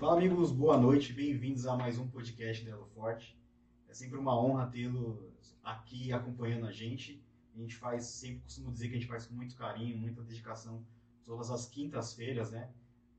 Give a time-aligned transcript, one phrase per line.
[0.00, 3.38] Fala amigos, boa noite, bem-vindos a mais um podcast da Elo Forte.
[3.86, 7.22] É sempre uma honra tê-los aqui acompanhando a gente.
[7.54, 10.82] A gente faz, sempre costumo dizer que a gente faz com muito carinho, muita dedicação,
[11.26, 12.70] todas as quintas-feiras, né?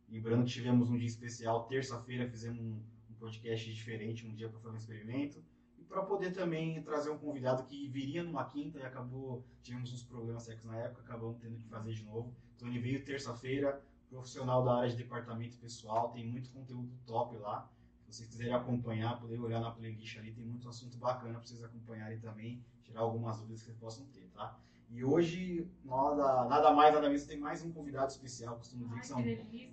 [0.09, 4.59] Lembrando que tivemos um dia especial, terça-feira fizemos um, um podcast diferente, um dia para
[4.59, 5.43] fazer um experimento.
[5.77, 10.01] E para poder também trazer um convidado que viria numa quinta e acabou, tivemos uns
[10.01, 12.33] problemas técnicos na época, acabamos tendo que fazer de novo.
[12.55, 13.79] Então ele veio terça-feira,
[14.11, 17.71] profissional da área de departamento pessoal, tem muito conteúdo top lá.
[18.05, 21.63] Se vocês quiserem acompanhar, poder olhar na playlist ali, tem muito assunto bacana para vocês
[21.63, 24.59] acompanharem também, tirar algumas dúvidas que vocês possam ter, tá?
[24.89, 28.57] E hoje, nada, nada mais, nada menos, tem mais um convidado especial.
[28.57, 29.23] Costumo dizer, que são,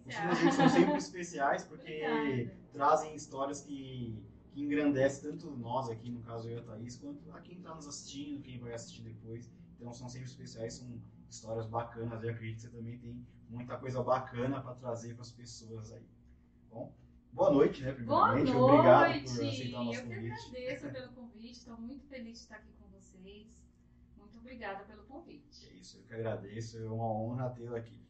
[0.05, 2.57] costumo dizer que são sempre especiais, porque Obrigada.
[2.73, 7.33] trazem histórias que, que engrandecem tanto nós aqui, no caso eu e a Thaís, quanto
[7.33, 9.51] a quem está nos assistindo, quem vai assistir depois.
[9.75, 12.23] Então são sempre especiais, são histórias bacanas.
[12.23, 16.07] Eu acredito que você também tem muita coisa bacana para trazer para as pessoas aí.
[16.71, 16.93] Bom,
[17.33, 17.93] boa noite, né?
[17.93, 19.31] Primeiramente, boa noite.
[19.31, 20.29] obrigado por aceitar o nosso convite.
[20.29, 23.47] Eu que agradeço pelo convite, estou muito feliz de estar aqui com vocês.
[24.17, 25.69] Muito obrigada pelo convite.
[25.69, 28.09] É isso, eu que agradeço, é uma honra tê-lo aqui.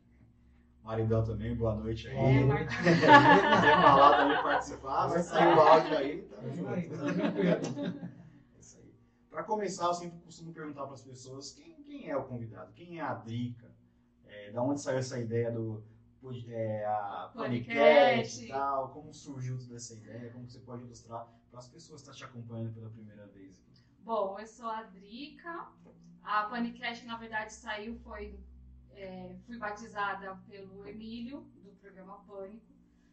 [0.82, 2.16] Maridão também, boa noite aí.
[2.16, 2.74] É, Marcos.
[2.76, 6.22] Quer falar também, participar, vai sair o áudio aí.
[6.22, 6.36] Tá
[8.56, 8.94] é isso aí.
[9.28, 12.98] Para começar, eu sempre costumo perguntar para as pessoas quem, quem é o convidado, quem
[12.98, 13.74] é a Drica,
[14.26, 15.82] é, da onde saiu essa ideia do
[16.48, 18.44] é, a podcast.
[18.44, 22.10] E tal, como surgiu toda essa ideia, como você pode ilustrar para as pessoas que
[22.10, 23.62] estão te acompanhando pela primeira vez.
[24.00, 25.68] Bom, eu sou a Drica,
[26.22, 28.38] a Panicast na verdade saiu, foi,
[28.92, 32.64] é, fui batizada pelo Emílio, do programa Pânico,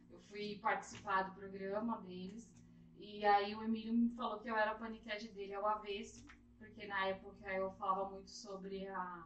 [0.09, 2.49] eu fui participar do programa deles,
[2.97, 6.25] e aí o Emílio me falou que eu era a Panicast dele ao avesso,
[6.57, 9.25] porque na época eu falava muito sobre a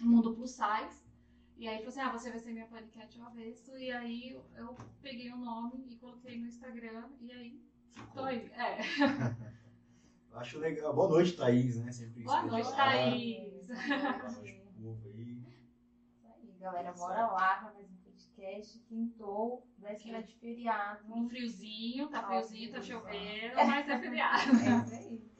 [0.00, 1.08] mundo plus size.
[1.56, 3.76] E aí falou assim, ah, você vai ser minha paniquete ao avesso.
[3.76, 7.60] E aí eu peguei o nome e coloquei no Instagram e aí
[8.14, 8.50] tô aí.
[8.52, 8.78] É.
[10.32, 10.94] Acho legal.
[10.94, 11.90] Boa noite, Thaís, né?
[11.92, 13.66] Sempre Boa noite, Thaís.
[13.66, 15.42] Boa noite, povo aí.
[16.08, 16.92] Isso aí, galera.
[16.92, 18.78] Bora lá pra mais um podcast.
[18.88, 21.12] Quintou, véspera de feriado.
[21.12, 24.50] Um friozinho, tá friozinho, tá chovendo, mas é feriado.
[24.64, 25.30] É isso aí.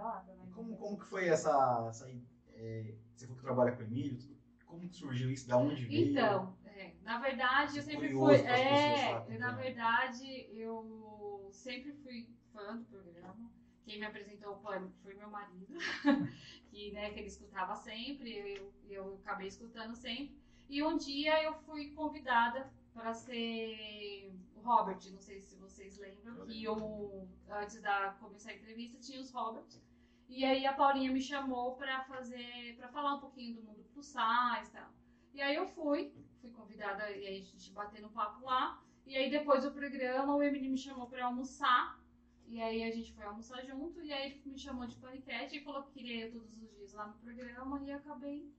[0.00, 0.46] Bora lá.
[0.54, 2.10] Como, como que foi essa, essa
[2.54, 4.18] é, você falou que trabalha com o Emílio,
[4.64, 5.48] como que surgiu isso?
[5.48, 6.10] Da onde veio?
[6.10, 8.36] Então, é, na verdade, eu sempre fui.
[8.36, 13.50] É, na verdade, eu sempre fui fã do programa.
[13.84, 15.74] Quem me apresentou o Pânico foi meu marido,
[16.70, 20.38] que, né, que ele escutava sempre, eu, eu acabei escutando sempre.
[20.68, 26.46] E um dia eu fui convidada para ser o Robert, não sei se vocês lembram,
[26.46, 29.89] que eu, antes da começar a entrevista tinha os Roberts.
[30.30, 34.06] E aí a Paulinha me chamou para fazer, para falar um pouquinho do mundo plus
[34.06, 34.88] size e tal.
[35.34, 38.80] E aí eu fui, fui convidada e aí a gente bateu no papo lá.
[39.04, 42.00] E aí depois do programa o Emily me chamou para almoçar.
[42.46, 45.64] E aí a gente foi almoçar junto e aí ele me chamou de paniquete e
[45.64, 48.52] falou que queria ir todos os dias lá no programa e acabei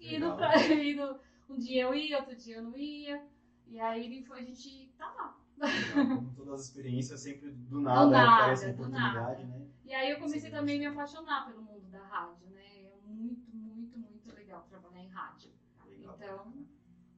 [0.00, 1.20] indo pra indo.
[1.48, 3.24] Um dia eu ia, outro dia eu não ia.
[3.68, 5.39] E aí ele foi, a gente tá lá.
[5.94, 9.66] Como todas as experiências, sempre do nada, do nada aparece uma oportunidade, né?
[9.84, 12.84] E aí eu comecei também a me apaixonar pelo mundo da rádio, né?
[12.84, 15.50] É muito, muito, muito legal trabalhar em rádio.
[15.86, 16.14] Legal.
[16.16, 16.66] Então,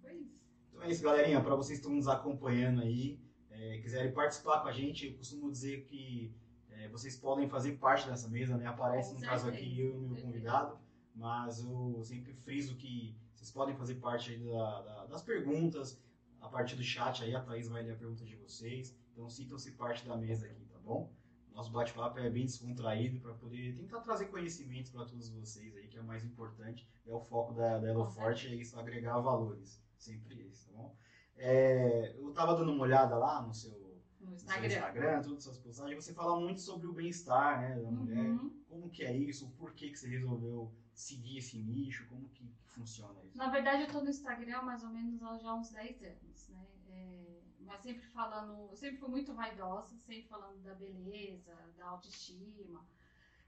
[0.01, 0.41] foi isso.
[0.71, 1.41] Então é isso, galerinha.
[1.43, 3.21] Para vocês que estão nos acompanhando aí,
[3.51, 6.35] é, quiserem participar com a gente, eu costumo dizer que
[6.71, 8.67] é, vocês podem fazer parte dessa mesa, né?
[8.67, 10.79] Aparece, no caso aqui, eu e meu convidado,
[11.15, 16.01] mas eu sempre friso que vocês podem fazer parte da, da, das perguntas,
[16.43, 18.95] a partir do chat aí, a Thaís vai ler a pergunta de vocês.
[19.13, 21.11] Então, sintam-se parte da mesa aqui, tá bom?
[21.55, 25.97] Nosso bate-papo é bem descontraído para poder tentar trazer conhecimentos para todos vocês aí, que
[25.97, 26.89] é o mais importante.
[27.07, 29.81] É o foco da, da Elo Forte, é isso, agregar valores.
[29.97, 30.97] Sempre esse, tá bom?
[31.37, 35.59] É, eu estava dando uma olhada lá no seu, no Instagram, Instagram todas as suas
[35.59, 37.97] postagens, você fala muito sobre o bem-estar né, da uhum.
[37.97, 38.39] mulher.
[38.69, 39.51] Como que é isso?
[39.53, 42.07] Por que, que você resolveu seguir esse nicho?
[42.09, 43.37] Como que, que funciona isso?
[43.37, 46.67] Na verdade, eu estou no Instagram mais ou menos há já uns 10 anos, né?
[46.91, 47.33] É
[47.73, 52.85] mas sempre falando, sempre fui muito vaidosa, sempre falando da beleza, da autoestima.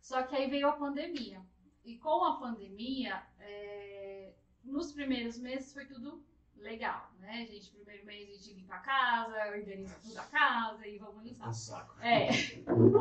[0.00, 1.44] Só que aí veio a pandemia.
[1.84, 4.32] E com a pandemia, é,
[4.62, 6.24] nos primeiros meses foi tudo
[6.56, 7.44] legal, né?
[7.44, 11.50] Gente, primeiro mês a gente limpa a casa, organiza tudo a casa e vamos limpar.
[11.50, 12.00] Um saco.
[12.00, 12.28] É.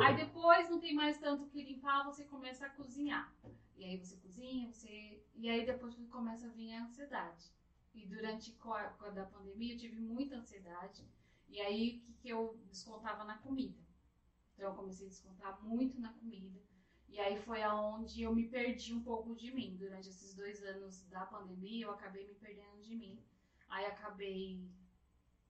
[0.05, 3.31] Aí depois não tem mais tanto que limpar, você começa a cozinhar.
[3.83, 5.21] E aí você cozinha, você.
[5.35, 7.51] E aí depois começa a vir a ansiedade.
[7.93, 11.05] E durante a da pandemia eu tive muita ansiedade.
[11.49, 13.77] E aí o que, que eu descontava na comida.
[14.53, 16.61] Então eu comecei a descontar muito na comida.
[17.09, 19.75] E aí foi aonde eu me perdi um pouco de mim.
[19.75, 23.21] Durante esses dois anos da pandemia, eu acabei me perdendo de mim.
[23.67, 24.65] Aí acabei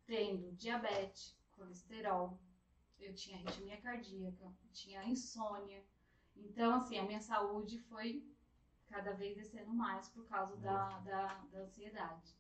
[0.08, 2.40] tendo diabetes, colesterol,
[3.00, 5.86] eu tinha arritmia cardíaca, tinha insônia.
[6.36, 8.24] Então, assim, a minha saúde foi
[8.88, 12.36] cada vez descendo mais por causa da, da, da ansiedade.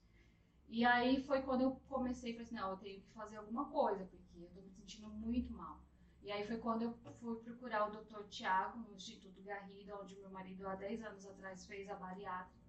[0.67, 4.05] E aí foi quando eu comecei, falei assim, não, eu tenho que fazer alguma coisa,
[4.05, 5.81] porque eu tô me sentindo muito mal.
[6.21, 8.23] E aí foi quando eu fui procurar o Dr.
[8.29, 12.63] Tiago, no Instituto Garrido, onde meu marido há 10 anos atrás fez a bariátrica.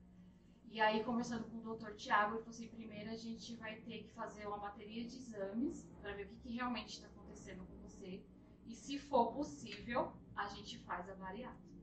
[0.66, 1.94] E aí, conversando com o Dr.
[1.94, 5.88] Tiago, ele falou assim, primeiro a gente vai ter que fazer uma bateria de exames
[6.00, 8.24] para ver o que, que realmente está acontecendo com você.
[8.66, 11.74] E se for possível, a gente faz a bariátrica.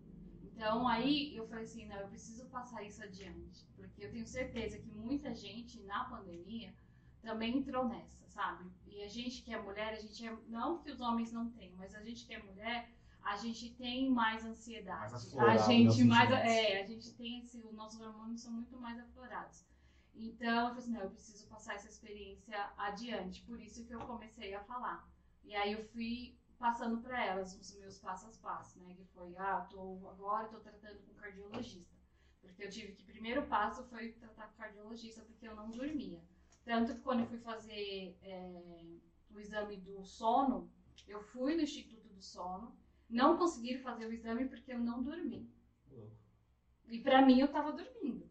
[0.44, 4.78] Então aí eu falei assim, não, eu preciso passar isso adiante, porque eu tenho certeza
[4.78, 6.74] que muita gente na pandemia
[7.22, 8.70] também entrou nessa, sabe?
[8.86, 11.76] E a gente que é mulher, a gente é, não que os homens não tenham,
[11.78, 12.92] mas a gente que é mulher,
[13.24, 15.02] a gente tem mais ansiedade.
[15.02, 15.14] Mais
[15.46, 19.64] a gente mais é, a gente tem esse, os nossos hormônios são muito mais aflorados.
[20.14, 24.02] Então, eu falei assim, não, eu preciso passar essa experiência adiante, por isso que eu
[24.02, 25.10] comecei a falar.
[25.44, 28.94] E aí eu fui passando para elas os meus passo a passo, né?
[28.94, 31.92] Que foi, ah, tô, agora estou tratando com cardiologista.
[32.40, 36.22] Porque eu tive que, primeiro passo foi tratar com cardiologista, porque eu não dormia.
[36.64, 39.00] Tanto que quando eu fui fazer é,
[39.32, 40.72] o exame do sono,
[41.08, 42.78] eu fui no Instituto do Sono,
[43.10, 45.52] não consegui fazer o exame porque eu não dormi.
[46.88, 48.30] E para mim eu estava dormindo.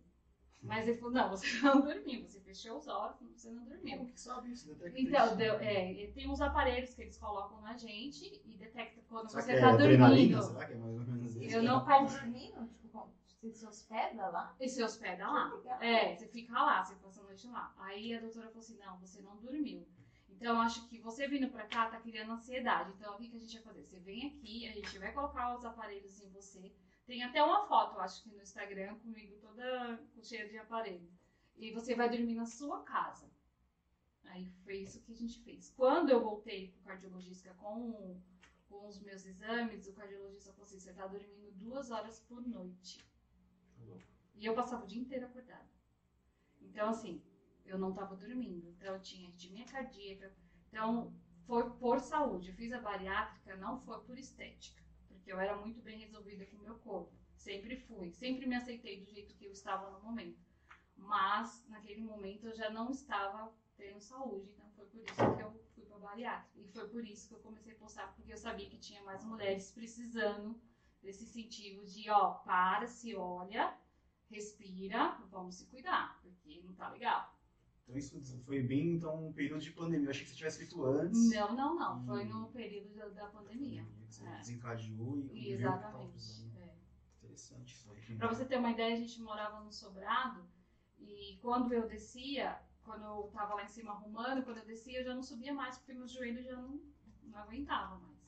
[0.62, 3.98] Mas ele falou, não, você não dormiu, você fechou os olhos, você não dormiu.
[3.98, 4.74] Como que sabe isso?
[4.74, 9.30] Detecta então, deu, é, tem uns aparelhos que eles colocam na gente e detecta quando
[9.30, 10.42] Será você que tá é dormindo.
[10.42, 11.56] Será que é mais ou menos isso?
[11.56, 12.68] Eu não Vai dormindo?
[12.78, 14.54] Tipo, você se hospeda lá?
[14.60, 15.50] E você hospeda lá.
[15.80, 17.74] É, você fica lá, você passa a noite lá.
[17.78, 19.86] Aí a doutora falou assim, não, você não dormiu.
[20.28, 22.92] Então, eu acho que você vindo pra cá tá criando ansiedade.
[22.96, 23.82] Então, o que, que a gente vai fazer?
[23.82, 26.72] Você vem aqui, a gente vai colocar os aparelhos em você.
[27.10, 31.10] Tem até uma foto, acho que no Instagram, comigo toda cheia de aparelho
[31.56, 33.28] e você vai dormir na sua casa.
[34.26, 35.74] Aí foi isso que a gente fez.
[35.76, 38.16] Quando eu voltei pro cardiologista com,
[38.68, 43.04] com os meus exames, o cardiologista falou assim: você tá dormindo duas horas por noite.
[44.36, 45.68] E eu passava o dia inteiro acordada.
[46.60, 47.20] Então, assim,
[47.66, 48.68] eu não tava dormindo.
[48.68, 50.32] Então, eu tinha arritmia cardíaca.
[50.68, 51.12] Então,
[51.44, 52.50] foi por saúde.
[52.50, 54.80] Eu fiz a bariátrica, não foi por estética.
[55.30, 57.12] Eu era muito bem resolvida com o meu corpo.
[57.36, 58.10] Sempre fui.
[58.12, 60.38] Sempre me aceitei do jeito que eu estava no momento
[61.00, 65.52] mas naquele momento eu já não estava tendo saúde, então foi por isso que eu
[65.74, 66.60] fui para bariátrica.
[66.60, 69.24] E foi por isso que eu comecei a postar, porque eu sabia que tinha mais
[69.24, 70.60] mulheres precisando
[71.02, 73.74] desse incentivo de, ó, para, se olha,
[74.30, 77.39] respira, vamos se cuidar, porque não tá legal.
[77.90, 80.06] Então isso foi bem então um período de pandemia.
[80.06, 81.30] Eu achei que você tivesse feito antes.
[81.30, 82.06] Não, não, não.
[82.06, 83.84] Foi no período da, da pandemia.
[84.08, 84.36] Você é.
[84.36, 86.46] desencadeou e Exatamente.
[86.56, 86.74] É.
[87.18, 88.16] Interessante isso aí.
[88.16, 90.46] Pra você ter uma ideia, a gente morava no sobrado
[90.98, 95.04] e quando eu descia, quando eu tava lá em cima arrumando, quando eu descia, eu
[95.04, 96.80] já não subia mais, porque meus joelhos já não,
[97.24, 98.20] não aguentavam mais.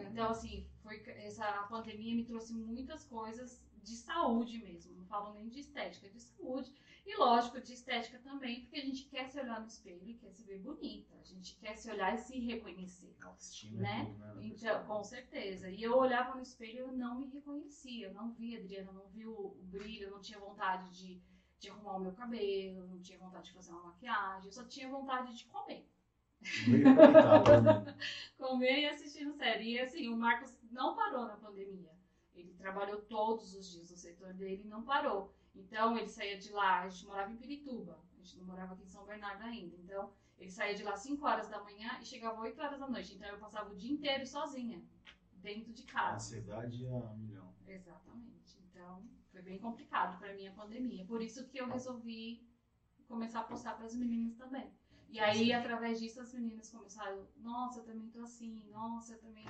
[0.00, 0.04] É.
[0.04, 4.96] Então, assim, foi, essa pandemia me trouxe muitas coisas de saúde mesmo.
[4.96, 6.72] Não falo nem de estética, de saúde.
[7.06, 10.32] E lógico, de estética também, porque a gente quer se olhar no espelho e quer
[10.32, 11.14] se ver bonita.
[11.14, 13.16] A gente quer se olhar e se reconhecer.
[13.20, 14.04] Autoestima, né?
[14.06, 14.46] Tudo, né?
[14.46, 15.70] Então, com certeza.
[15.70, 18.08] E eu olhava no espelho e eu não me reconhecia.
[18.08, 21.22] Eu não via, Adriana, não vi o, o brilho, eu não tinha vontade de
[21.58, 24.88] de arrumar o meu cabelo, não tinha vontade de fazer uma maquiagem, eu só tinha
[24.88, 25.88] vontade de comer.
[28.36, 29.72] comer e assistindo série.
[29.72, 31.90] E assim, o Marcos não parou na pandemia.
[32.34, 35.34] Ele trabalhou todos os dias no setor dele e não parou.
[35.56, 38.84] Então ele saía de lá, a gente morava em Pirituba, a gente não morava aqui
[38.84, 39.74] em São Bernardo ainda.
[39.76, 43.14] Então ele saía de lá 5 horas da manhã e chegava 8 horas da noite.
[43.14, 44.82] Então eu passava o dia inteiro sozinha,
[45.34, 46.12] dentro de casa.
[46.12, 47.54] A ansiedade é a milhão.
[47.66, 48.58] Exatamente.
[48.70, 51.06] Então foi bem complicado para mim a pandemia.
[51.06, 52.46] Por isso que eu resolvi
[53.08, 54.70] começar a postar para as meninas também.
[55.08, 59.46] E aí, através disso, as meninas começaram, nossa, eu também tô assim, nossa, eu também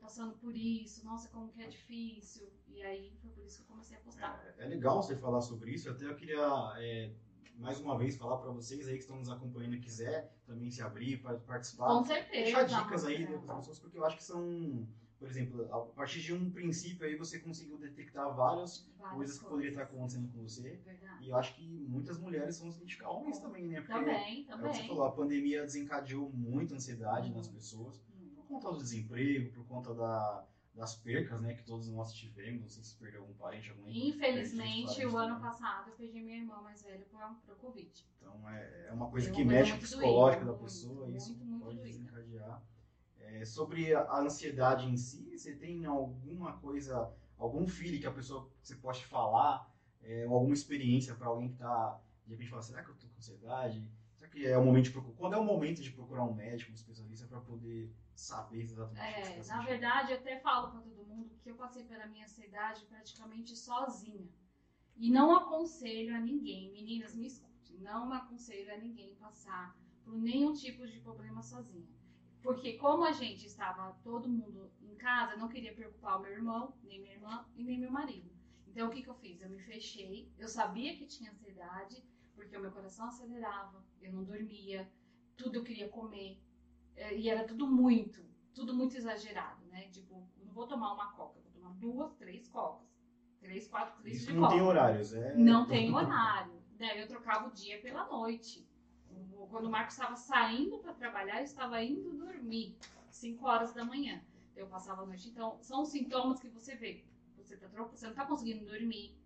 [0.00, 2.48] passando por isso, nossa, como que é difícil.
[2.68, 4.54] E aí, foi por isso que eu comecei a postar.
[4.58, 7.12] É, é legal você falar sobre isso, até eu queria, é,
[7.56, 10.82] mais uma vez, falar para vocês aí que estão nos acompanhando e quiser também se
[10.82, 11.88] abrir, para participar.
[11.88, 12.44] Com certeza.
[12.44, 14.86] Deixar dicas aí para as pessoas, porque eu acho que são
[15.20, 19.44] por exemplo, a partir de um princípio aí você conseguiu detectar várias, várias coisas que
[19.44, 20.80] poderiam estar acontecendo com você.
[20.82, 21.26] Verdade.
[21.26, 23.82] E eu acho que muitas mulheres vão se identificar, homens também, né?
[23.82, 24.48] Porque também, também.
[24.48, 27.36] É o que você falou, a pandemia desencadeou muita ansiedade uhum.
[27.36, 28.02] nas pessoas.
[28.50, 32.68] Por conta do desemprego, por conta da, das percas, né, que todos nós tivemos, não
[32.68, 36.82] sei se perdeu algum parente, algum Infelizmente, o ano passado eu perdi minha irmã mais
[36.82, 38.06] velha por, o Covid.
[38.18, 41.36] Então é, é uma coisa eu que mexe com o psicológico da pessoa, muito, isso
[41.36, 42.62] muito, pode desencadear.
[43.20, 48.50] É, sobre a ansiedade em si, você tem alguma coisa, algum feeling que a pessoa
[48.60, 52.82] você pode falar, é, ou alguma experiência para alguém que está, de repente, fala, será
[52.82, 53.86] que eu estou com ansiedade?
[54.30, 56.74] Que é o momento de procurar, quando é o momento de procurar um médico, um
[56.74, 60.70] especialista para poder saber exatamente é, o que você tá Na verdade, eu até falo
[60.70, 64.28] para todo mundo que eu passei pela minha ansiedade praticamente sozinha.
[64.96, 70.52] E não aconselho a ninguém, meninas, me escute, não aconselho a ninguém passar por nenhum
[70.52, 71.88] tipo de problema sozinha.
[72.42, 76.74] Porque como a gente estava todo mundo em casa, não queria preocupar o meu irmão,
[76.82, 78.30] nem minha irmã e nem meu marido.
[78.66, 79.40] Então o que, que eu fiz?
[79.40, 82.02] Eu me fechei, eu sabia que tinha ansiedade,
[82.40, 84.90] porque o meu coração acelerava, eu não dormia,
[85.36, 86.40] tudo eu queria comer,
[86.96, 89.88] é, e era tudo muito, tudo muito exagerado, né?
[89.88, 92.88] Tipo, não vou tomar uma coca, vou tomar duas, três cocas,
[93.38, 94.54] três, quatro litros Isso de não coca.
[94.54, 95.34] tem horários, é?
[95.34, 96.60] Não tem horário.
[96.78, 98.66] Daí eu trocava o dia pela noite.
[99.50, 102.76] Quando o Marcos estava saindo para trabalhar, eu estava indo dormir,
[103.10, 104.22] 5 horas da manhã.
[104.56, 105.28] Eu passava a noite.
[105.28, 107.04] Então, são sintomas que você vê.
[107.36, 109.16] Você, tá, você não está conseguindo dormir,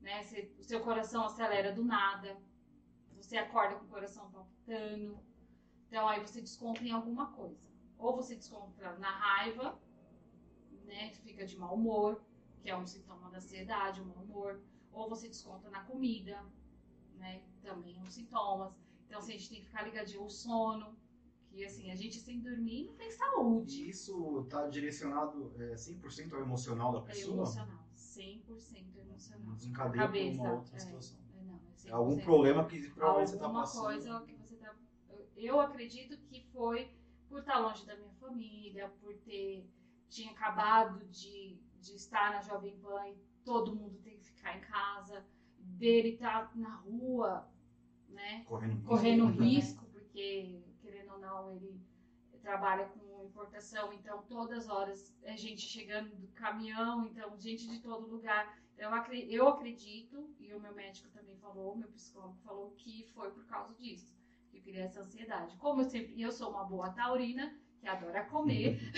[0.00, 0.22] né?
[0.22, 2.36] Você, o seu coração acelera do nada.
[3.20, 5.18] Você acorda com o coração palpitando.
[5.86, 7.68] Então, aí você desconta em alguma coisa.
[7.98, 9.78] Ou você desconta na raiva,
[10.86, 11.10] né?
[11.10, 12.22] Fica de mau humor,
[12.62, 14.60] que é um sintoma da ansiedade, o mau humor.
[14.92, 16.42] Ou você desconta na comida,
[17.16, 17.42] né?
[17.62, 18.72] Também é um sintomas.
[19.06, 20.96] Então, assim, a gente tem que ficar ligadinho ao sono,
[21.50, 23.82] que assim, a gente sem dormir não tem saúde.
[23.84, 27.32] E isso está direcionado é, 100% ao emocional da pessoa?
[27.32, 29.54] É emocional, 100% emocional.
[29.54, 31.29] Desencadeia por uma outra é, situação.
[31.86, 33.86] É, não, é algum problema que provavelmente você está passando.
[33.86, 34.74] Alguma coisa que você está...
[35.36, 36.90] Eu acredito que foi
[37.28, 39.68] por estar longe da minha família, por ter...
[40.08, 44.60] Tinha acabado de, de estar na Jovem Pan e todo mundo tem que ficar em
[44.60, 45.24] casa,
[45.56, 47.48] dele estar tá na rua
[48.12, 48.44] né?
[48.46, 48.88] Correndo risco.
[48.88, 51.80] Correndo risco, porque, querendo ou não, ele
[52.42, 57.80] trabalha com importação, então todas as horas é gente chegando do caminhão, então gente de
[57.80, 58.58] todo lugar.
[58.80, 58.90] Eu,
[59.28, 63.44] eu acredito, e o meu médico também falou, o meu psicólogo falou que foi por
[63.44, 64.16] causa disso,
[64.50, 65.54] que eu queria essa ansiedade.
[65.58, 68.80] Como eu sempre, eu sou uma boa taurina, que adora comer.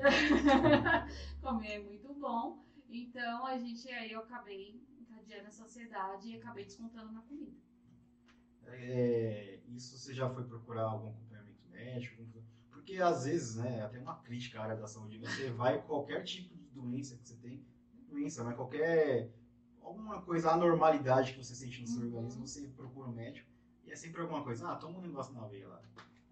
[1.42, 2.64] comer é muito bom.
[2.88, 7.60] Então a gente aí eu acabei encadeando essa ansiedade e acabei descontando na comida.
[8.64, 12.24] É, isso você já foi procurar algum acompanhamento médico?
[12.70, 16.56] Porque às vezes, né, até uma crítica à área da saúde, você vai qualquer tipo
[16.56, 17.62] de doença que você tem,
[18.10, 19.30] doença, mas qualquer
[19.82, 22.06] alguma coisa, anormalidade que você sente no seu uhum.
[22.06, 23.48] organismo, você procura um médico
[23.84, 24.70] e é sempre alguma coisa.
[24.70, 25.82] Ah, toma um negócio na veia lá.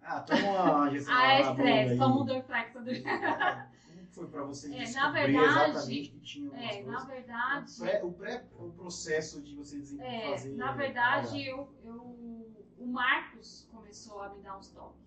[0.01, 2.73] Ah, toma uma injeção ah, é estresse, toma um Dorflex.
[2.73, 2.85] Como
[4.11, 6.83] foi para você é, descobrir verdade, exatamente que tinha é?
[6.83, 7.71] Na verdade...
[7.71, 10.55] O, pré, o, pré, o processo de você é, fazer...
[10.55, 12.39] Na verdade, eu, eu
[12.79, 15.05] o Marcos começou a me dar uns toques.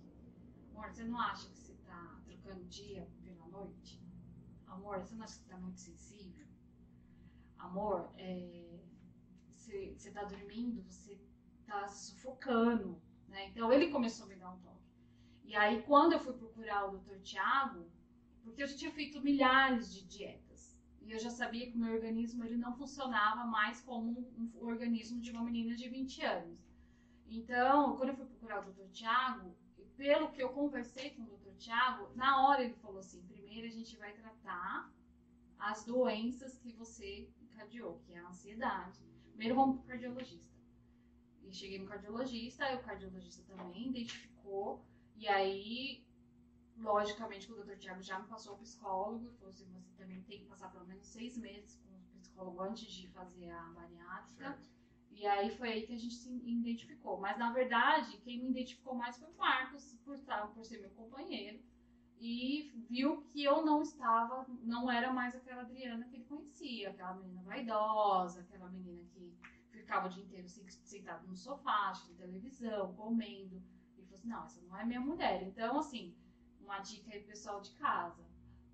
[0.70, 4.00] Amor, você não acha que você tá trocando dia pela noite?
[4.66, 6.21] Amor, você não acha que você tá muito sensível?
[7.72, 8.68] Amor, é,
[9.54, 11.18] você, você tá dormindo, você
[11.64, 13.00] tá se sufocando.
[13.28, 13.48] Né?
[13.48, 14.92] Então ele começou a me dar um toque.
[15.42, 17.18] E aí, quando eu fui procurar o Dr.
[17.22, 17.90] Tiago,
[18.44, 20.78] porque eu já tinha feito milhares de dietas.
[21.00, 24.66] E eu já sabia que o meu organismo ele não funcionava mais como um, um
[24.66, 26.60] organismo de uma menina de 20 anos.
[27.26, 28.90] Então, quando eu fui procurar o Dr.
[28.90, 29.56] Tiago,
[29.96, 31.56] pelo que eu conversei com o Dr.
[31.56, 34.92] Tiago, na hora ele falou assim: primeiro a gente vai tratar
[35.58, 39.00] as doenças que você encadeou, que é a ansiedade.
[39.28, 40.52] Primeiro vamos para o cardiologista.
[41.42, 44.84] E cheguei no cardiologista, aí o cardiologista também identificou,
[45.16, 46.04] e aí,
[46.76, 47.76] logicamente, o Dr.
[47.76, 50.86] Tiago já me passou o psicólogo, e falou assim: você também tem que passar pelo
[50.86, 54.44] menos seis meses com o psicólogo antes de fazer a bariátrica.
[54.44, 54.72] Certo.
[55.10, 57.20] E aí foi aí que a gente se identificou.
[57.20, 60.18] Mas na verdade, quem me identificou mais foi o Marcos, por,
[60.54, 61.62] por ser meu companheiro.
[62.24, 67.14] E viu que eu não estava, não era mais aquela Adriana que ele conhecia, aquela
[67.14, 69.36] menina vaidosa, aquela menina que
[69.72, 73.60] ficava o dia inteiro sentada no sofá, assistindo televisão, comendo.
[73.98, 75.42] E falou assim: não, essa não é minha mulher.
[75.42, 76.14] Então, assim,
[76.60, 78.24] uma dica aí pro pessoal de casa: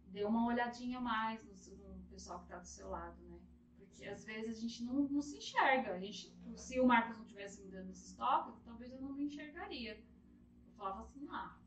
[0.08, 3.40] dê uma olhadinha mais no, no pessoal que está do seu lado, né?
[3.78, 5.94] Porque às vezes a gente não, não se enxerga.
[5.94, 9.24] A gente, se o Marcos não tivesse me dando esses toques, talvez eu não me
[9.24, 9.94] enxergaria.
[9.94, 11.57] Eu falava assim, ah.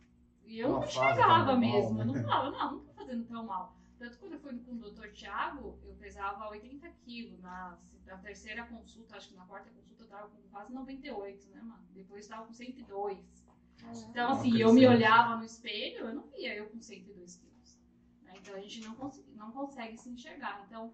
[0.51, 1.93] E eu não me enxergava mesmo.
[1.93, 2.11] Mal, né?
[2.11, 3.77] Eu não falava, não, não tô fazendo tão mal.
[3.97, 7.39] Tanto quando eu fui com o doutor Tiago, eu pesava 80 quilos.
[7.39, 11.61] Na, na terceira consulta, acho que na quarta consulta, eu tava com quase 98, né,
[11.61, 11.85] mano?
[11.93, 13.17] Depois eu tava com 102.
[14.09, 17.79] Então, assim, eu me olhava no espelho, eu não via eu com 102 quilos.
[18.23, 18.33] Né?
[18.35, 20.65] Então, a gente não, consegue, não consegue se enxergar.
[20.67, 20.93] Então,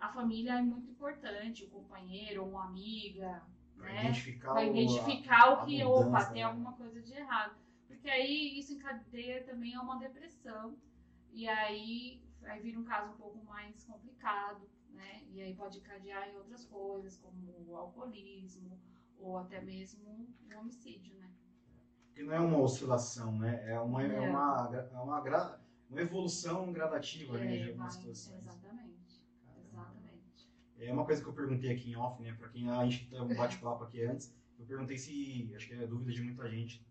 [0.00, 3.42] a família é muito importante, o companheiro, uma amiga,
[3.76, 4.04] pra né?
[4.04, 6.42] Identificar pra identificar o, que, opa, tem né?
[6.44, 7.65] alguma coisa de errado.
[8.06, 10.76] Porque aí isso encadeia também a uma depressão.
[11.32, 15.24] E aí, aí vira um caso um pouco mais complicado, né?
[15.32, 18.80] E aí pode encadear em outras coisas, como o alcoolismo,
[19.18, 21.28] ou até mesmo um homicídio, né?
[22.14, 23.68] E não é uma oscilação, né?
[23.68, 24.14] É uma, é.
[24.14, 25.60] é uma, é uma, gra,
[25.90, 27.56] uma evolução gradativa, é, né?
[27.56, 28.38] De algumas situações.
[28.38, 29.20] Exatamente.
[29.64, 30.48] Exatamente.
[30.78, 32.32] É uma coisa que eu perguntei aqui em off, né?
[32.34, 35.84] Para quem a gente teve um bate-papo aqui antes, eu perguntei se, acho que é
[35.88, 36.86] dúvida de muita gente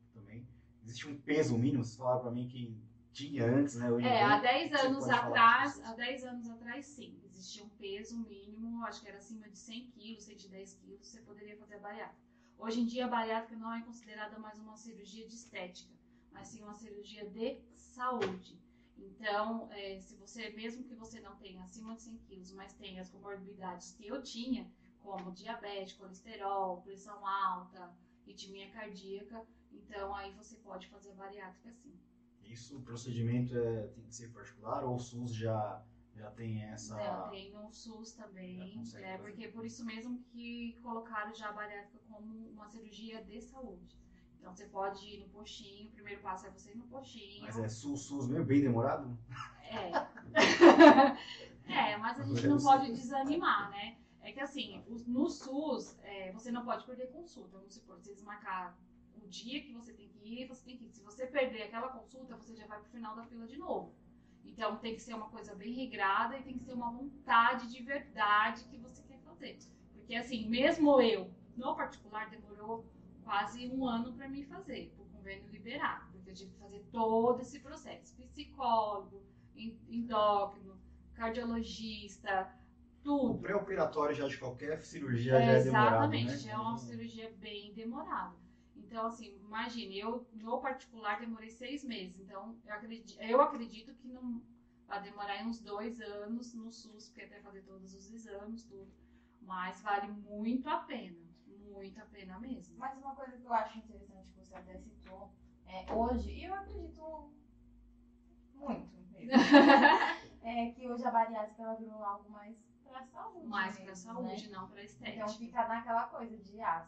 [0.85, 1.83] existe um peso mínimo?
[1.83, 2.77] Você falaram para mim que
[3.11, 3.91] tinha antes, né?
[3.91, 7.19] Hoje é, há 10 anos atrás, há 10 anos atrás, sim.
[7.25, 11.57] Existia um peso mínimo, acho que era acima de 100 quilos, 110 quilos, você poderia
[11.57, 12.25] fazer a bariátrica.
[12.57, 15.93] Hoje em dia, a bariátrica não é considerada mais uma cirurgia de estética,
[16.31, 18.59] mas sim uma cirurgia de saúde.
[18.97, 23.01] Então, é, se você, mesmo que você não tenha acima de 100 quilos, mas tenha
[23.01, 24.69] as comorbidades que eu tinha,
[25.01, 29.45] como diabetes, colesterol, pressão alta, arritmia cardíaca,
[29.84, 31.98] então aí você pode fazer a bariátrica sim.
[32.44, 36.96] Isso, o procedimento é, tem que ser particular ou o SUS já, já tem essa...
[36.96, 42.00] Não, tem no SUS também, é, porque por isso mesmo que colocaram já a bariátrica
[42.08, 43.98] como uma cirurgia de saúde.
[44.39, 47.41] Então você pode ir no postinho, o primeiro passo é você ir no postinho.
[47.41, 49.17] Mas é SUS, SUS mesmo, bem demorado?
[49.63, 49.89] É.
[51.67, 53.98] é, mas a gente não pode desanimar, né?
[54.22, 57.58] É que assim, no SUS, é, você não pode perder consulta.
[57.58, 58.77] Vamos supor, se eles marcar
[59.25, 60.91] o dia que você tem que ir, você tem que ir.
[60.91, 63.94] Se você perder aquela consulta, você já vai pro final da fila de novo.
[64.44, 67.82] Então tem que ser uma coisa bem regrada e tem que ser uma vontade de
[67.82, 69.58] verdade que você quer fazer.
[69.94, 72.86] Porque assim, mesmo eu, no particular, demorou
[73.24, 76.08] quase um ano para mim fazer, o convênio liberar.
[76.12, 78.15] Porque eu tive que fazer todo esse processo.
[78.15, 79.24] Psicólogo,
[79.89, 80.79] endócrino,
[81.15, 82.53] cardiologista,
[83.03, 83.34] tudo.
[83.34, 86.38] O pré-operatório já de qualquer cirurgia é, já é demorado, Exatamente, né?
[86.38, 88.44] já é uma cirurgia bem demorada.
[88.85, 92.19] Então, assim, imagine, eu no particular demorei seis meses.
[92.19, 94.41] Então, eu acredito, eu acredito que não
[94.87, 98.91] vai demorar uns dois anos no SUS, porque até fazer todos os exames, tudo.
[99.41, 101.17] Mas vale muito a pena.
[101.47, 102.77] Muito a pena mesmo.
[102.77, 105.33] Mas uma coisa que eu acho interessante que você até citou,
[105.65, 107.31] é hoje, e eu acredito
[108.53, 109.31] muito mesmo,
[110.43, 113.48] é que hoje a bariátrica ela virou algo mais pra saúde.
[113.48, 114.57] Mais mesmo, pra saúde, né?
[114.57, 115.17] não pra estética.
[115.17, 116.87] Então fica naquela coisa de ah,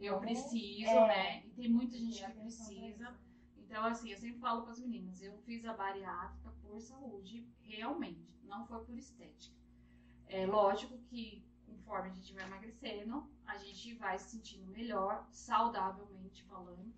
[0.00, 1.42] eu preciso, é, né?
[1.46, 3.16] E tem muita gente que precisa.
[3.56, 8.40] Então, assim, eu sempre falo com as meninas, eu fiz a bariátrica por saúde, realmente,
[8.44, 9.56] não foi por estética.
[10.26, 16.44] É lógico que conforme a gente vai emagrecendo, a gente vai se sentindo melhor, saudavelmente
[16.44, 16.92] falando,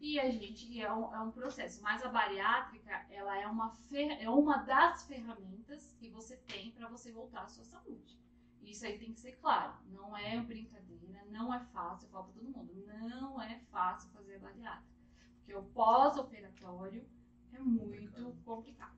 [0.00, 1.82] e a gente é um, é um processo.
[1.82, 6.88] Mas a bariátrica, ela é uma, fer, é uma das ferramentas que você tem para
[6.88, 8.18] você voltar à sua saúde.
[8.62, 12.34] Isso aí tem que ser claro, não é brincadeira, não é fácil, eu falo pra
[12.34, 12.70] todo mundo,
[13.08, 14.90] não é fácil fazer a bariátrica.
[15.38, 17.04] Porque o pós-operatório
[17.52, 18.96] é muito complicado.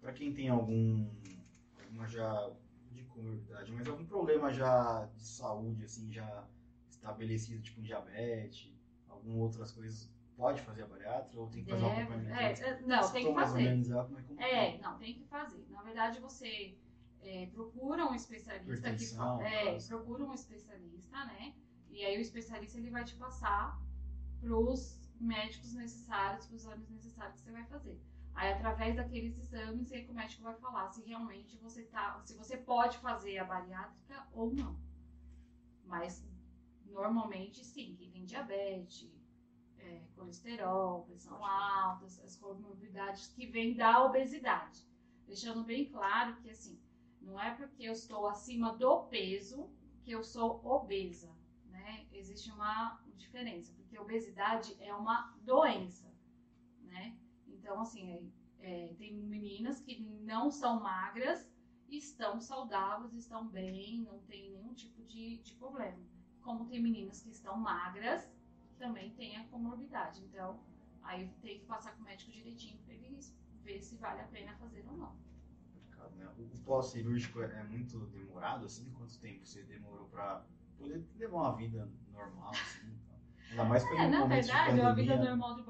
[0.00, 1.08] Para quem tem algum,
[1.82, 2.52] alguma já
[2.92, 6.46] de comorbidade, mas algum problema já de saúde, assim, já
[6.88, 8.72] estabelecido, tipo um diabetes,
[9.08, 12.62] algumas outras coisas, pode fazer a bariátrica ou tem que fazer Deve, um acompanhamento?
[12.62, 13.66] É, é não, tem que fazer.
[14.38, 15.66] É, não, tem que fazer.
[15.68, 16.74] Na verdade, você
[17.22, 21.54] é, procura um especialista que fala, é, procura um especialista, né?
[21.90, 23.80] E aí o especialista ele vai te passar
[24.40, 28.00] para os médicos necessários, para os exames necessários que você vai fazer.
[28.34, 32.34] Aí através daqueles exames é que o médico vai falar se realmente você tá, se
[32.36, 34.80] você pode fazer a bariátrica ou não.
[35.84, 36.26] Mas
[36.86, 39.12] normalmente sim, quem tem diabetes,
[39.76, 44.88] é, colesterol, pressão alta, as comorbidades que vêm da obesidade.
[45.26, 46.80] Deixando bem claro que assim,
[47.30, 49.70] não é porque eu estou acima do peso
[50.02, 51.32] que eu sou obesa,
[51.66, 52.06] né?
[52.12, 56.12] Existe uma diferença, porque obesidade é uma doença,
[56.82, 57.16] né?
[57.46, 61.48] Então, assim, é, é, tem meninas que não são magras,
[61.88, 65.98] estão saudáveis, estão bem, não tem nenhum tipo de, de problema.
[66.42, 68.28] Como tem meninas que estão magras,
[68.76, 70.20] também tem a comorbidade.
[70.24, 70.60] Então,
[71.02, 73.18] aí tem que passar com o médico direitinho para ele
[73.62, 75.29] ver se vale a pena fazer ou não
[76.20, 76.28] né?
[76.38, 78.90] O pós-cirúrgico é, é muito demorado, assim?
[78.92, 80.44] Quanto tempo você demorou para
[80.78, 82.86] poder levar uma vida normal, assim?
[82.86, 83.16] Então?
[83.50, 85.62] Ainda mais é, na verdade, a vida normal de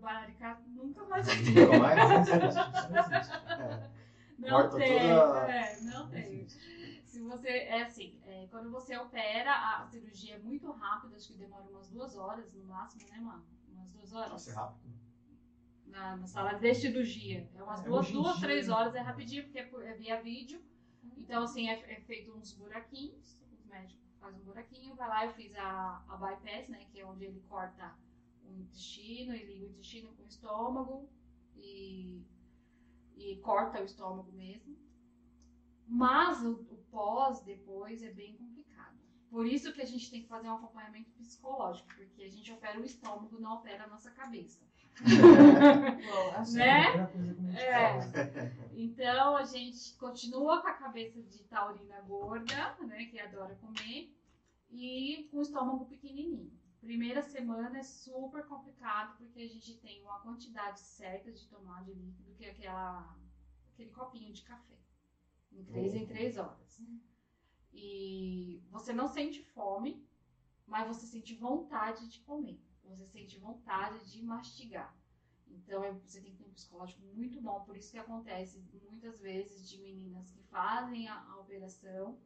[0.00, 1.66] Bararicá nunca mais vai ter.
[1.66, 2.28] Nunca mais?
[4.38, 5.52] Não tem, toda...
[5.52, 6.48] é, não tem.
[6.48, 11.34] Se você, é assim, é, quando você opera, a cirurgia é muito rápida, acho que
[11.34, 13.44] demora umas duas horas no máximo, né, mano?
[13.72, 14.32] Umas duas horas.
[14.32, 15.01] Nossa, é rápido
[15.92, 17.48] na, na sala de cirurgia.
[17.54, 20.60] É umas é, duas, duas dia, três horas, é rapidinho, porque é, é via vídeo.
[21.16, 25.32] Então, assim, é, é, feito uns buraquinhos, os médicos fazem um buraquinho, vai lá, eu
[25.34, 27.94] fiz a, a bypass, né, que é onde ele corta
[28.44, 31.08] o intestino, ele liga o intestino com o estômago
[31.56, 32.24] e,
[33.16, 34.76] e corta o estômago mesmo.
[35.86, 38.98] Mas o, o pós, depois, é bem complicado.
[39.28, 42.80] Por isso que a gente tem que fazer um acompanhamento psicológico, porque a gente opera
[42.80, 44.71] o estômago, não opera a nossa cabeça.
[46.52, 47.08] Né?
[47.58, 48.62] É.
[48.74, 54.14] Então a gente continua com a cabeça de taurina gorda, né, que adora comer,
[54.70, 56.52] e com o estômago pequenininho.
[56.80, 61.92] Primeira semana é super complicado porque a gente tem uma quantidade certa de tomar de
[61.92, 63.16] líquido, que é aquela,
[63.72, 64.78] aquele copinho de café,
[65.52, 66.82] em três em três horas.
[67.72, 70.04] E você não sente fome,
[70.66, 72.60] mas você sente vontade de comer.
[72.94, 74.96] Você sente vontade de mastigar.
[75.48, 77.60] Então é, você tem que ter um psicológico muito bom.
[77.64, 82.18] Por isso que acontece muitas vezes de meninas que fazem a, a operação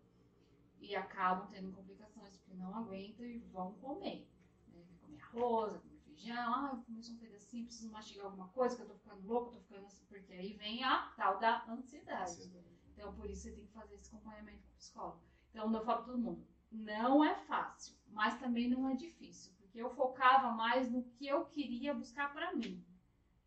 [0.81, 4.29] e acabam tendo complicações porque não aguentam e vão comer.
[4.69, 4.85] Né?
[5.01, 8.95] Comer arroz, comer feijão, ah, só um pedacinho, preciso mastigar alguma coisa, que eu tô
[8.95, 12.51] ficando louco, tô ficando assim, porque aí vem a tal da ansiedade.
[12.93, 15.21] Então por isso você tem que fazer esse acompanhamento com o psicólogo.
[15.51, 19.83] Então, eu falo para todo mundo, não é fácil, mas também não é difícil, porque
[19.83, 22.83] eu focava mais no que eu queria buscar para mim.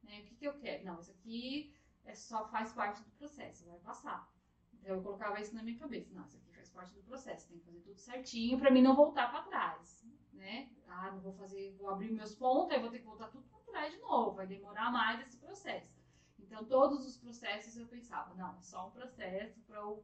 [0.04, 0.20] Né?
[0.20, 0.86] O que, que eu quero?
[0.86, 1.74] Não, isso aqui
[2.06, 4.32] é só faz parte do processo, vai passar.
[4.76, 6.14] Então, eu colocava isso na minha cabeça.
[6.14, 8.96] Não, isso aqui faz parte do processo, tem que fazer tudo certinho para mim não
[8.96, 10.06] voltar para trás.
[10.34, 10.70] Né?
[10.88, 13.60] Ah, não vou fazer, vou abrir meus pontos, aí vou ter que voltar tudo para
[13.62, 16.00] trás de novo, vai demorar mais esse processo.
[16.38, 20.04] Então, todos os processos eu pensava, não, é só um processo para o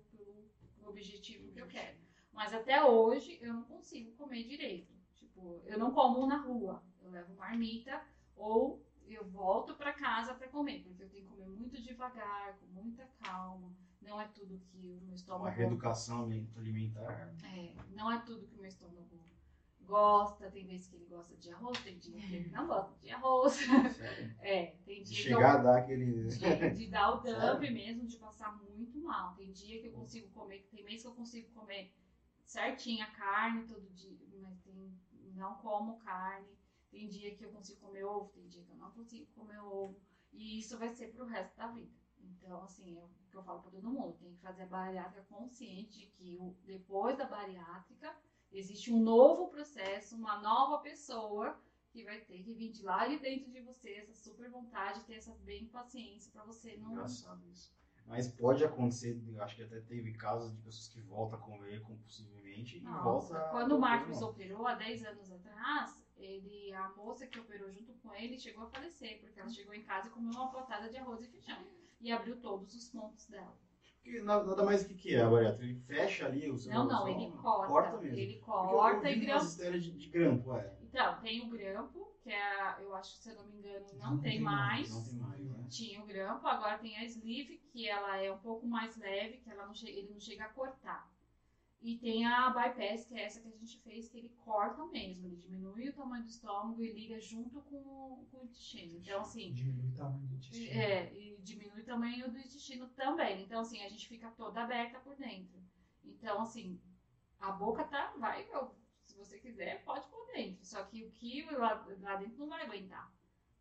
[0.88, 2.00] objetivo que eu quero.
[2.34, 4.94] Mas até hoje eu não consigo comer direito.
[5.36, 6.82] Tipo, eu não como na rua.
[7.02, 8.02] Eu levo marmita
[8.38, 12.65] ou eu volto para casa para comer, porque eu tenho que comer muito devagar, com
[12.67, 13.76] muita calma.
[14.02, 15.45] Não é tudo que o meu estômago.
[15.45, 16.24] Uma reeducação
[16.56, 17.36] alimentar.
[17.43, 19.06] É, não é tudo que o meu estômago
[19.84, 23.12] gosta, tem vezes que ele gosta de arroz, tem dia que ele não gosta de
[23.12, 23.54] arroz.
[23.95, 24.36] Sério?
[24.41, 26.28] É, tem dia de chegar eu, a dar aquele.
[26.28, 29.36] De, de dar o dump mesmo, de passar muito mal.
[29.36, 31.93] Tem dia que eu consigo comer, tem mês que eu consigo comer
[32.45, 34.93] certinho a carne todo dia, mas tem,
[35.36, 36.58] não como carne.
[36.91, 40.00] Tem dia que eu consigo comer ovo, tem dia que eu não consigo comer ovo.
[40.32, 41.91] E isso vai ser pro resto da vida.
[42.19, 44.17] Então, assim, é o que eu falo para todo mundo.
[44.19, 48.15] Tem que fazer a bariátrica consciente de que depois da bariátrica
[48.56, 51.60] Existe um novo processo, uma nova pessoa
[51.91, 55.15] que vai ter que vir de lá de dentro de você, essa super vontade, ter
[55.15, 56.91] essa bem paciência para você não.
[56.91, 57.74] Engraçado isso.
[58.06, 62.78] Mas pode acontecer, acho que até teve casos de pessoas que voltam a comer compulsivamente
[62.78, 63.39] e volta.
[63.52, 68.13] Quando o Marcos operou há 10 anos atrás, ele, a moça que operou junto com
[68.13, 71.22] ele chegou a falecer, porque ela chegou em casa e comeu uma potada de arroz
[71.22, 71.58] e feijão.
[72.00, 73.58] E abriu todos os pontos dela.
[74.04, 75.65] Porque nada mais o que, que é a bariátrica?
[75.65, 77.68] Ele fecha ali o seu Não, não, ele corta.
[77.68, 78.18] Corta mesmo.
[78.20, 79.46] Ele corta e grampo.
[79.46, 80.78] história de, de grampo, é.
[80.84, 84.18] Então, tem o grampo, que é, eu acho, se eu não me engano, não, não
[84.20, 84.91] tem, tem mais.
[84.91, 85.55] Não tem mais?
[85.67, 89.49] Tinha o grampo, agora tem a sleeve, que ela é um pouco mais leve, que
[89.49, 91.10] ela não ele não chega a cortar.
[91.82, 95.28] E tem a bypass, que é essa que a gente fez, que ele corta mesmo.
[95.28, 98.97] Ele diminui o tamanho do estômago e liga junto com, com o intestino.
[98.97, 99.54] Então, assim.
[99.54, 100.82] Diminui o tamanho do intestino.
[100.82, 103.43] É, e diminui o tamanho do intestino também.
[103.43, 105.62] Então, assim, a gente fica toda aberta por dentro.
[106.04, 106.82] Então, assim,
[107.39, 108.15] a boca tá.
[108.17, 108.47] Vai,
[109.04, 110.65] se você quiser, pode por dentro.
[110.65, 113.13] Só que o que lá, lá dentro não vai aguentar.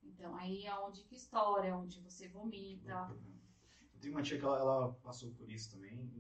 [0.07, 3.11] Então, aí é onde que estoura, é onde você vomita.
[3.93, 6.11] Eu tenho uma tia que ela, ela passou por isso também.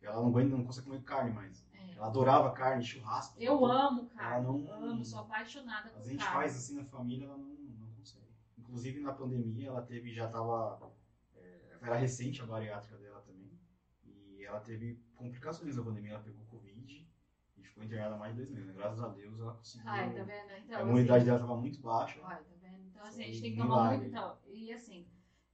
[0.00, 1.64] E ela não aguenta, não consegue comer carne mais.
[1.72, 1.92] É.
[1.92, 3.40] Ela adorava carne, churrasco.
[3.40, 3.72] Eu tudo.
[3.72, 4.46] amo carne.
[4.46, 6.08] Não, amo, sou apaixonada por carne.
[6.08, 8.26] A gente faz assim na família, ela não, não consegue.
[8.58, 10.92] Inclusive na pandemia, ela teve, já estava.
[11.36, 13.58] É, era recente a bariátrica dela também.
[14.04, 16.14] E ela teve complicações na pandemia.
[16.14, 17.08] Ela pegou Covid
[17.56, 18.74] e ficou internada mais de dois meses.
[18.74, 19.88] Graças a Deus ela conseguiu.
[19.88, 20.52] Ai, tá vendo?
[20.64, 22.20] Então, a imunidade assim, dela estava muito baixa.
[22.24, 22.61] Ai, tá?
[23.02, 24.06] Então, assim, a gente tem que tomar muito.
[24.06, 25.06] Então, e assim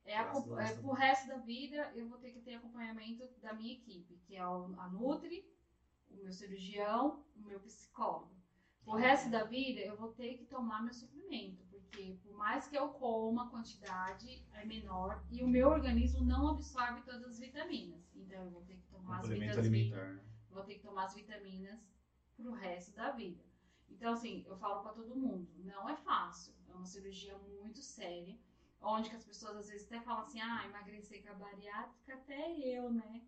[0.05, 3.75] é, a, é pro resto da vida eu vou ter que ter acompanhamento da minha
[3.75, 5.47] equipe, que é a Nutri,
[6.11, 8.35] o meu cirurgião, o meu psicólogo.
[8.87, 12.77] O resto da vida eu vou ter que tomar meu suplemento, porque por mais que
[12.77, 18.11] eu coma, a quantidade é menor e o meu organismo não absorve todas as vitaminas.
[18.15, 20.23] Então eu vou ter que tomar as vitaminas.
[20.51, 21.79] Vou ter que tomar as vitaminas
[22.35, 23.45] pro resto da vida.
[23.91, 28.37] Então assim, eu falo para todo mundo, não é fácil, é uma cirurgia muito séria
[28.81, 32.57] onde que as pessoas às vezes até falam assim, ah, emagrecer com a bariátrica, até
[32.59, 33.23] eu, né?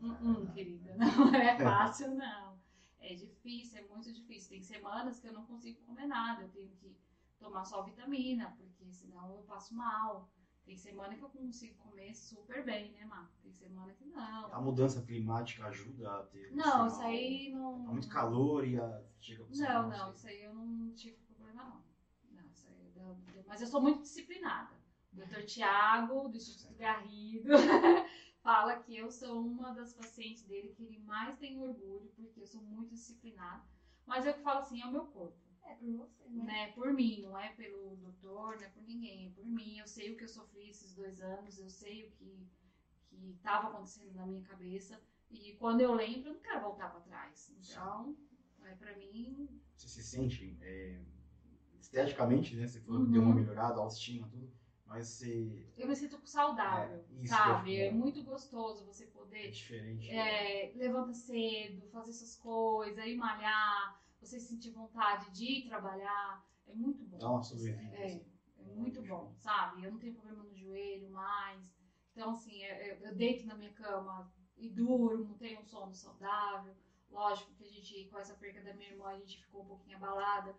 [0.00, 2.58] Hum, hum, querida, não é fácil, não.
[2.98, 4.50] É difícil, é muito difícil.
[4.50, 6.94] Tem semanas que eu não consigo comer nada, eu tenho que
[7.38, 10.28] tomar só vitamina, porque senão eu passo mal.
[10.64, 13.28] Tem semana que eu consigo comer super bem, né, Má?
[13.40, 14.52] Tem semana que não.
[14.52, 16.50] A mudança climática ajuda a ter.
[16.52, 17.84] Não, isso aí não.
[17.84, 19.00] Tá muito calor e a.
[19.20, 21.85] Chega não, não, isso aí eu não tive problema, não.
[23.46, 24.74] Mas eu sou muito disciplinada.
[25.12, 27.50] Doutor Tiago, do Instituto Garrido,
[28.42, 32.46] fala que eu sou uma das pacientes dele que ele mais tem orgulho, porque eu
[32.46, 33.64] sou muito disciplinada.
[34.04, 35.36] Mas eu falo assim, é o meu corpo.
[35.64, 36.44] É por você, né?
[36.44, 36.72] né?
[36.72, 39.78] Por mim, não é pelo doutor, não é por ninguém, é por mim.
[39.78, 42.46] Eu sei o que eu sofri esses dois anos, eu sei o que
[43.08, 45.00] que estava acontecendo na minha cabeça.
[45.30, 47.52] E quando eu lembro, eu não quero voltar para trás.
[47.58, 48.16] Então,
[48.64, 49.60] é, para mim.
[49.76, 51.00] Você se sente é,
[51.96, 52.66] esteticamente, né?
[52.66, 53.06] Você falou uhum.
[53.06, 53.36] que deu uma uhum.
[53.36, 54.50] melhorada, autoestima, tudo.
[54.84, 55.66] Mas você.
[55.76, 57.76] Eu me sinto saudável, é, sabe?
[57.76, 59.48] É muito gostoso você poder.
[59.48, 60.10] É diferente.
[60.10, 66.46] É, levanta cedo, fazer essas coisas, ir malhar, você sentir vontade de ir trabalhar.
[66.68, 67.18] É muito bom.
[67.18, 67.96] Dá uma sobrevida.
[67.96, 68.24] É, assim.
[68.60, 69.84] é muito bom, sabe?
[69.84, 71.74] Eu não tenho problema no joelho mais.
[72.12, 76.74] Então, assim, eu, eu deito na minha cama e durmo, tenho um sono saudável.
[77.10, 79.96] Lógico que a gente, com essa perca da minha irmã, a gente ficou um pouquinho
[79.96, 80.56] abalada,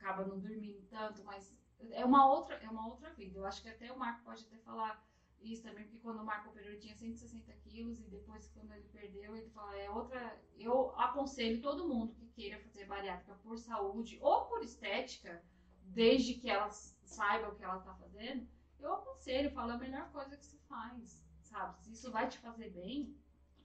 [0.00, 1.54] acaba não dormindo tanto, mas
[1.90, 3.38] é uma outra, é uma outra vida.
[3.38, 5.04] Eu acho que até o Marco pode até falar
[5.40, 8.88] isso também, porque quando o Marco operou ele tinha 160 quilos e depois quando ele
[8.88, 10.38] perdeu, ele fala, é outra.
[10.58, 15.42] Eu aconselho todo mundo que queira fazer bariátrica por saúde ou por estética,
[15.82, 18.46] desde que ela saiba o que ela está fazendo,
[18.78, 21.78] eu aconselho, falo, é a melhor coisa que se faz, sabe?
[21.80, 23.16] Se isso vai te fazer bem,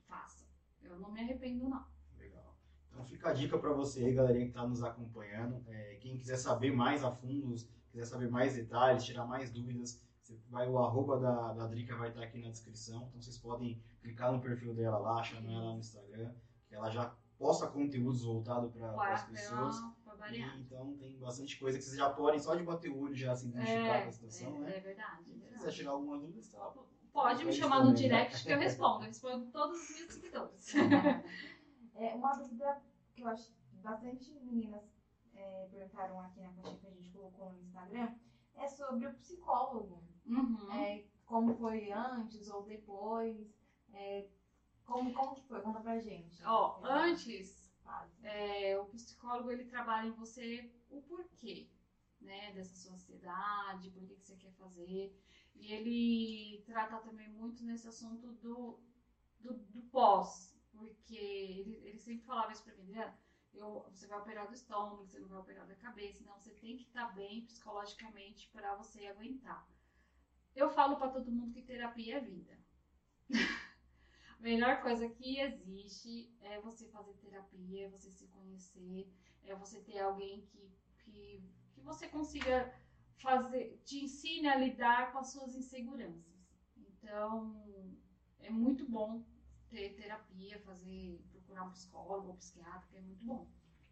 [0.06, 0.46] faça.
[0.82, 1.86] Eu não me arrependo, não.
[2.16, 2.55] Legal.
[2.96, 5.62] Então fica a dica para você aí, galerinha que está nos acompanhando.
[5.68, 7.54] É, quem quiser saber mais a fundo,
[7.90, 10.00] quiser saber mais detalhes, tirar mais dúvidas,
[10.48, 13.06] vai, o arroba da, da Drica vai estar aqui na descrição.
[13.08, 16.32] Então vocês podem clicar no perfil dela lá, chamar ela no Instagram,
[16.66, 19.76] que ela já posta conteúdos voltados para as pessoas.
[20.32, 23.36] E, então tem bastante coisa que vocês já podem, só de bater o olho, já
[23.36, 24.76] se identificar é, com a situação, é, né?
[24.78, 25.22] É verdade.
[25.30, 25.52] É verdade.
[25.52, 26.74] Se quiser tirar alguma dúvida, está lá.
[27.12, 29.04] Pode me chamar no direct que eu respondo.
[29.04, 30.74] Eu respondo todos os meus seguidores.
[31.98, 32.82] É, uma dúvida
[33.14, 34.84] que eu acho bastante meninas
[35.34, 38.14] é, perguntaram aqui na caixinha que a gente colocou no Instagram
[38.54, 40.02] é sobre o psicólogo.
[40.26, 40.72] Uhum.
[40.72, 43.54] É, como foi antes ou depois.
[43.92, 44.28] É,
[44.84, 45.60] como, como que foi?
[45.60, 46.42] Conta pra gente.
[46.44, 47.72] Ó, antes,
[48.22, 51.68] é, o psicólogo ele trabalha em você o porquê,
[52.20, 55.18] né, dessa sua ansiedade, por que, que você quer fazer.
[55.54, 58.78] E ele trata também muito nesse assunto do,
[59.40, 63.18] do, do pós, porque ele, ele sempre falava isso pra mim, Adriana,
[63.54, 66.76] eu, você vai operar do estômago, você não vai operar da cabeça, não, você tem
[66.76, 69.66] que estar tá bem psicologicamente para você aguentar.
[70.54, 72.58] Eu falo para todo mundo que terapia é vida.
[73.30, 79.10] A melhor coisa que existe é você fazer terapia, é você se conhecer,
[79.42, 81.42] é você ter alguém que, que,
[81.74, 82.74] que você consiga
[83.18, 86.36] fazer, te ensine a lidar com as suas inseguranças.
[86.76, 87.98] Então,
[88.40, 89.24] é muito bom
[89.76, 93.46] ter terapia, fazer, procurar um psicólogo ou psiquiatra, que é muito bom.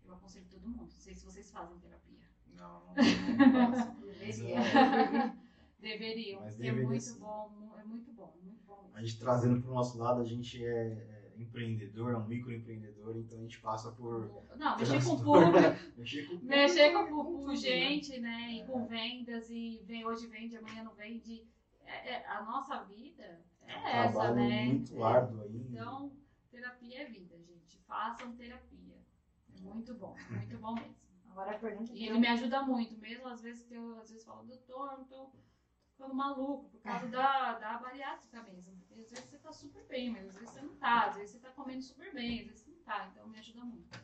[0.07, 0.81] Eu aconselho todo mundo.
[0.81, 2.25] Não sei se vocês fazem terapia.
[2.57, 2.95] Não, não,
[3.77, 4.01] faço.
[4.01, 4.57] Deveria.
[5.79, 6.41] Deveriam.
[6.41, 8.91] Mas é muito bom, é muito bom, muito bom.
[8.95, 13.19] A gente trazendo para o nosso lado, a gente é, é empreendedor, é um microempreendedor,
[13.19, 14.43] então a gente passa por.
[14.57, 15.59] Não, mexer com o público.
[15.99, 18.53] mexer com, mexer com, com, com gente, né?
[18.53, 21.47] E com vendas, e vem, hoje vende, amanhã não vende.
[21.85, 24.67] É, é, a nossa vida é um essa, né?
[24.67, 25.67] muito árduo aí.
[25.71, 26.13] Então,
[26.51, 27.79] terapia é vida, gente.
[27.87, 28.97] Façam terapia.
[29.57, 30.95] É muito bom, muito bom mesmo.
[31.31, 31.93] Agora a pergunta.
[31.93, 35.05] E ele me ajuda muito, mesmo às vezes que eu às vezes falo, doutor, não
[35.05, 35.31] tô
[35.91, 38.77] ficando maluco por causa da, da bariátrica mesmo.
[38.79, 41.31] Porque às vezes você tá super bem, mas às vezes você não tá, às vezes
[41.33, 43.09] você tá comendo super bem, às vezes você não tá.
[43.11, 44.04] Então me ajuda muito.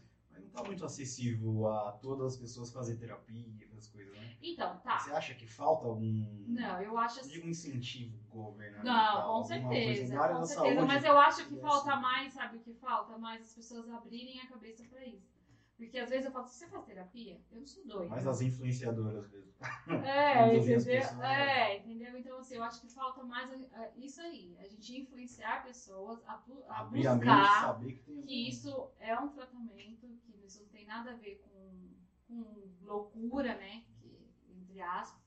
[0.52, 4.36] Tá muito acessível a todas as pessoas fazer terapia, essas coisas, né?
[4.42, 4.98] Então, tá.
[4.98, 6.26] Você acha que falta algum.
[6.46, 7.30] Não, eu acho assim.
[7.30, 8.84] Digo um incentivo governamental?
[8.84, 10.16] Não, com certeza.
[10.16, 10.46] Com certeza.
[10.46, 13.16] Saúde, mas eu acho que falta mais, sabe o que falta?
[13.18, 15.39] Mais as pessoas abrirem a cabeça pra isso.
[15.80, 17.40] Porque às vezes eu falo, você faz terapia?
[17.50, 18.10] Eu não sou doida.
[18.10, 19.50] Mas as influenciadoras mesmo.
[20.04, 21.22] É, entendeu?
[21.22, 22.18] É, entendeu?
[22.18, 23.50] Então, assim, eu acho que falta mais
[23.96, 24.58] isso aí.
[24.58, 26.32] A gente influenciar pessoas a,
[26.68, 30.84] a Abrir buscar a saber que, que isso é um tratamento, que isso não tem
[30.84, 31.94] nada a ver com,
[32.28, 33.82] com loucura, né?
[34.02, 35.18] Que, entre aspas.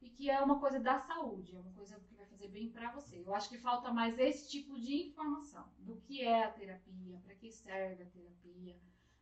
[0.00, 2.92] E que é uma coisa da saúde, é uma coisa que vai fazer bem para
[2.92, 3.24] você.
[3.26, 7.34] Eu acho que falta mais esse tipo de informação do que é a terapia, para
[7.34, 8.76] que serve a terapia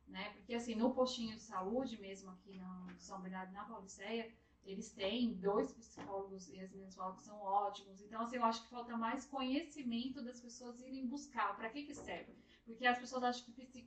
[0.07, 0.31] né?
[0.35, 4.33] Porque assim, no postinho de saúde, mesmo aqui na São Bernardo na Pauliceia,
[4.64, 8.01] eles têm dois psicólogos e as falam que são ótimos.
[8.01, 11.55] Então, assim, eu acho que falta mais conhecimento das pessoas irem buscar.
[11.57, 12.35] Para que que serve?
[12.64, 13.87] Porque as pessoas acham que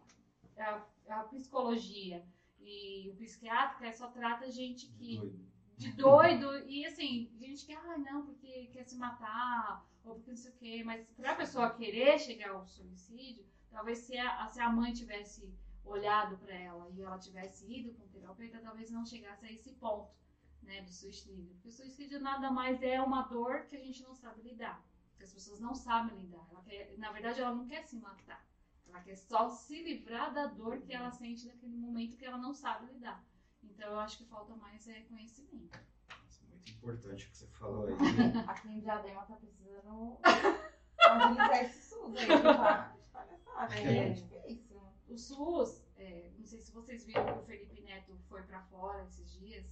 [0.58, 2.24] a, a psicologia
[2.60, 5.48] e o psiquiatra só trata gente que doido.
[5.78, 10.38] de doido e assim, gente que, ah, não, porque quer se matar ou porque não
[10.38, 10.84] sei o quê.
[10.86, 15.52] Mas para a pessoa querer chegar ao suicídio, talvez se a, se a mãe tivesse
[15.89, 20.12] olhado para ela e ela tivesse ido com terapeuta, talvez não chegasse a esse ponto,
[20.62, 21.54] né, do suicídio.
[21.54, 24.84] Porque o suicídio nada mais é uma dor que a gente não sabe lidar.
[25.17, 26.45] que as pessoas não sabem lidar.
[26.65, 28.45] Quer, na verdade, ela não quer se matar.
[28.88, 32.54] Ela quer só se livrar da dor que ela sente naquele momento que ela não
[32.54, 33.23] sabe lidar.
[33.63, 35.80] Então, eu acho que falta mais é, conhecimento.
[36.28, 37.95] Isso é muito importante o que você falou aí.
[38.47, 40.19] Aqui em Diadema tá precisando
[41.00, 42.95] agilizar esse SUS aí, tá?
[43.71, 44.67] É, é difícil.
[45.08, 49.04] O SUS, é, não sei se vocês viram que o Felipe Neto foi para fora
[49.06, 49.65] esses dias.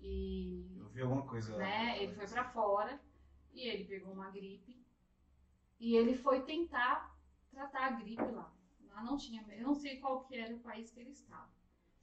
[0.00, 1.56] E, eu vi alguma coisa.
[1.56, 3.00] Né, ele foi para fora
[3.52, 4.84] e ele pegou uma gripe.
[5.78, 7.16] E ele foi tentar
[7.50, 8.54] tratar a gripe lá.
[8.88, 11.48] Lá não tinha, eu não sei qual que era o país que ele estava.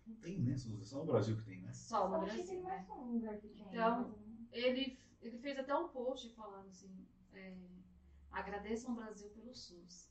[0.05, 0.55] Não tem, né?
[0.83, 1.73] Só no Brasil que tem, né?
[1.73, 3.43] Só no Brasil.
[3.55, 3.71] Né?
[3.71, 4.15] Então,
[4.51, 7.57] ele, ele fez até um post falando assim, é,
[8.31, 10.09] agradeçam o Brasil pelo SUS.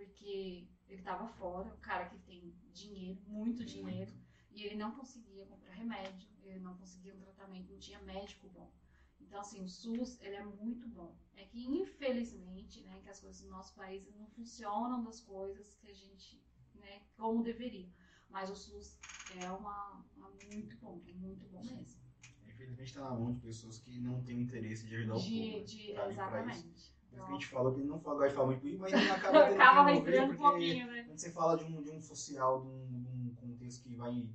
[0.00, 4.10] Porque ele estava fora, o cara que tem dinheiro, muito dinheiro,
[4.50, 8.72] e ele não conseguia comprar remédio, ele não conseguia um tratamento, não tinha médico bom.
[9.20, 11.14] Então, assim, o SUS, ele é muito bom.
[11.36, 15.90] É que, infelizmente, né, que as coisas no nosso país não funcionam das coisas que
[15.90, 16.42] a gente,
[16.74, 17.92] né, como deveria.
[18.30, 18.98] Mas o SUS
[19.36, 22.00] é uma, uma muito bom, é muito bom mesmo.
[22.48, 25.64] Infelizmente está na mão de pessoas que não têm interesse de ajudar o povo.
[25.66, 26.99] De, tá exatamente.
[27.12, 29.60] Então, que a gente falou que ele não fala, fala muito, mas ele acaba tendo
[29.60, 31.04] acaba entrando um pouquinho, né?
[31.04, 34.28] Quando você fala de um, de um social, de um, de um contexto que vai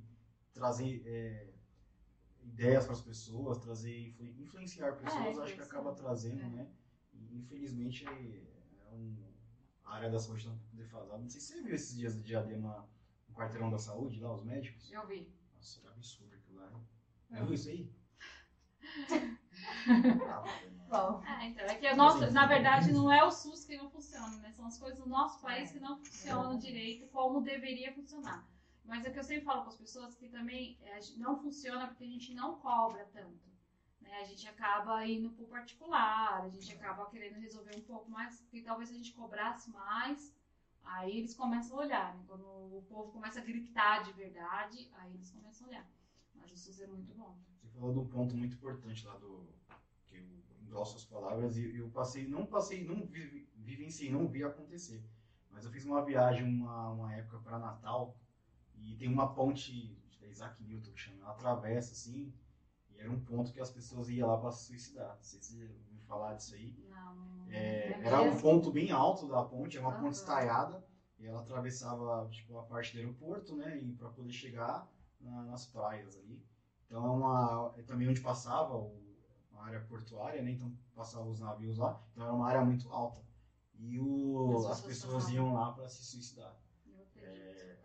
[0.52, 1.52] trazer é,
[2.42, 6.48] ideias para as pessoas, trazer influenciar pessoas, é, acho que acaba trazendo, é.
[6.48, 6.70] né?
[7.12, 9.16] E, infelizmente é, um,
[9.84, 11.18] a área da saúde está um pouco defasada.
[11.18, 12.88] Não sei se você viu esses dias de diadema
[13.28, 14.90] no quarteirão da saúde, lá, os médicos.
[14.90, 15.32] Eu vi.
[15.54, 16.70] Nossa, era absurdo aquilo lá.
[17.30, 17.90] Já viu isso aí?
[20.88, 21.22] Bom.
[21.24, 24.36] É, então, é que a nossa, na verdade, não é o SUS que não funciona,
[24.38, 24.52] né?
[24.52, 28.46] São as coisas do nosso país que não funcionam direito como deveria funcionar.
[28.84, 32.04] Mas é que eu sempre falo para as pessoas que também é, não funciona porque
[32.04, 33.46] a gente não cobra tanto.
[34.00, 34.20] Né?
[34.20, 38.40] A gente acaba indo para o particular, a gente acaba querendo resolver um pouco mais,
[38.40, 40.32] porque talvez a gente cobrasse mais,
[40.84, 42.14] aí eles começam a olhar.
[42.14, 42.24] Né?
[42.28, 45.90] Quando o povo começa a gritar de verdade, aí eles começam a olhar.
[46.36, 47.36] Mas o SUS é muito bom.
[47.60, 49.48] Você falou de um ponto muito importante lá do.
[50.06, 54.44] que eu endosso as palavras e eu passei, não passei, não vi, vivenciei, não vi
[54.44, 55.02] acontecer.
[55.50, 58.16] Mas eu fiz uma viagem uma, uma época para Natal
[58.74, 62.32] e tem uma ponte da Isaac Newton que chama, ela atravessa assim,
[62.90, 65.14] e era um ponto que as pessoas iam lá para se suicidar.
[65.16, 66.76] Não sei se você ouviu falar disso aí.
[66.88, 70.02] Não, é, era um ponto bem alto da ponte, era uma uhum.
[70.04, 70.84] ponte estaiada,
[71.18, 75.66] e ela atravessava tipo, a parte do aeroporto, né, e para poder chegar na, nas
[75.66, 76.44] praias ali.
[76.86, 79.05] Então é uma é também onde passava o,
[79.56, 83.24] uma área portuária, né, então passavam os navios lá, então era uma área muito alta.
[83.78, 86.56] E o, as pessoas iam lá para se suicidar.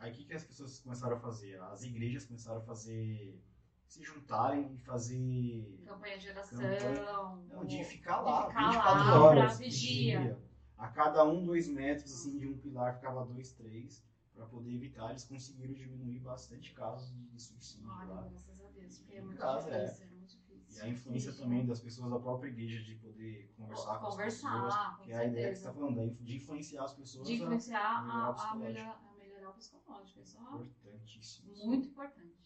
[0.01, 1.61] Aí o que, que as pessoas começaram a fazer?
[1.61, 3.39] As igrejas começaram a fazer
[3.87, 9.03] se juntarem e fazer campanha de oração, campanha, não, de ficar lá, de ficar 24
[9.03, 10.39] lá, horas, vigia.
[10.77, 14.03] A cada um, dois metros assim, de um pilar ficava dois, três,
[14.33, 15.11] para poder evitar.
[15.11, 18.21] Eles conseguiram diminuir bastante casos de, suicídio Olha, lá.
[18.23, 20.07] graças a Deus, porque é muito, casa, difícil, é.
[20.07, 20.11] é.
[20.11, 20.65] muito difícil.
[20.69, 24.75] E a influência também das pessoas da própria igreja de poder conversar, com conversar, as
[24.75, 25.05] pessoas.
[25.05, 27.27] que é a ideia que você está falando, de influenciar as pessoas.
[27.27, 28.99] De influenciar a, a, melhor,
[29.57, 30.19] psicológico.
[30.21, 31.67] Isso é Importantíssimo.
[31.67, 32.41] Muito importante.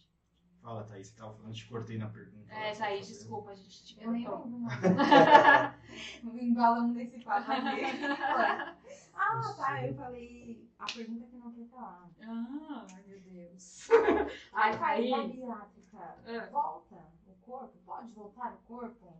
[0.62, 2.52] Fala, Thaís, você estava falando, te cortei na pergunta.
[2.52, 4.50] É, Thaís, desculpa, a gente te Eu nem ouvi
[6.42, 7.82] Embalamos nesse papo aqui.
[9.14, 12.10] ah, tá, eu falei a pergunta que não quer falar.
[12.20, 13.88] Ah, meu Deus.
[14.54, 16.50] Ai, Thaís, bariátrica, ah.
[16.52, 17.15] volta o
[17.46, 17.78] corpo?
[17.86, 19.14] Pode voltar o corpo?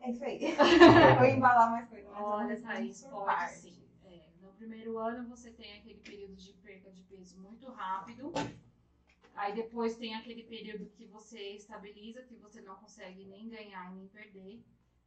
[0.00, 0.40] É isso aí.
[1.18, 2.10] vou embalar mais coisas.
[2.14, 3.80] Olha, Thaís, pode sim
[4.60, 8.30] primeiro ano você tem aquele período de perda de peso muito rápido.
[9.34, 14.06] Aí depois tem aquele período que você estabiliza, que você não consegue nem ganhar nem
[14.08, 14.62] perder.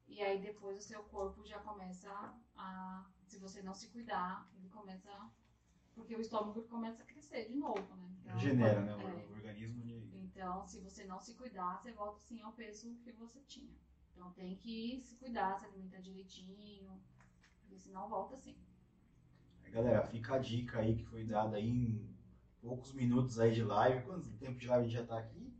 [0.07, 2.09] E aí depois o seu corpo já começa
[2.57, 5.11] a, se você não se cuidar, ele começa
[5.95, 8.09] porque o estômago começa a crescer de novo, né?
[8.21, 8.91] Então, Genera, né?
[8.91, 9.93] É, o organismo de...
[10.17, 13.73] Então, se você não se cuidar, você volta sim ao peso que você tinha.
[14.15, 17.01] Então tem que se cuidar, se alimentar direitinho,
[17.61, 18.55] porque senão volta sim.
[19.69, 22.15] Galera, fica a dica aí que foi dada aí em
[22.61, 24.05] poucos minutos aí de live.
[24.05, 25.51] Quanto tempo de live a gente já tá aqui?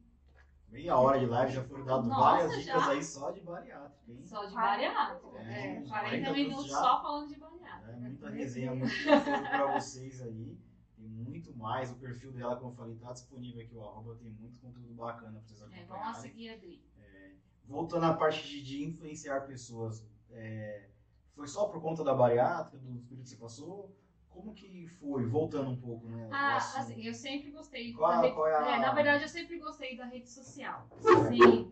[0.70, 4.24] Meia hora de live já foram dadas várias dicas aí só de bariátrica, hein?
[4.26, 5.38] Só de bariátrica.
[5.40, 7.53] É, é 40, minutos já, só falando de bariátrica.
[7.88, 10.58] É, muita resenha, muito pra vocês aí.
[10.96, 11.92] Tem muito mais.
[11.92, 14.16] O perfil dela, como eu falei, tá disponível aqui, o arroba.
[14.16, 15.86] Tem muito conteúdo bacana pra vocês acompanharem.
[15.86, 16.84] É, vamos seguir a Dri.
[16.98, 17.32] É,
[17.66, 20.90] voltando à parte de, de influenciar pessoas, é,
[21.34, 23.96] foi só por conta da bariátrica, do período que você passou?
[24.30, 25.26] Como que foi?
[25.28, 26.28] Voltando um pouco, né?
[26.32, 27.94] Ah, assim, eu sempre gostei.
[27.94, 28.76] Qual, rede, qual é a...
[28.78, 30.88] é, na verdade, eu sempre gostei da rede social.
[31.00, 31.72] Sempre.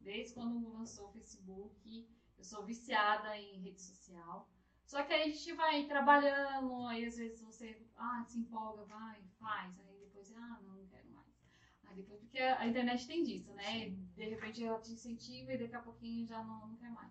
[0.00, 2.06] Desde quando lançou o Facebook,
[2.42, 4.50] Eu sou viciada em rede social.
[4.92, 9.22] Só que aí a gente vai trabalhando, aí às vezes você ah, se empolga, vai,
[9.40, 11.32] faz, aí depois, ah, não, não quero mais.
[11.86, 13.88] Aí depois, porque a internet tem disso, né?
[13.88, 17.10] De repente ela te incentiva e daqui a pouquinho já não, não quer mais.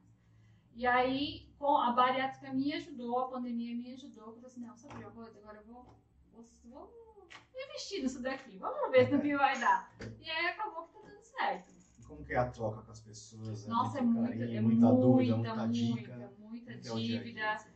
[0.75, 4.27] E aí, com a bariátrica me ajudou, a pandemia me ajudou.
[4.27, 5.39] Eu falei assim, não, sabe uma coisa?
[5.39, 5.99] Agora eu vou,
[6.33, 7.27] vou, vou
[7.65, 8.59] investir nisso daqui.
[8.59, 9.91] Vamos ver no que vai dar.
[10.19, 11.73] E aí acabou que tá dando certo.
[12.07, 13.65] Como que é a troca com as pessoas?
[13.65, 16.33] Nossa, é, muita, carinho, é muita, muita dúvida, muita, muita dica.
[16.37, 17.70] muita, é dívida.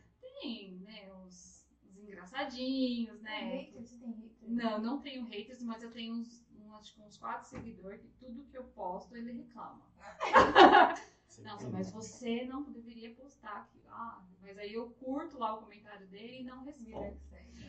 [0.46, 3.40] Tem, né, os, os engraçadinhos, né?
[3.40, 3.90] Tem haters?
[3.90, 4.52] Tem haters?
[4.52, 8.08] Não, não tenho haters, mas eu tenho uns, um, acho que uns quatro seguidores que
[8.18, 9.82] tudo que eu posto ele reclama.
[11.44, 13.80] Nossa, mas você não deveria postar aqui.
[13.88, 17.20] Ah, mas aí eu curto lá o comentário dele e não respondo.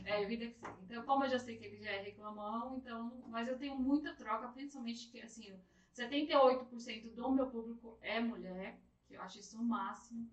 [0.06, 0.78] É, vida que segue.
[0.84, 3.24] Então, como eu já sei que ele já é reclamão, então.
[3.28, 5.54] Mas eu tenho muita troca, principalmente que, assim,
[5.94, 10.30] 78% do meu público é mulher, que eu acho isso o máximo.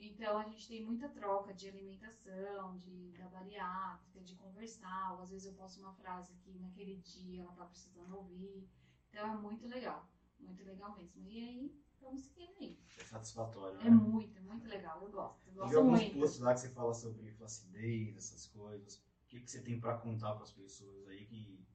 [0.00, 5.14] Então, a gente tem muita troca de alimentação, de, da bariátrica, de conversar.
[5.14, 8.68] Ou às vezes eu posto uma frase que naquele dia ela tá precisando ouvir.
[9.10, 10.08] Então, é muito legal.
[10.38, 11.26] Muito legal mesmo.
[11.26, 12.78] E aí, vamos seguir aí.
[12.98, 13.90] É satisfatório, É né?
[13.90, 15.02] muito, muito legal.
[15.02, 15.48] Eu gosto.
[15.48, 16.18] Eu gosto alguns muito.
[16.18, 18.96] posts lá que você fala sobre flacidez, essas coisas.
[18.96, 21.66] O que, que você tem pra contar para as pessoas aí que,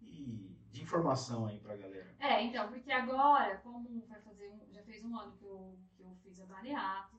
[0.00, 2.14] de, de informação aí pra galera?
[2.18, 6.02] É, então, porque agora, como vai fazer um, já fez um ano que eu, que
[6.02, 7.15] eu fiz a bariátrica,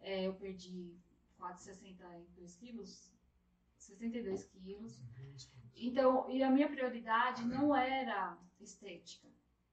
[0.00, 0.96] é, eu perdi
[1.38, 3.12] quase 62 quilos,
[3.76, 5.00] 62 quilos.
[5.74, 9.28] Então, e a minha prioridade não era estética,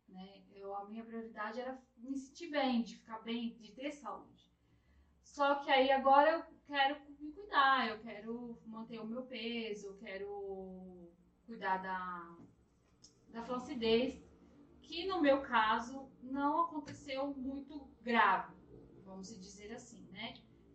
[0.08, 0.44] né?
[0.54, 4.50] Eu, a minha prioridade era me sentir bem, de ficar bem, de ter saúde.
[5.22, 9.98] Só que aí agora eu quero me cuidar, eu quero manter o meu peso, eu
[9.98, 11.12] quero
[11.46, 12.38] cuidar da,
[13.30, 14.22] da flacidez,
[14.82, 18.56] que no meu caso não aconteceu muito grave,
[19.04, 20.07] vamos dizer assim?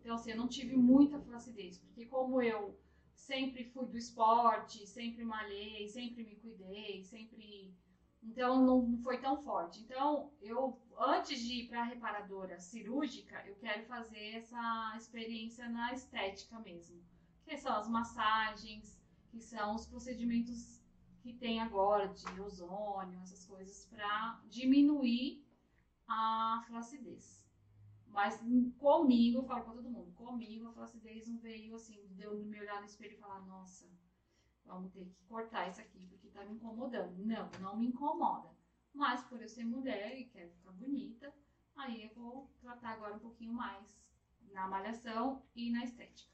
[0.03, 2.77] Então, assim, eu não tive muita flacidez, porque como eu
[3.15, 7.73] sempre fui do esporte, sempre malhei, sempre me cuidei, sempre.
[8.21, 9.79] Então, não foi tão forte.
[9.79, 15.93] Então, eu, antes de ir para a reparadora cirúrgica, eu quero fazer essa experiência na
[15.93, 17.01] estética mesmo,
[17.45, 19.01] que são as massagens,
[19.31, 20.81] que são os procedimentos
[21.21, 25.45] que tem agora de ozônio, essas coisas, para diminuir
[26.05, 27.42] a flacidez.
[28.13, 28.39] Mas
[28.77, 32.59] comigo, eu falo pra todo mundo, comigo a flacidez não veio assim, de eu me
[32.59, 33.89] olhar no espelho e falar, nossa,
[34.63, 37.17] vamos ter que cortar isso aqui porque tá me incomodando.
[37.17, 38.49] Não, não me incomoda.
[38.93, 41.33] Mas por eu ser mulher e quero ficar bonita,
[41.75, 43.83] aí eu vou tratar agora um pouquinho mais
[44.51, 46.31] na malhação e na estética.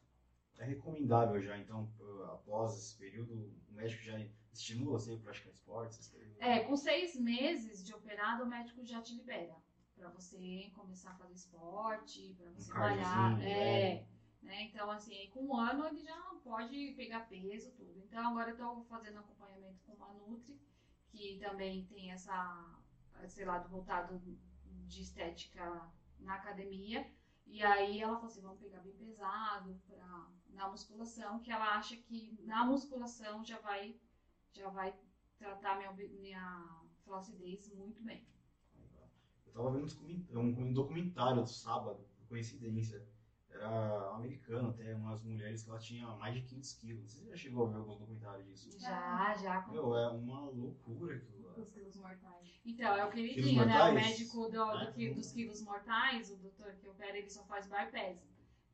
[0.57, 1.89] É recomendável já, então,
[2.25, 3.33] após esse período,
[3.69, 4.19] o médico já
[4.51, 6.13] estimula você a praticar esportes?
[6.39, 9.55] É, com seis meses de operado, o médico já te libera
[9.99, 13.37] para você começar a fazer esporte, para você malhar.
[13.37, 14.07] cardiozinho, É,
[14.41, 14.63] né?
[14.63, 17.99] Então, assim, com um ano ele já pode pegar peso, tudo.
[17.99, 20.57] Então, agora eu tô fazendo acompanhamento com uma Nutri,
[21.09, 22.79] que também tem essa,
[23.23, 24.17] esse lado voltado
[24.87, 27.05] de estética na academia.
[27.45, 31.95] E aí ela falou assim, vamos pegar bem pesado pra, na musculação, que ela acha
[31.97, 33.95] que na musculação já vai,
[34.53, 34.95] já vai
[35.37, 38.25] tratar minha, minha flacidez muito bem.
[39.49, 39.87] Eu tava vendo
[40.39, 43.05] um, um documentário do sábado, por coincidência.
[43.49, 47.11] Era americano até, umas mulheres que ela tinha mais de 500 quilos.
[47.11, 48.79] Você já chegou a ver alguns documentários disso?
[48.79, 49.67] Já, já.
[49.67, 51.53] Meu, é uma loucura aquilo lá.
[51.57, 52.61] Os quilos mortais.
[52.63, 53.89] Então, é o queridinho, né?
[53.89, 55.13] O médico do, do É.
[55.13, 58.17] dos quilos mortais, o doutor que opera, ele só faz bypass.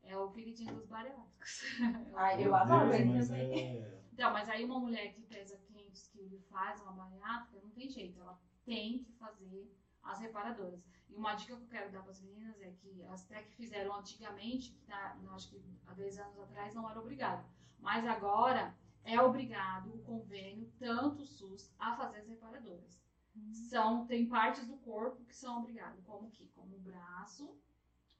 [0.02, 1.62] É o queridinho dos bariátricos.
[2.14, 3.82] Ai, eu adoro ele mas também.
[3.82, 4.00] é...
[4.12, 7.88] Então, mas aí uma mulher que pesa 500 quilos e faz uma bariátrica, não tem
[7.88, 8.20] jeito.
[8.20, 9.68] Ela tem que fazer
[10.06, 10.84] as reparadoras.
[11.08, 13.54] E uma dica que eu quero dar para as meninas é que as até que
[13.54, 17.46] fizeram antigamente, que acho que há 10 anos atrás não era obrigado.
[17.78, 23.00] Mas agora é obrigado o convênio, tanto o SUS, a fazer as reparadoras.
[23.52, 26.48] São, tem partes do corpo que são obrigadas, como que?
[26.48, 27.54] Como o braço,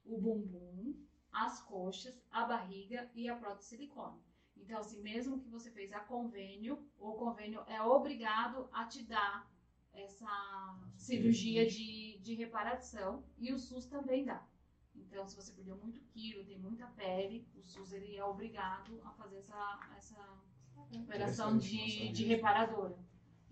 [0.05, 0.95] o bumbum,
[1.31, 4.21] as coxas, a barriga e a prótese silicone.
[4.55, 9.49] Então, assim, mesmo que você fez a convênio, o convênio é obrigado a te dar
[10.01, 14.45] essa cirurgia de, de reparação e o SUS também dá.
[14.95, 19.11] Então, se você perdeu muito quilo, tem muita pele, o SUS ele é obrigado a
[19.11, 20.37] fazer essa, essa
[20.89, 22.97] operação de, de reparadora.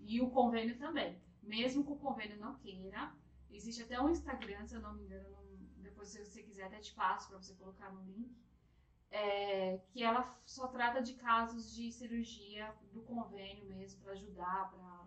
[0.00, 1.18] E o convênio também.
[1.42, 3.12] Mesmo que o convênio não queira,
[3.50, 5.46] existe até um Instagram, se eu não me engano, não-
[5.82, 8.36] depois se você quiser até te passo para você colocar no link,
[9.10, 15.06] é, que ela só trata de casos de cirurgia do convênio mesmo, para ajudar, para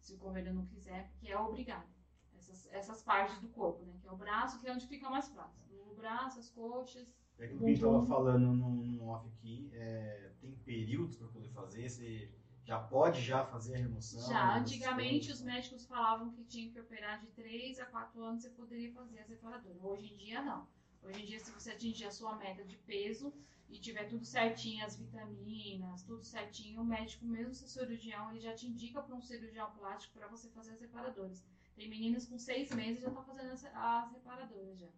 [0.00, 1.88] se o convênio não quiser, porque é obrigado.
[2.36, 3.94] Essas, essas partes do corpo, né?
[4.00, 5.62] Que é o braço, que é onde fica mais fácil.
[5.86, 7.06] No braço, as coxas.
[7.38, 11.28] É aquilo que a gente estava falando no, no off aqui, é, tem períodos para
[11.28, 12.30] poder fazer, você
[12.64, 14.28] já pode já fazer a remoção?
[14.28, 18.50] Já, antigamente os médicos falavam que tinha que operar de 3 a 4 anos você
[18.50, 19.78] poderia fazer a separadora.
[19.82, 20.66] Hoje em dia não.
[21.02, 23.32] Hoje em dia, se você atingir a sua meta de peso
[23.68, 28.54] e tiver tudo certinho, as vitaminas, tudo certinho, o médico, mesmo se cirurgião, ele já
[28.54, 31.44] te indica para um cirurgião plástico para você fazer as separadoras.
[31.74, 34.88] Tem meninas com seis meses já estão tá fazendo as, as separadoras já.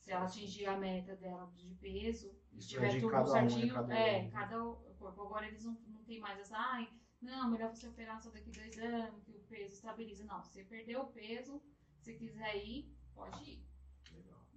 [0.00, 3.74] Se ela atingir a meta dela de peso, e tiver de tudo cada um, certinho,
[3.74, 4.30] cada é, um.
[4.30, 4.58] cada
[4.98, 5.22] corpo.
[5.22, 6.88] Agora eles não, não tem mais essa, ai,
[7.20, 10.24] não, melhor você operar só daqui dois anos, que o peso estabiliza.
[10.24, 11.62] Não, você perdeu o peso,
[11.98, 13.68] se quiser ir, pode ir.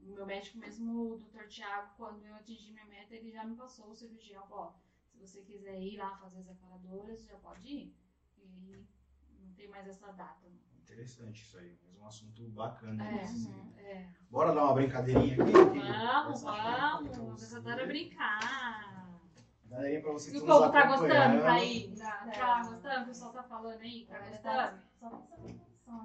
[0.04, 3.56] O meu médico mesmo, o doutor Tiago, quando eu atingi minha meta, ele já me
[3.56, 4.74] passou o cirurgião, ó,
[5.08, 7.96] se você quiser ir lá fazer as separadoras, já pode ir.
[8.40, 8.88] E
[9.40, 10.48] não tem mais essa data.
[10.50, 10.80] Não.
[10.82, 13.08] Interessante isso aí, mas um assunto bacana.
[13.10, 13.50] É, esse.
[13.78, 14.08] é.
[14.30, 15.52] Bora dar uma brincadeirinha aqui?
[15.52, 17.56] Vamos, vamos, você.
[17.56, 19.10] eu adoro brincar.
[19.66, 21.96] Galerinha, pra você E o povo tá gostando, tá aí?
[21.96, 22.32] Tá, É.
[22.32, 23.04] tá gostando?
[23.04, 24.06] O pessoal tá falando aí?
[24.06, 24.82] Tá gostando?
[25.00, 25.28] Só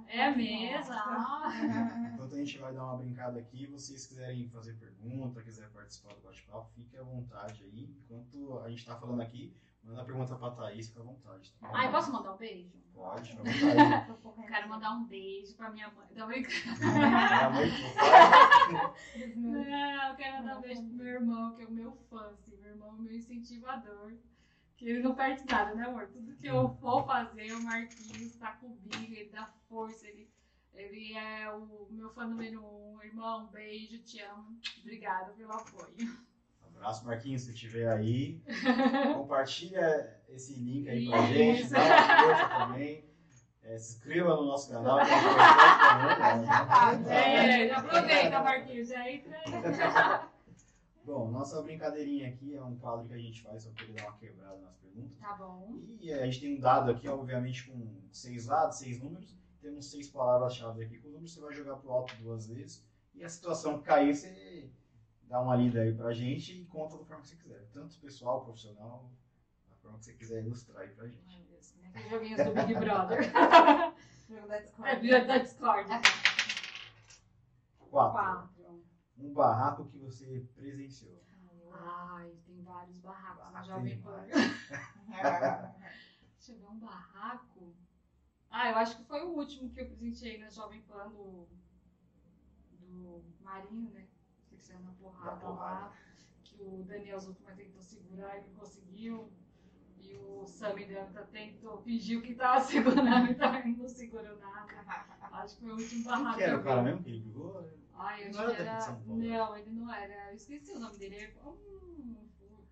[0.08, 0.92] É mesmo?
[0.92, 1.52] Ah.
[2.14, 6.20] Enquanto a gente vai dar uma brincada aqui, vocês quiserem fazer pergunta, quiser participar do
[6.22, 7.96] bate-papo, fique à vontade aí.
[8.04, 11.52] Enquanto a gente tá falando aqui, manda a pergunta pra Thaís, fica à vontade.
[11.60, 11.76] tá bom?
[11.76, 12.70] Ai, posso mandar um beijo?
[12.94, 13.44] Pode, fica à
[14.14, 14.46] vontade.
[14.48, 16.06] Quero mandar um beijo pra minha mãe.
[16.14, 16.80] Não, brincando.
[19.36, 22.56] Não, eu quero mandar um beijo pro meu irmão, que é o meu fã, assim,
[22.56, 24.12] meu irmão é o meu incentivador.
[24.76, 26.06] Que ele não perde nada, né, amor?
[26.08, 30.28] Tudo que eu for fazer, o Marquinhos tá comigo, ele dá força, ele,
[30.74, 33.02] ele é o meu fã número um.
[33.02, 34.58] Irmão, beijo, te amo.
[34.80, 35.94] Obrigada pelo apoio.
[36.62, 38.38] Abraço, Marquinhos, se estiver aí.
[39.14, 41.28] Compartilha esse link aí pra Isso.
[41.32, 43.06] gente, dá uma força também.
[43.62, 45.26] É, se inscreva no nosso canal, é também.
[47.02, 47.66] né?
[47.66, 50.26] É, aproveita, Marquinhos, já entra aí.
[51.06, 54.18] Bom, nossa brincadeirinha aqui é um quadro que a gente faz só para dar uma
[54.18, 55.16] quebrada nas perguntas.
[55.20, 55.78] Tá bom.
[56.00, 59.38] E é, a gente tem um dado aqui, obviamente, com seis lados, seis números.
[59.60, 61.32] Temos seis palavras-chave aqui com números.
[61.32, 62.84] Você vai jogar pro alto duas vezes.
[63.14, 64.68] E a situação que cair, você
[65.22, 67.68] dá uma lida aí pra gente e conta da forma que você quiser.
[67.72, 69.08] Tanto pessoal, profissional,
[69.68, 71.24] da forma que você quiser ilustrar aí pra gente.
[71.28, 71.88] Ai, meu Deus, né?
[71.94, 73.20] Aqueles joguinhos do Big Brother.
[74.28, 75.08] Jogo da Discord.
[75.08, 75.88] É, da Discord.
[77.78, 78.12] Quatro.
[78.12, 78.55] Quatro.
[79.18, 81.22] Um barraco que você presenciou.
[81.72, 84.26] Ai, tem vários barracos na Jovem Pan.
[84.26, 87.74] Deixa eu ver um barraco.
[88.50, 91.48] Ah, eu acho que foi o último que eu presenteei na Jovem Pan do,
[92.72, 94.06] do Marinho, né?
[94.48, 95.86] Que saiu na porrada, porrada.
[95.86, 95.96] lá.
[96.44, 99.30] Que o Daniel Zucman tentou segurar e não conseguiu.
[99.98, 104.72] E o Sami Danta tentou, fingiu que tava segurando e não segurou nada.
[105.32, 107.68] Acho que foi o último barraco Quem era o cara mesmo que ele brigou?
[107.98, 108.80] Ai, eu Não acho era que era.
[108.80, 109.22] São Paulo.
[109.22, 110.30] Não, ele não era.
[110.30, 111.16] Eu esqueci o nome dele.
[111.16, 111.56] Ele é um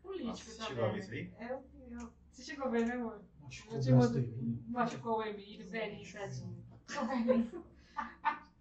[0.02, 0.68] político Nossa, você também.
[0.68, 1.16] chegou a ver isso né?
[1.16, 1.48] aí?
[1.48, 1.64] Eu,
[2.00, 3.22] eu, Você chegou a ver, né, amor?
[3.50, 4.62] Que Eu o mando- dele.
[4.68, 6.64] Machucou o Emílio, velhinho, tadinho.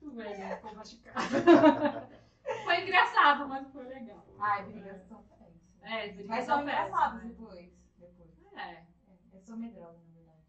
[0.02, 1.20] Muito velhinho, ficou machucado.
[2.66, 4.26] Foi engraçado, mas foi legal.
[4.40, 5.54] Ai, brigas são péssimas.
[5.82, 7.72] É, brigas Mas são engraçados péssimas, depois.
[7.98, 8.30] depois.
[8.54, 8.86] né?
[9.10, 10.40] É, Eu sou medrosa, na verdade.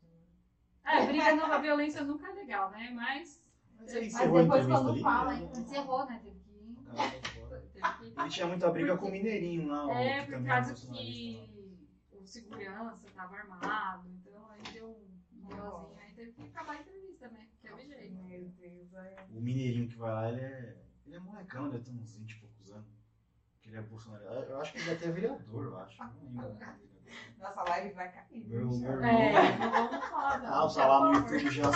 [0.85, 2.91] É, é briga não, a violência nunca é legal, né?
[2.95, 3.43] Mas
[3.85, 5.51] Mas ele encerrou depois quando ali, fala, né?
[5.57, 6.21] encerrou, né?
[6.25, 6.75] Teve que ir.
[6.75, 9.87] O que Ele tinha muita briga com o Mineirinho lá.
[9.87, 11.51] o É, que por causa que
[12.13, 17.29] o segurança tava armado, então aí deu um BOzinho, aí teve que acabar a entrevista,
[17.29, 17.49] né?
[17.61, 18.15] Teve jeito.
[18.25, 19.17] Meu Deus, ai.
[19.31, 20.77] O Mineirinho que vai lá, ele é.
[21.07, 23.05] Ele é molecão, deve ter uns 20 e poucos anos.
[23.61, 24.33] Que ele é bolsonarista.
[24.33, 25.99] Eu acho que ele até é vereador, eu acho.
[26.03, 26.94] Não lembro.
[27.39, 28.45] Nossa live vai cair.
[28.47, 29.05] Meu- meu irmão.
[29.09, 30.49] É, não vamos falar não.
[30.67, 31.71] Ah, tá lá no YouTube já.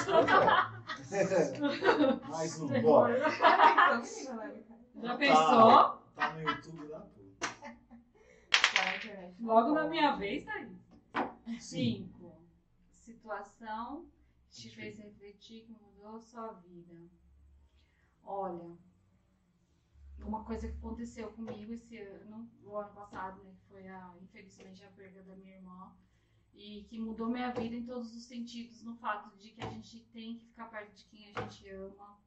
[2.29, 3.19] Mais um, bora.
[3.31, 4.37] Já pensou?
[5.03, 5.99] Já pensou?
[6.17, 7.09] Tá no YouTube lá, pô.
[7.41, 9.31] Tá.
[9.41, 10.69] Logo na minha vez, tá aí.
[11.61, 11.61] Sim.
[11.61, 12.37] Cinco.
[12.91, 14.07] Situação
[14.51, 17.09] que te fez refletir que mudou sua vida.
[18.25, 18.77] Olha,
[20.25, 24.85] uma coisa que aconteceu comigo esse ano, o ano passado, né, que foi a, infelizmente
[24.85, 25.97] a perda da minha irmã,
[26.55, 30.01] e que mudou minha vida em todos os sentidos, no fato de que a gente
[30.07, 32.21] tem que ficar perto de quem a gente ama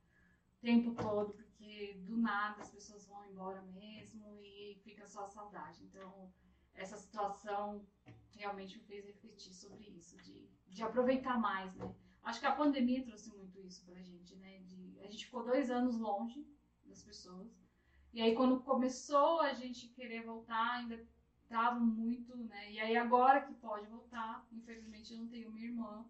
[0.58, 5.30] o tempo todo, porque do nada as pessoas vão embora mesmo e fica só a
[5.30, 5.84] saudade.
[5.84, 6.32] Então,
[6.74, 7.86] essa situação
[8.32, 11.94] realmente me fez refletir sobre isso, de, de aproveitar mais, né?
[12.24, 14.60] Acho que a pandemia trouxe muito isso pra gente, né?
[14.60, 16.48] De, a gente ficou dois anos longe
[16.86, 17.61] das pessoas.
[18.14, 21.00] E aí, quando começou a gente querer voltar, ainda
[21.48, 22.72] tava muito, né?
[22.72, 26.06] E aí, agora que pode voltar, infelizmente eu não tenho minha irmã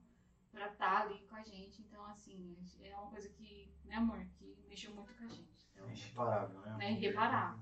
[0.52, 1.82] pra estar ali com a gente.
[1.82, 5.68] Então, assim, é uma coisa que, né, amor, que mexeu muito com a gente.
[5.74, 6.78] Então, Então, é irreparável, né?
[6.80, 7.60] É irreparável.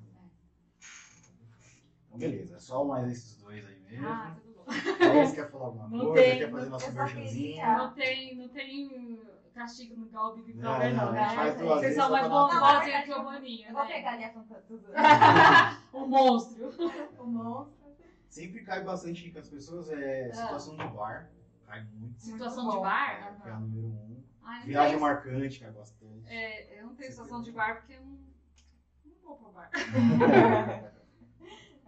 [2.07, 2.55] Então, beleza.
[2.55, 4.07] É só mais esses dois aí mesmo.
[4.07, 4.65] Ah, tudo bom.
[4.99, 7.65] Talvez quer falar alguma Não coisa, tem, quer fazer nosso merchanzinho.
[7.65, 9.19] Não tem, não tem
[9.53, 11.11] castigo no igual o Big Não, Brother, não, não.
[11.13, 11.51] né?
[11.57, 13.93] Vocês são mais bondosos Não, que o Boninho, Eu vou né?
[13.93, 14.79] pegar ali a fantasia.
[15.93, 16.69] O monstro.
[17.19, 17.79] o monstro.
[18.29, 21.29] Sempre cai bastante com as pessoas, é situação de bar.
[21.65, 22.19] Cai muito.
[22.19, 23.39] Situação Muito de bar?
[23.45, 24.23] É a número um.
[24.43, 26.27] Ai, não Viagem tem- marcante, cai bastante.
[26.27, 28.19] É, eu não tenho situação de bar porque eu não,
[29.05, 29.69] não vou pro bar.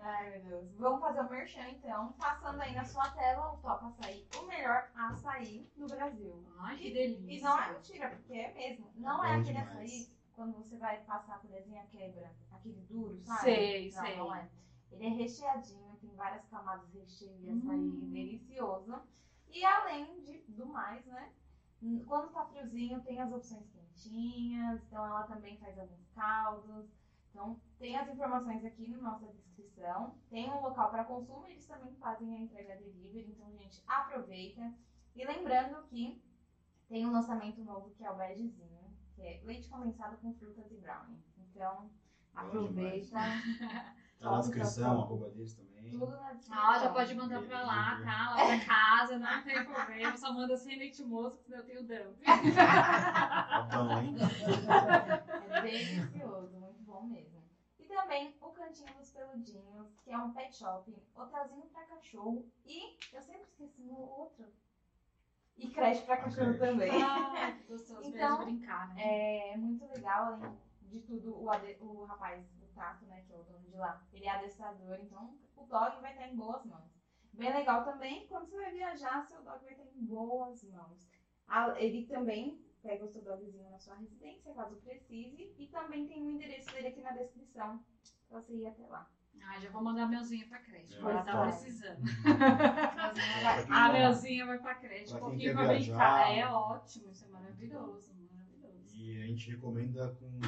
[0.01, 0.71] Ai, meu Deus.
[0.77, 2.11] Vamos fazer o merchan, então.
[2.13, 6.43] Passando aí na sua tela o Top Açaí, o melhor açaí do Brasil.
[6.59, 7.31] Ai, que delícia.
[7.31, 8.91] E não é mentira, porque é mesmo.
[8.95, 9.77] Não é Bom aquele demais.
[9.91, 13.41] açaí, quando você vai passar a colherzinha quebra, aquele duro, sabe?
[13.41, 14.17] Sei, não, sei.
[14.17, 14.49] não é.
[14.91, 18.09] Ele é recheadinho, tem várias camadas de recheio de açaí, Hum.
[18.11, 19.01] delicioso.
[19.49, 21.31] E além de, do mais, né?
[22.07, 26.85] Quando tá friozinho, tem as opções quentinhas, então ela também faz alguns caldos.
[27.31, 30.15] Então, tem as informações aqui na nossa descrição.
[30.29, 33.31] Tem um local para consumo e eles também fazem a entrega delivery.
[33.31, 34.73] Então, gente, aproveita.
[35.15, 36.21] E lembrando que
[36.89, 40.75] tem um lançamento novo que é o begezinho, que é leite condensado com frutas e
[40.75, 41.23] brownie.
[41.37, 41.89] Então,
[42.35, 43.17] aproveita.
[44.19, 45.89] Tá na descrição, a arroba deles também.
[45.91, 46.63] Tudo na descrição.
[46.63, 48.35] Ah, já pode mandar pra lá, tá?
[48.35, 50.17] Lá pra casa, não tem problema.
[50.17, 52.21] Só manda sem leite moço, que senão eu tenho dump.
[53.51, 54.15] Tá bom, hein?
[55.53, 56.70] É delicioso, muito
[57.01, 57.41] bom mesmo.
[57.79, 62.95] E também o Cantinho dos Peludinhos, que é um pet shop, hotelzinho pra cachorro e,
[63.11, 64.45] eu sempre esqueci o outro,
[65.57, 66.59] e creche pra cachorro creche.
[66.59, 67.01] também.
[67.01, 69.51] Ah, que gostoso Então, brincar, né?
[69.51, 73.37] É muito legal, além de tudo, o, ade- o rapaz, o Tato, né, que é
[73.37, 76.91] o dono de lá, ele é adestrador, então o dog vai estar em boas mãos.
[77.33, 81.07] Bem legal também, quando você vai viajar, seu dog vai estar em boas mãos.
[81.77, 86.31] Ele também pega o seu dogzinho na sua residência, caso precise, e também tem o
[86.31, 87.79] endereço dele aqui na descrição,
[88.29, 89.09] pra você ir até lá.
[89.43, 90.95] Ah, já vou mandar a Melzinha pra creche.
[90.95, 91.51] É, ela tá vai.
[91.51, 92.01] precisando.
[92.03, 92.03] A
[93.89, 95.13] quem- Melzinha vai pra creche.
[95.15, 96.37] Um pouquinho pra brincar.
[96.37, 98.95] É ótimo, isso é maravilhoso, maravilhoso.
[98.95, 100.39] E a gente recomenda com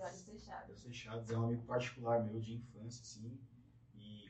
[0.00, 0.68] olhos fechados.
[0.70, 1.30] olhos fechados.
[1.30, 3.38] É um amigo particular meu de infância, assim.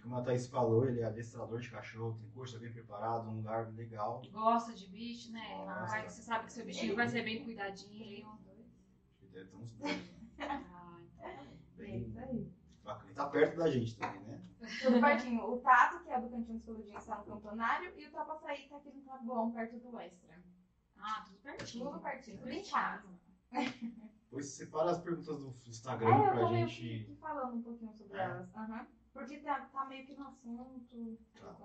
[0.02, 3.70] Como a Thaís falou, ele é adestrador de cachorro, tem curso bem preparado, um lugar
[3.72, 4.20] legal.
[4.32, 5.64] Gosta de bicho, né?
[5.64, 5.86] Gosta.
[5.86, 8.26] Vai, você sabe que seu bichinho vai ser bem cuidadinho.
[8.28, 10.66] Acho que deve ter uns dois, né?
[10.74, 11.30] Ah, então.
[11.30, 11.46] É
[11.76, 12.52] Bem isso aí.
[12.82, 13.14] bacana.
[13.14, 14.42] Tá perto da gente também, né?
[14.82, 15.44] Tudo pertinho.
[15.52, 18.76] O Tato, que é do Cantinho dos Peludinhos, tá no Camponário, e o Tapaçaí tá
[18.78, 20.42] aqui no Tabuão, perto do Extra.
[20.98, 21.84] Ah, tudo pertinho.
[21.86, 23.08] Tudo pertinho, tudo em casa.
[24.24, 27.04] Depois separa as perguntas do Instagram É, eu pra que, gente.
[27.04, 28.22] que falando um pouquinho sobre É.
[28.24, 28.54] elas.
[28.56, 28.86] Aham.
[29.12, 31.18] Porque tá, tá meio que no assunto.
[31.38, 31.56] Tá.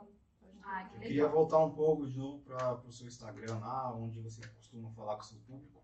[0.64, 4.20] Ah, que Eu queria voltar um pouco de novo para o seu Instagram lá, onde
[4.20, 5.82] você costuma falar com o seu público.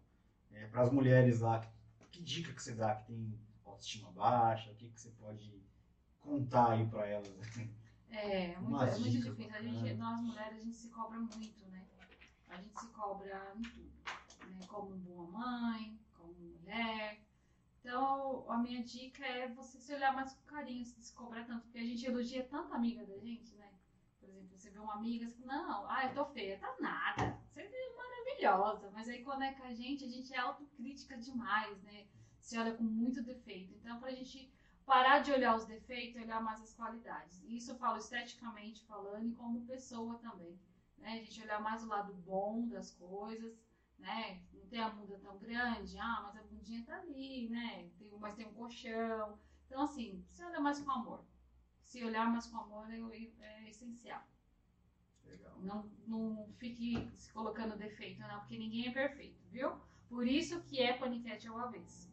[0.52, 1.72] É, para as mulheres lá, que,
[2.12, 4.72] que dica que você dá que tem autoestima baixa?
[4.72, 5.64] O que, que você pode
[6.20, 7.32] contar aí para elas?
[8.10, 9.56] É, muito, é muito difícil.
[9.56, 11.88] A gente, nós mulheres, a gente se cobra muito, né?
[12.48, 13.92] A gente se cobra em tudo.
[14.48, 14.60] Né?
[14.68, 17.23] Como boa mãe, como mulher.
[17.84, 21.64] Então, a minha dica é você se olhar mais com carinho, se descobrar tanto.
[21.64, 23.74] Porque a gente elogia tanta amiga da gente, né?
[24.22, 26.58] Por exemplo, você vê uma amiga e fala, não, ah, eu tô feia.
[26.58, 27.38] Tá nada.
[27.54, 28.90] Você é maravilhosa.
[28.92, 32.08] Mas aí quando é com a gente, a gente é autocrítica demais, né?
[32.40, 33.74] Se olha com muito defeito.
[33.74, 34.50] Então, pra gente
[34.86, 37.44] parar de olhar os defeitos e olhar mais as qualidades.
[37.44, 40.58] Isso eu falo esteticamente falando e como pessoa também.
[40.98, 41.20] Né?
[41.20, 43.62] A gente olhar mais o lado bom das coisas,
[44.04, 44.42] né?
[44.54, 47.90] Não tem a bunda tão grande, ah, mas a bundinha tá ali, né?
[47.98, 49.40] Tem, mas tem um colchão.
[49.66, 51.26] Então, assim, se olhar mais com amor.
[51.82, 53.00] Se olhar mais com amor é,
[53.42, 54.22] é essencial.
[55.26, 55.58] Legal.
[55.62, 59.72] Não, não fique se colocando defeito, não, porque ninguém é perfeito, viu?
[60.10, 62.12] Por isso que é paniquete ao avesso.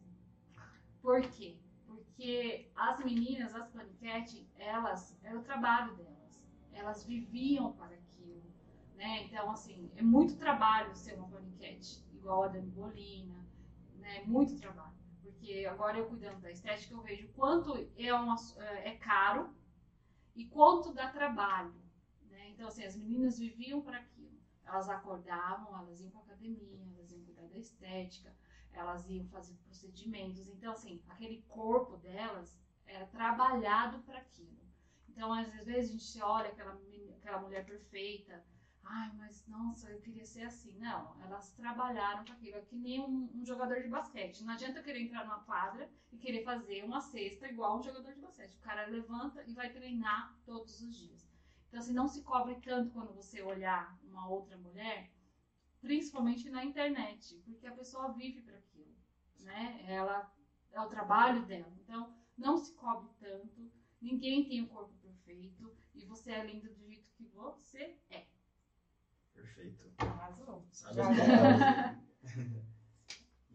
[1.01, 1.57] Por quê?
[1.85, 6.41] Porque as meninas, as paniquete, elas, era o trabalho delas.
[6.71, 8.41] Elas viviam para aquilo,
[9.01, 9.23] né?
[9.23, 13.39] Então, assim, é muito trabalho ser uma paniquete, igual a Dani Bolina,
[13.95, 14.23] né?
[14.25, 14.93] Muito trabalho.
[15.23, 19.43] Porque agora eu cuidando da estética, eu vejo quanto é, um, ass- é caro
[20.35, 21.73] e quanto dá trabalho.
[22.29, 22.49] Né?
[22.49, 24.39] Então, assim, as meninas viviam para aquilo.
[24.65, 28.33] Elas acordavam, elas iam para academia, elas iam cuidar da estética,
[28.71, 30.47] elas iam fazer procedimentos.
[30.49, 34.59] Então, assim, aquele corpo delas era trabalhado para aquilo.
[35.09, 36.79] Então, às vezes, a gente olha aquela,
[37.17, 38.43] aquela mulher perfeita,
[38.83, 40.77] ai, mas nossa, eu queria ser assim.
[40.79, 42.57] Não, elas trabalharam para aquilo.
[42.57, 44.43] É que nem um, um jogador de basquete.
[44.43, 48.13] Não adianta eu querer entrar numa quadra e querer fazer uma cesta igual um jogador
[48.13, 48.55] de basquete.
[48.55, 51.29] O cara levanta e vai treinar todos os dias.
[51.67, 55.09] Então, assim, não se cobre tanto quando você olhar uma outra mulher,
[55.79, 58.93] principalmente na internet, porque a pessoa vive para aquilo,
[59.39, 59.81] né?
[59.87, 60.29] Ela
[60.71, 61.73] é o trabalho dela.
[61.79, 63.71] Então, não se cobre tanto,
[64.01, 68.27] ninguém tem o um corpo perfeito e você é linda do jeito que você é.
[69.55, 69.91] Perfeito.
[69.97, 70.65] Arrasou.
[70.71, 71.01] Sabe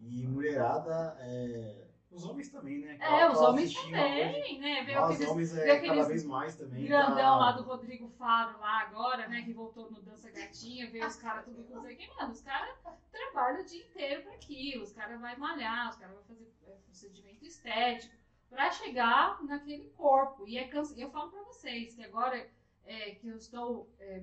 [0.01, 1.89] e mulherada, é...
[2.11, 2.97] os homens também, né?
[3.01, 4.85] é, os homens também, né?
[4.85, 6.87] Vê os homens é cada vez mais também.
[6.87, 7.37] Grandão tá...
[7.37, 9.43] lá do Rodrigo Faro, lá agora, né?
[9.43, 12.33] Que voltou no Dança Gatinha, veio os caras tudo com sei mano.
[12.33, 12.77] Os caras
[13.11, 14.85] trabalham o dia inteiro pra aquilo.
[14.85, 18.15] Os caras vão malhar, os caras vão fazer é, procedimento estético
[18.49, 20.47] para chegar naquele corpo.
[20.47, 22.49] E é eu falo para vocês que agora
[22.85, 24.23] é, que eu estou é,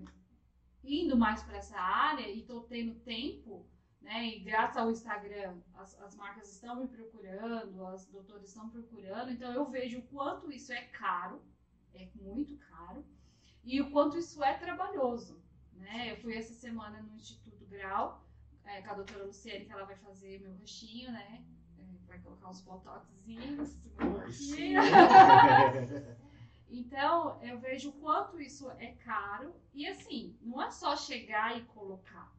[0.84, 3.66] indo mais para essa área e estou tendo tempo,
[4.02, 4.28] né?
[4.28, 9.52] E graças ao Instagram, as, as marcas estão me procurando, as doutoras estão procurando, então
[9.54, 11.42] eu vejo o quanto isso é caro,
[11.94, 13.06] é muito caro,
[13.64, 15.42] e o quanto isso é trabalhoso.
[15.74, 16.12] Né?
[16.12, 18.26] Eu fui essa semana no Instituto Grau,
[18.66, 21.44] é, com a doutora Luciane, que ela vai fazer meu rostinho, né?
[22.14, 23.78] vai colocar uns botoxinhos.
[26.74, 29.54] então, eu vejo o quanto isso é caro.
[29.74, 32.34] E assim, não é só chegar e colocar.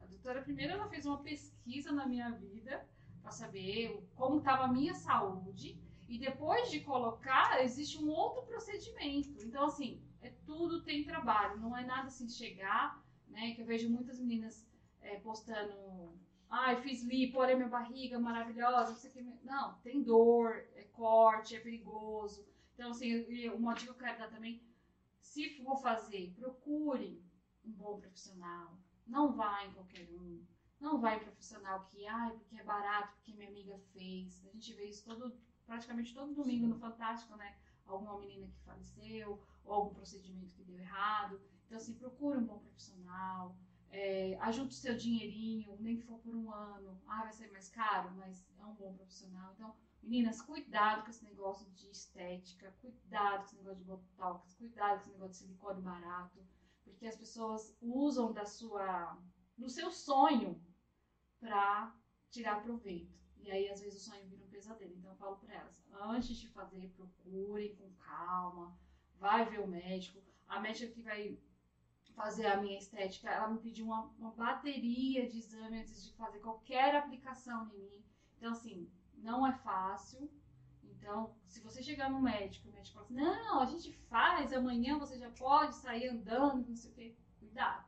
[0.00, 2.84] A doutora, primeiro, ela fez uma pesquisa na minha vida
[3.22, 5.80] para saber como estava a minha saúde.
[6.08, 9.40] E depois de colocar, existe um outro procedimento.
[9.44, 11.60] Então, assim, é tudo tem trabalho.
[11.60, 13.54] Não é nada assim chegar, né?
[13.54, 14.66] Que eu vejo muitas meninas
[15.00, 16.18] é, postando
[16.50, 19.22] Ai, fiz lipo, olha minha barriga maravilhosa, não sei o que.
[19.44, 22.46] Não, tem dor, é corte, é perigoso.
[22.78, 24.62] Então, assim, uma dica que eu quero dar também,
[25.20, 27.20] se for fazer, procure
[27.64, 28.78] um bom profissional.
[29.04, 30.46] Não vá em qualquer um.
[30.78, 34.46] Não vai em profissional que, ai, porque é barato, porque minha amiga fez.
[34.46, 37.58] A gente vê isso todo, praticamente todo domingo no Fantástico, né?
[37.84, 41.40] Alguma menina que faleceu, ou algum procedimento que deu errado.
[41.66, 43.56] Então, assim, procure um bom profissional
[43.90, 47.00] é, ajude o seu dinheirinho, nem que for por um ano.
[47.06, 49.52] Ah, vai ser mais caro, mas é um bom profissional.
[49.54, 54.96] Então, meninas, cuidado com esse negócio de estética, cuidado com esse negócio de botox, cuidado
[54.96, 56.38] com esse negócio de silicone barato,
[56.84, 59.18] porque as pessoas usam da sua,
[59.56, 60.60] do seu sonho
[61.40, 61.94] para
[62.30, 63.16] tirar proveito.
[63.40, 64.94] E aí, às vezes, o sonho vira um pesadelo.
[64.96, 68.76] Então, eu falo para elas: antes de fazer, procure com calma,
[69.18, 70.20] vai ver o médico.
[70.46, 71.38] A médica que vai
[72.14, 76.40] fazer a minha estética, ela me pediu uma, uma bateria de exame antes de fazer
[76.40, 78.04] qualquer aplicação em mim.
[78.36, 78.90] Então, assim,
[79.22, 80.30] não é fácil.
[80.82, 84.98] Então, se você chegar no médico, o médico fala assim, não, a gente faz, amanhã
[84.98, 87.16] você já pode sair andando, não sei o quê.
[87.38, 87.86] Cuidado,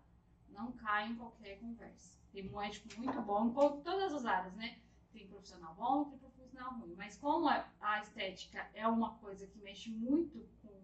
[0.49, 2.19] não caia em qualquer conversa.
[2.33, 4.79] Tem um médico muito bom em todas as áreas, né?
[5.13, 6.95] Tem profissional bom tem profissional ruim.
[6.95, 10.81] Mas como a estética é uma coisa que mexe muito com,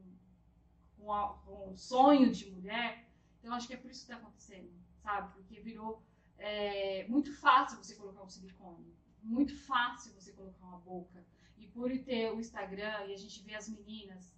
[0.99, 4.17] com, a, com o sonho de mulher, então acho que é por isso que está
[4.17, 5.33] acontecendo, sabe?
[5.35, 6.03] Porque virou
[6.39, 8.96] é, muito fácil você colocar um silicone,
[9.27, 11.25] muito fácil você colocar uma boca.
[11.59, 14.35] E por ter o Instagram e a gente vê as meninas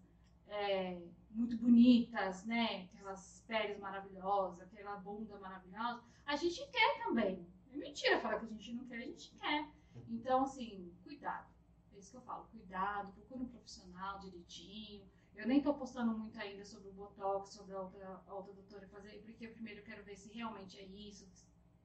[0.48, 2.88] é, muito bonitas, né?
[2.92, 7.46] Aquelas peles maravilhosas, aquela bunda maravilhosa, a gente quer também.
[7.72, 9.68] É mentira falar que a gente não quer, a gente quer.
[10.08, 11.48] Então, assim, cuidado.
[11.94, 15.04] É isso que eu falo, cuidado, procure um profissional direitinho
[15.38, 18.88] eu nem estou postando muito ainda sobre o Botox, sobre a outra, a outra doutora
[18.88, 21.28] fazer, porque primeiro eu quero ver se realmente é isso,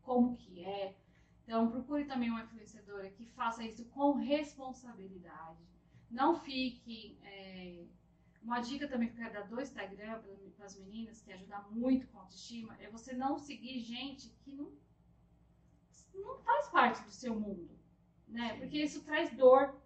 [0.01, 0.95] como que é.
[1.44, 5.60] Então, procure também uma influenciadora que faça isso com responsabilidade.
[6.10, 7.18] Não fique...
[7.24, 7.86] É...
[8.41, 10.22] Uma dica também que eu quero dar do Instagram
[10.58, 14.52] para as meninas, que ajuda muito com a autoestima, é você não seguir gente que
[14.52, 14.70] não,
[16.14, 17.70] não faz parte do seu mundo.
[18.28, 18.58] Né?
[18.58, 19.82] Porque isso traz dor,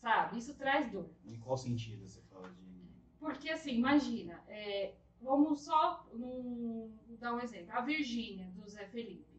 [0.00, 0.38] sabe?
[0.38, 1.08] Isso traz dor.
[1.24, 2.90] Em qual sentido você fala de.
[3.20, 7.72] Porque assim, imagina, é, vamos só um, dar um exemplo.
[7.72, 9.29] A Virgínia, do Zé Felipe.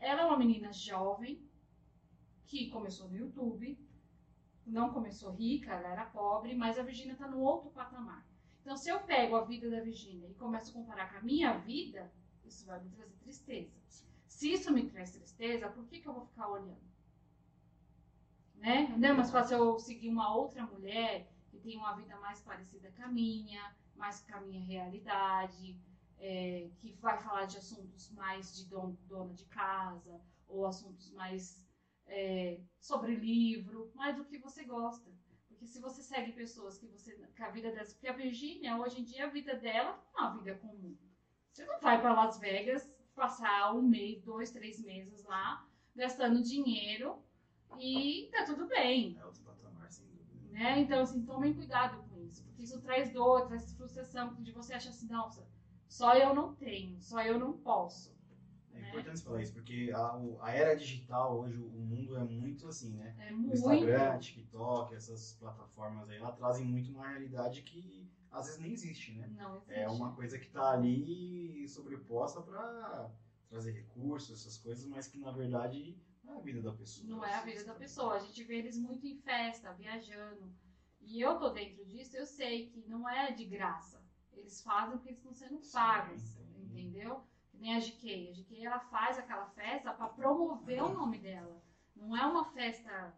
[0.00, 1.40] Ela é uma menina jovem
[2.46, 3.78] que começou no YouTube,
[4.66, 8.26] não começou rica, ela era pobre, mas a Virgínia está no outro patamar.
[8.60, 11.56] Então, se eu pego a vida da Virgínia e começo a comparar com a minha
[11.58, 12.10] vida,
[12.44, 13.70] isso vai me trazer tristeza.
[14.26, 16.90] Se isso me traz tristeza, por que, que eu vou ficar olhando?
[18.60, 18.94] né?
[18.96, 22.92] Não é mais fácil eu seguir uma outra mulher que tem uma vida mais parecida
[22.96, 25.76] com a minha, mais com a minha realidade,
[26.20, 31.66] é, que vai falar de assuntos mais de don, dona de casa, ou assuntos mais
[32.06, 35.10] é, sobre livro, mais do que você gosta.
[35.48, 37.14] Porque se você segue pessoas que você.
[37.34, 37.92] que a vida delas.
[37.92, 40.96] Porque a Virgínia, hoje em dia, a vida dela é uma vida comum.
[41.52, 47.22] Você não vai para Las Vegas passar um mês, dois, três meses lá, gastando dinheiro
[47.78, 49.16] e tá tudo bem.
[49.18, 50.50] É outro patamar, sem dúvida.
[50.50, 50.80] Né?
[50.80, 54.90] Então, assim, tomem cuidado com isso, porque isso traz dor, traz frustração, de você achar
[54.90, 55.46] assim, nossa,
[55.90, 58.16] só eu não tenho, só eu não posso.
[58.72, 58.88] É né?
[58.90, 62.94] importante você falar isso, porque a, a, era digital hoje, o mundo é muito assim,
[62.94, 63.14] né?
[63.18, 63.50] É muito.
[63.50, 68.72] O Instagram, TikTok, essas plataformas aí, elas trazem muito uma realidade que às vezes nem
[68.72, 69.28] existe, né?
[69.36, 69.74] Não existe.
[69.74, 73.10] É uma coisa que está ali sobreposta para
[73.48, 77.08] trazer recursos, essas coisas, mas que na verdade não é a vida da pessoa.
[77.08, 78.14] Não é a vida da pessoa.
[78.14, 80.54] A gente vê eles muito em festa, viajando.
[81.00, 83.99] E eu tô dentro disso, eu sei que não é de graça.
[84.40, 87.22] Eles fazem porque eles estão sendo pagos, Sim, entendeu?
[87.50, 88.30] Que nem a GK.
[88.30, 91.62] A GK ela faz aquela festa para promover o nome dela.
[91.94, 93.14] Não é uma festa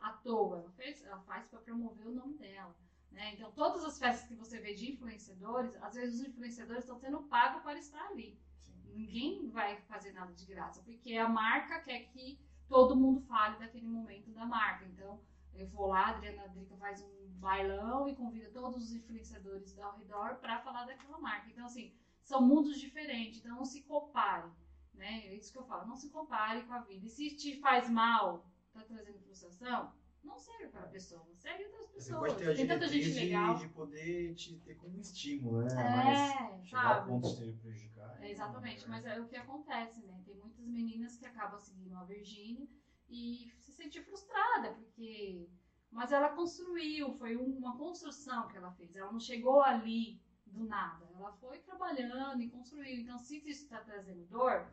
[0.00, 0.58] à toa.
[0.58, 2.74] Ela, fez, ela faz para promover o nome dela.
[3.10, 3.34] Né?
[3.34, 7.22] Então, todas as festas que você vê de influenciadores, às vezes os influenciadores estão sendo
[7.24, 8.40] pagos para estar ali.
[8.62, 8.72] Sim.
[8.94, 13.86] Ninguém vai fazer nada de graça, porque a marca quer que todo mundo fale daquele
[13.86, 14.86] momento da marca.
[14.86, 15.20] Então,
[15.54, 19.96] eu vou lá, a Adriana Drica faz um bailão e convida todos os influenciadores ao
[19.96, 21.50] redor para falar daquela marca.
[21.50, 21.92] Então, assim,
[22.22, 24.48] são mundos diferentes, então não se compare.
[24.94, 25.26] Né?
[25.26, 27.06] É isso que eu falo, não se compare com a vida.
[27.06, 29.92] E se te faz mal, tá trazendo frustração,
[30.22, 32.04] não serve para a pessoa, serve outras pessoas.
[32.04, 33.56] Você pode ter a Tem tanta gente legal.
[33.56, 35.72] De, poder te ter como estímulo, né?
[35.72, 37.00] É, Mas chegar sabe?
[37.00, 38.22] ao ponto de te prejudicar.
[38.22, 40.22] É, exatamente, mas é o que acontece, né?
[40.24, 42.68] Tem muitas meninas que acabam seguindo a Virgínia
[43.12, 45.48] e se sentir frustrada, porque.
[45.90, 48.96] Mas ela construiu, foi uma construção que ela fez.
[48.96, 51.06] Ela não chegou ali do nada.
[51.14, 52.98] Ela foi trabalhando e construiu.
[52.98, 54.72] Então, se isso está trazendo dor,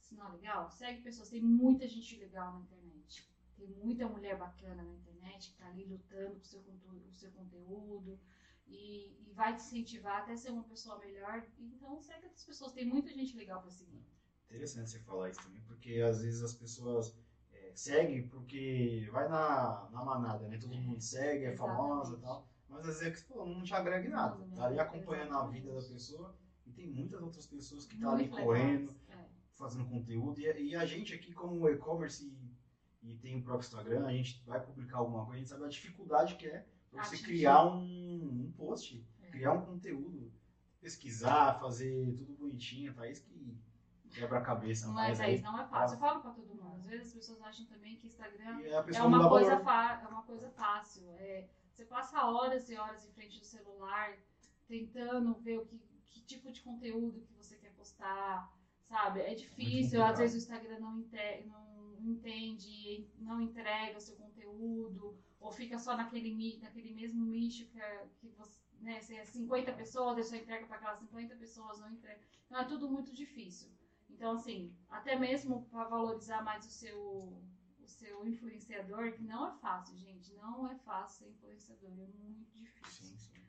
[0.00, 1.30] se não é legal, segue pessoas.
[1.30, 3.30] Tem muita gente legal na internet.
[3.56, 7.30] Tem muita mulher bacana na internet que está ali lutando com o seu, o seu
[7.30, 8.18] conteúdo
[8.66, 11.46] e, e, vai te incentivar até ser uma pessoa melhor.
[11.60, 12.72] Então, segue outras pessoas.
[12.72, 14.04] Tem muita gente legal para seguir.
[14.46, 17.16] Interessante você falar isso também, porque às vezes as pessoas
[17.74, 20.58] segue porque vai na, na manada, né?
[20.58, 22.48] Todo mundo segue, é famosa e tal.
[22.68, 24.36] Mas às vezes é não te agrega em nada.
[24.54, 26.34] Tá ali acompanhando a vida da pessoa
[26.66, 29.26] e tem muitas outras pessoas que estão tá ali correndo, é.
[29.56, 30.40] fazendo conteúdo.
[30.40, 32.24] E, e, a gente aqui, como e-commerce
[33.02, 35.64] e, e, tem o próprio Instagram, a gente vai publicar alguma coisa, a gente sabe
[35.64, 39.30] a dificuldade que é pra você criar um, um post, é.
[39.30, 40.32] criar um conteúdo,
[40.80, 43.08] pesquisar, fazer tudo bonitinho, tá?
[43.08, 43.58] Isso que
[44.10, 44.88] quebra a cabeça.
[44.88, 45.96] Mas é isso, não é fácil.
[45.96, 46.49] Eu falo pra todo.
[46.80, 51.04] Às vezes as pessoas acham também que Instagram é uma, coisa é uma coisa fácil.
[51.18, 54.16] É, você passa horas e horas em frente do celular
[54.66, 55.78] tentando ver o que,
[56.08, 58.50] que tipo de conteúdo que você quer postar,
[58.82, 59.20] sabe?
[59.20, 60.02] É difícil.
[60.02, 65.94] Às vezes o Instagram não, não entende, não entrega o seu conteúdo, ou fica só
[65.94, 70.66] naquele, naquele mesmo nicho que, é, que você né, se é 50 pessoas, você entrega
[70.66, 72.20] para aquelas 50 pessoas, não entrega.
[72.46, 73.70] Então é tudo muito difícil.
[74.20, 77.42] Então, assim, até mesmo para valorizar mais o seu,
[77.78, 82.54] o seu influenciador, que não é fácil, gente, não é fácil ser influenciador, é muito
[82.54, 83.06] difícil.
[83.06, 83.42] Sim, sim.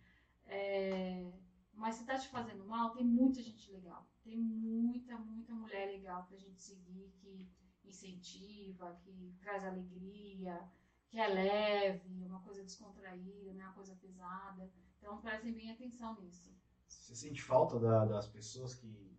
[0.45, 1.29] É,
[1.73, 4.07] mas se tá te fazendo mal, tem muita gente legal.
[4.23, 7.45] Tem muita, muita mulher legal pra gente seguir, que
[7.83, 10.71] incentiva, que traz alegria,
[11.09, 14.71] que é leve, uma coisa descontraída, não é uma coisa pesada.
[14.99, 16.49] Então prestem bem atenção nisso.
[16.87, 19.11] Você sente falta da, das pessoas que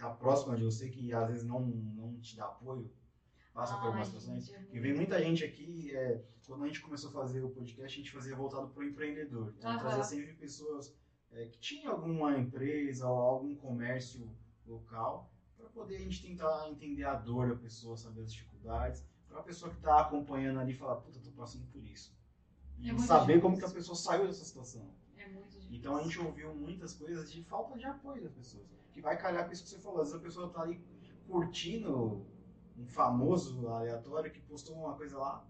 [0.00, 2.90] tá próxima de você que às vezes não, não te dá apoio,
[3.52, 4.52] passa por algumas situações.
[4.52, 7.98] É e vem muita gente aqui, é, quando a gente começou a fazer o podcast,
[7.98, 9.54] a gente fazia voltado para o empreendedor.
[9.58, 9.78] Então, uhum.
[9.78, 10.96] trazia sempre pessoas
[11.32, 14.28] é, que tinham alguma empresa ou algum comércio
[14.66, 19.40] local, para poder a gente tentar entender a dor da pessoa, saber as dificuldades, para
[19.40, 22.18] a pessoa que está acompanhando ali falar, puta, tô passando por isso.
[22.78, 24.90] E é saber como que a pessoa saiu dessa situação.
[25.16, 25.59] É muito.
[25.70, 29.46] Então a gente ouviu muitas coisas de falta de apoio das pessoas que vai calhar
[29.46, 30.00] com isso que você falou.
[30.00, 30.80] Às vezes a pessoa tá ali
[31.26, 32.26] curtindo
[32.76, 35.46] um famoso aleatório que postou uma coisa lá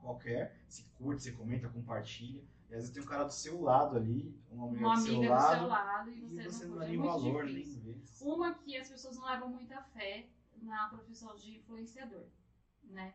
[0.00, 2.42] qualquer, se curte, se comenta, compartilha.
[2.68, 5.16] E às vezes tem um cara do seu lado ali, uma mulher uma do, seu
[5.16, 8.02] amiga lado, do seu lado e você, e você não, dá nem valor, nem vê.
[8.20, 10.28] Uma que as pessoas não levam muita fé
[10.60, 12.24] na profissão de influenciador,
[12.84, 13.14] né?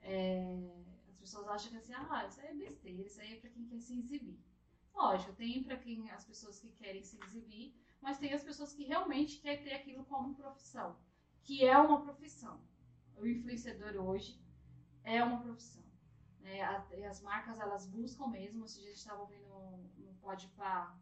[0.00, 0.70] É,
[1.08, 3.64] as pessoas acham que assim, ah, isso aí é besteira, isso aí é para quem
[3.66, 4.38] quer se exibir.
[4.94, 8.84] Lógico, tem para quem as pessoas que querem se exibir, mas tem as pessoas que
[8.84, 10.96] realmente querem ter aquilo como profissão,
[11.42, 12.60] que é uma profissão.
[13.16, 14.40] O influenciador hoje
[15.04, 15.82] é uma profissão.
[16.40, 16.62] Né?
[16.62, 18.66] As marcas elas buscam mesmo.
[18.66, 19.48] Dia a gente estava ouvindo
[19.96, 20.98] no Podpah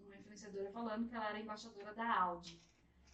[0.00, 2.60] uma influenciadora falando que ela era embaixadora da Audi.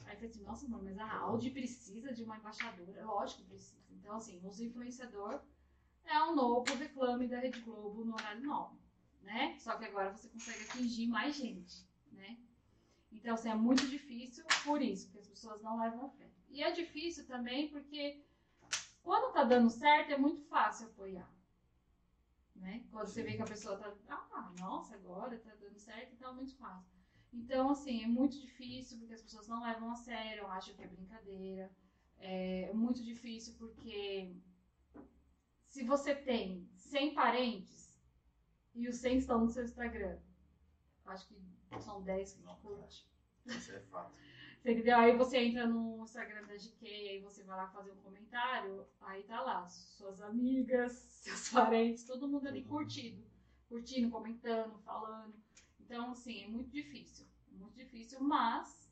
[0.04, 3.04] Aí eu falei assim, nossa, mano, mas a Audi precisa de uma embaixadora?
[3.04, 3.82] Lógico que precisa.
[3.90, 5.40] Então, assim, os influenciador
[6.04, 8.78] é o novo reclame da Rede Globo no horário nobre,
[9.26, 9.56] né?
[9.58, 12.38] Só que agora você consegue atingir mais gente, né?
[13.10, 16.30] Então, assim, é muito difícil por isso, porque as pessoas não levam fé.
[16.48, 18.24] E é difícil também porque
[19.02, 21.28] quando tá dando certo é muito fácil apoiar.
[22.54, 22.84] Né?
[22.90, 26.34] Quando você vê que a pessoa tá, ah, nossa, agora tá dando certo, então é
[26.34, 26.96] muito fácil.
[27.32, 30.86] Então, assim, é muito difícil porque as pessoas não levam a sério, acham que é
[30.86, 31.70] brincadeira.
[32.18, 34.32] É muito difícil porque
[35.68, 37.85] se você tem 100 parentes
[38.76, 40.18] e os 100 estão no seu Instagram,
[41.06, 41.36] acho que
[41.80, 43.08] são 10 que não curte.
[43.46, 44.12] Isso é fato.
[44.64, 44.98] Entendeu?
[44.98, 49.22] Aí você entra no Instagram da GK, aí você vai lá fazer um comentário, aí
[49.22, 53.24] tá lá, suas amigas, seus parentes, todo mundo ali curtido.
[53.68, 55.34] Curtindo, comentando, falando.
[55.80, 57.26] Então, assim, é muito difícil.
[57.52, 58.90] Muito difícil, mas.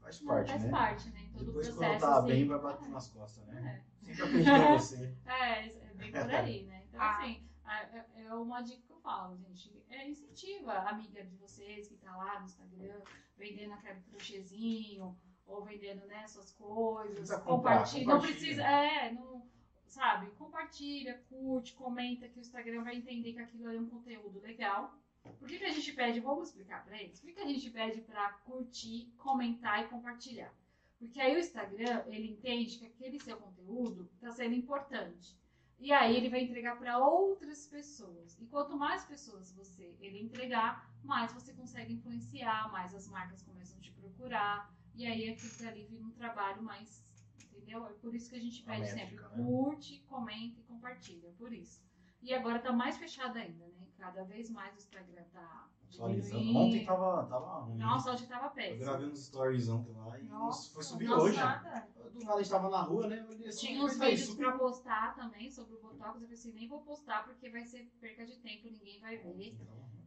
[0.00, 0.70] Faz parte, faz né?
[0.70, 1.30] parte, né?
[1.32, 2.06] Todo Depois o quando processo.
[2.06, 3.84] tá assim, bem, vai bater nas costas, né?
[4.06, 4.14] É.
[4.14, 5.16] Sempre acredito em você.
[5.26, 6.84] É, é bem por aí, né?
[6.88, 7.18] Então, Ah.
[7.18, 7.48] assim,
[7.80, 9.72] é é uma dica que eu falo, gente.
[9.88, 13.00] É incentiva a amiga de vocês que tá lá no Instagram,
[13.36, 15.16] vendendo aquele crochêzinho,
[15.46, 17.30] ou vendendo, né, suas coisas.
[17.30, 18.06] Comprar, compartilha.
[18.06, 18.38] Não compartilha.
[18.38, 19.46] precisa, é, não,
[19.86, 20.30] sabe?
[20.32, 24.94] Compartilha, curte, comenta que o Instagram vai entender que aquilo é um conteúdo legal.
[25.38, 27.20] Por que, que a gente pede, vamos explicar pra eles?
[27.20, 30.52] Por que, que a gente pede pra curtir, comentar e compartilhar?
[30.98, 35.36] Porque aí o Instagram, ele entende que aquele seu conteúdo está sendo importante.
[35.82, 38.38] E aí ele vai entregar para outras pessoas.
[38.40, 43.76] E quanto mais pessoas você ele entregar, mais você consegue influenciar, mais as marcas começam
[43.78, 44.72] a te procurar.
[44.94, 47.04] E aí aquilo dali vira um trabalho mais.
[47.42, 47.84] Entendeu?
[47.84, 49.28] É por isso que a gente pede sempre: né?
[49.34, 51.28] curte, comenta e compartilha.
[51.28, 51.82] é Por isso.
[52.22, 53.88] E agora tá mais fechado ainda, né?
[53.98, 56.38] Cada vez mais o Instagram tá Atualizando.
[56.40, 56.58] diminuindo.
[56.68, 57.76] Ontem tava, tava ruim.
[57.78, 58.84] Nossa, hoje tava Eu péssimo.
[58.84, 61.36] gravei uns stories ontem lá e Nossa, foi subir nossa, hoje.
[61.36, 61.88] Nada.
[62.12, 63.20] Do nada a gente tava na rua, né?
[63.20, 64.48] Eu olhei assim, Tinha uns vídeos subiu.
[64.48, 66.06] pra postar também sobre o Botox.
[66.06, 69.56] Eu falei assim, nem vou postar porque vai ser perca de tempo, ninguém vai ver.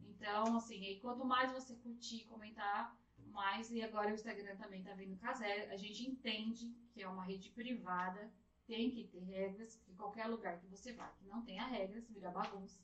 [0.08, 2.96] Então, assim, aí quanto mais você curtir, comentar,
[3.30, 3.70] mais.
[3.70, 5.72] E agora o Instagram também tá vindo com a zero.
[5.72, 8.30] A gente entende que é uma rede privada,
[8.66, 12.30] tem que ter regras, porque qualquer lugar que você vai que não tenha regras, vira
[12.30, 12.80] bagunça.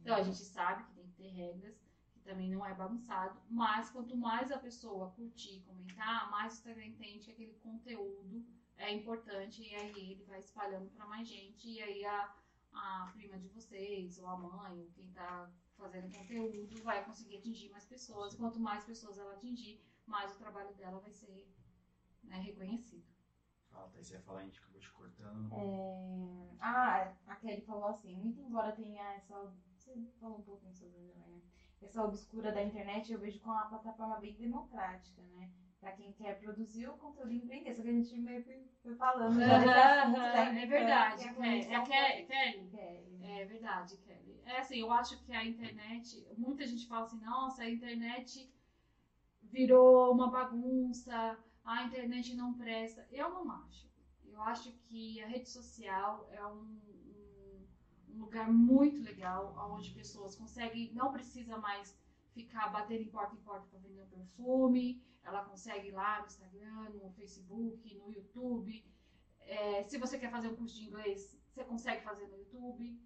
[0.00, 1.74] Então a gente sabe que tem que ter regras,
[2.28, 7.24] também não é bagunçado, mas quanto mais a pessoa curtir, comentar, mais o Instagram entende
[7.24, 8.44] que aquele conteúdo
[8.76, 12.34] é importante e aí ele vai espalhando para mais gente e aí a,
[12.74, 17.70] a prima de vocês, ou a mãe, ou quem tá fazendo conteúdo vai conseguir atingir
[17.70, 18.34] mais pessoas.
[18.34, 21.50] Quanto mais pessoas ela atingir, mais o trabalho dela vai ser
[22.24, 23.06] né, reconhecido.
[23.70, 25.54] Fala, Thaís, você ia falar, a gente acabou te cortando.
[25.54, 29.50] É, Ah, a Kelly falou assim, muito embora tenha essa.
[29.76, 31.42] Você falou um pouquinho sobre também, né?
[31.82, 35.50] Essa obscura da internet, eu vejo como uma plataforma bem democrática, né?
[35.80, 37.74] Pra quem quer produzir o conteúdo e empreender.
[37.74, 41.30] Só que a gente meio que foi falando desse assunto, já é verdade, Kelly.
[41.30, 43.24] É conexão Kelly, Kelly.
[43.24, 44.42] É verdade, Kelly.
[44.44, 48.52] É assim, eu acho que a internet, muita gente fala assim, nossa, a internet
[49.42, 53.06] virou uma bagunça, a internet não presta.
[53.12, 53.88] Eu não acho.
[54.24, 56.80] Eu acho que a rede social é um
[58.18, 61.96] lugar muito legal, onde pessoas conseguem, não precisa mais
[62.34, 66.26] ficar batendo em porta em porta para vender um perfume, ela consegue ir lá no
[66.26, 68.84] Instagram, no Facebook, no YouTube.
[69.40, 72.98] É, se você quer fazer um curso de inglês, você consegue fazer no YouTube.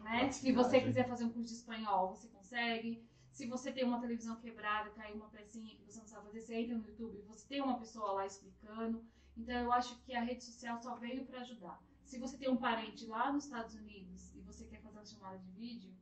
[0.00, 0.30] Né?
[0.30, 3.06] Se você quiser fazer um curso de espanhol, você consegue.
[3.32, 6.54] Se você tem uma televisão quebrada, caiu uma pecinha que você não sabe fazer, você
[6.54, 9.04] entra no YouTube, você tem uma pessoa lá explicando.
[9.36, 11.82] Então eu acho que a rede social só veio para ajudar.
[12.04, 15.38] Se você tem um parente lá nos Estados Unidos e você quer fazer uma chamada
[15.38, 15.92] de vídeo,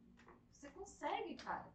[0.51, 1.67] você consegue, cara.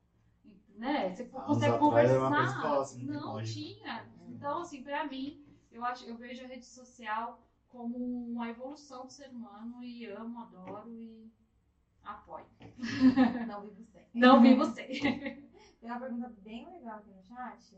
[0.76, 1.16] Né?
[1.16, 2.82] Você anos consegue uma conversar.
[2.82, 4.08] assim, não tinha.
[4.28, 9.12] Então, assim, pra mim, eu acho, eu vejo a rede social como uma evolução do
[9.12, 11.32] ser humano e amo, adoro e
[12.04, 12.46] apoio.
[13.48, 14.08] Não vivo sem.
[14.14, 14.84] Não vi você.
[15.80, 17.78] Tem uma pergunta bem legal aqui no chat.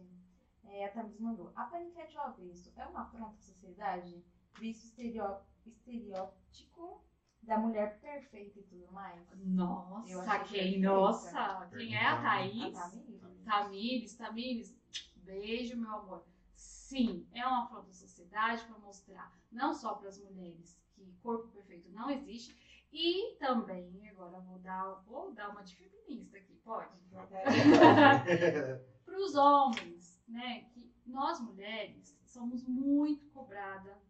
[0.64, 1.52] É, a Thames mandou.
[1.56, 4.24] A paniquete ao avesso é uma afronta à sociedade?
[4.58, 7.04] Visto estereó- estereótipo
[7.42, 9.30] da mulher perfeita e tudo mais?
[9.32, 10.82] Eu Nossa, achei quem?
[10.82, 12.74] Nossa, quem é a A Thaís?
[12.74, 13.44] Tamires?
[13.46, 14.78] Tamires, Tamires,
[15.16, 16.26] beijo, meu amor.
[16.56, 21.48] Sim, é uma afronta à sociedade para mostrar, não só para as mulheres, que corpo
[21.50, 22.54] perfeito não existe,
[22.92, 26.90] e também, agora vou dar, vou dar uma de feminista aqui, pode?
[29.06, 30.62] para os homens, né?
[30.74, 34.09] Que nós mulheres somos muito cobradas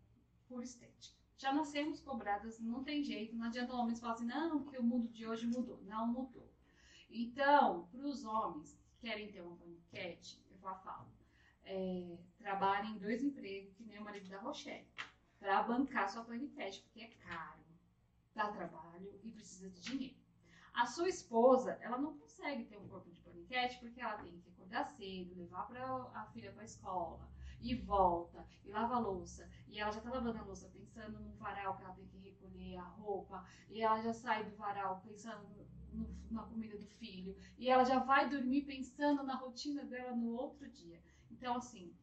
[0.50, 1.18] por estética.
[1.38, 5.08] Já nascemos cobradas, não tem jeito, não adianta homens falar assim, não, que o mundo
[5.08, 5.82] de hoje mudou.
[5.84, 6.52] Não mudou.
[7.10, 11.08] Então, para os homens que querem ter uma paniquete, eu já falo,
[11.64, 14.86] é, trabalhem em dois empregos, que nem o marido da Rochelle,
[15.40, 17.64] para bancar sua paniquete, porque é caro,
[18.36, 20.20] dá trabalho e precisa de dinheiro.
[20.74, 24.50] A sua esposa, ela não consegue ter um corpo de paniquete porque ela tem que
[24.50, 27.30] acordar cedo, levar pra, a filha para a escola
[27.62, 29.50] e volta e lava a louça.
[29.68, 32.78] E ela já tá lavando a louça pensando no varal que ela tem que recolher
[32.78, 33.46] a roupa.
[33.70, 35.48] E ela já sai do varal pensando
[35.92, 37.36] no- na comida do filho.
[37.58, 41.02] E ela já vai dormir pensando na rotina dela no outro dia.
[41.32, 41.94] Então, assim,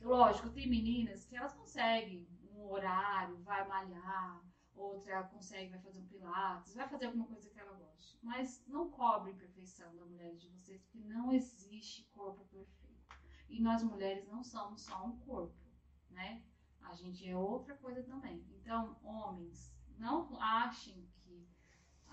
[0.00, 4.42] lógico, tem meninas que elas conseguem um horário, vai malhar,
[4.74, 8.18] outra consegue, vai fazer um pilates, vai fazer alguma coisa que ela goste.
[8.22, 12.87] Mas não cobre perfeição da mulher de vocês, porque não existe corpo perfeito.
[13.48, 15.56] E nós mulheres não somos só um corpo,
[16.10, 16.42] né?
[16.82, 18.44] A gente é outra coisa também.
[18.50, 21.48] Então, homens, não achem que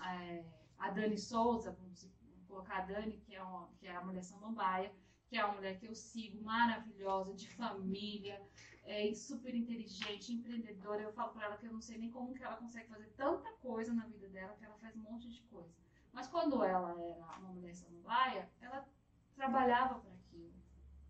[0.00, 0.44] é,
[0.78, 2.08] a Dani Souza, vamos
[2.46, 4.92] colocar a Dani, que é, uma, que é a mulher samambaia,
[5.28, 8.40] que é uma mulher que eu sigo, maravilhosa, de família,
[8.84, 11.02] é super inteligente, empreendedora.
[11.02, 13.50] Eu falo para ela que eu não sei nem como que ela consegue fazer tanta
[13.54, 15.74] coisa na vida dela, que ela faz um monte de coisa.
[16.12, 18.88] Mas quando ela era uma mulher samambaia, ela
[19.34, 20.54] trabalhava para aquilo.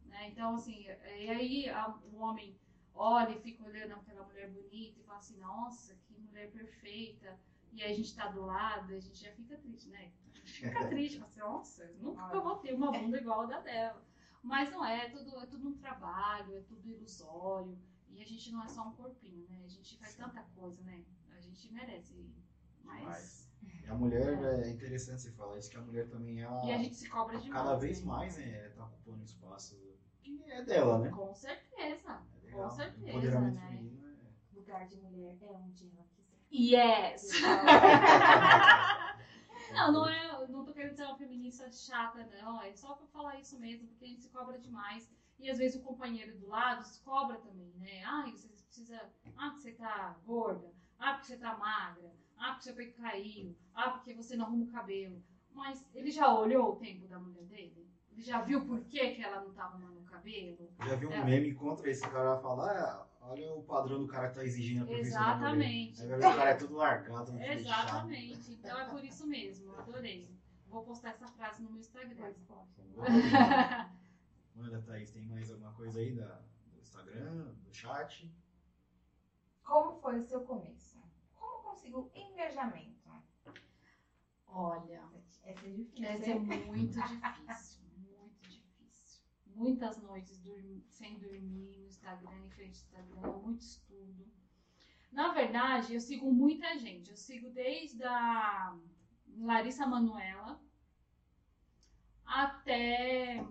[0.09, 0.29] Né?
[0.29, 0.87] Então, assim,
[1.19, 2.59] e aí a, o homem
[2.95, 7.39] olha e fica olhando aquela mulher bonita e fala assim, nossa, que mulher perfeita.
[7.73, 10.11] E aí a gente tá do lado, a gente já fica triste, né?
[10.45, 14.03] Fica triste, fala assim, nossa, nunca vou ter uma bunda igual a da dela.
[14.43, 17.77] Mas não é, é tudo, é tudo um trabalho, é tudo ilusório.
[18.09, 19.63] E a gente não é só um corpinho, né?
[19.65, 21.05] A gente faz tanta coisa, né?
[21.37, 22.15] A gente merece
[22.83, 23.47] mais.
[23.85, 24.69] E a mulher, é.
[24.69, 26.65] é interessante você falar isso, que a mulher também ela.
[26.65, 27.63] E a gente se cobra demais.
[27.63, 28.07] Cada vez né?
[28.07, 28.69] mais, né?
[28.71, 29.77] Tá ocupando espaço
[30.35, 31.11] que é dela, né?
[31.11, 32.23] Com certeza.
[32.47, 33.09] É com certeza.
[33.11, 33.69] Empoderamento né?
[33.69, 34.57] feminino é.
[34.57, 36.37] Lugar de mulher é onde ela quiser.
[36.51, 37.33] Yes!
[39.73, 40.47] Não, não é.
[40.49, 42.63] Não tô querendo ser uma feminista chata, não.
[42.63, 45.11] É só pra falar isso mesmo, porque a gente se cobra demais.
[45.39, 48.03] E às vezes o companheiro do lado se cobra também, né?
[48.05, 49.11] Ah, você precisa.
[49.37, 50.73] Ah, porque você tá gorda.
[50.99, 52.15] Ah, porque você tá magra.
[52.39, 53.57] Ah, porque seu peito caiu.
[53.75, 55.23] Ah, porque você não arruma o cabelo.
[55.53, 57.87] Mas ele já olhou o tempo da mulher dele?
[58.19, 60.71] Já viu por que, que ela não tá arrumando o cabelo?
[60.87, 61.25] Já viu um é.
[61.25, 64.87] meme contra esse cara falar, ah, olha o padrão do cara que tá exigindo a
[64.87, 66.03] perfeição Exatamente.
[66.03, 67.43] Aí o cara é tudo largado.
[67.43, 68.53] Exatamente.
[68.53, 69.77] Então é por isso mesmo.
[69.77, 70.29] Adorei.
[70.69, 72.35] Vou postar essa frase no meu Instagram.
[74.55, 76.41] Manda, Thaís, tem mais alguma coisa aí da,
[76.73, 78.31] do Instagram, do chat?
[79.63, 80.99] Como foi o seu começo?
[81.35, 82.97] Como conseguiu engajamento?
[84.49, 86.07] Olha, essa é difícil.
[86.07, 87.76] Essa é muito difícil.
[89.57, 90.39] Muitas noites
[90.91, 94.31] sem dormir no Instagram, em frente ao Instagram, muito estudo.
[95.11, 97.11] Na verdade, eu sigo muita gente.
[97.11, 98.79] Eu sigo desde a
[99.39, 100.61] Larissa Manuela
[102.27, 103.43] até.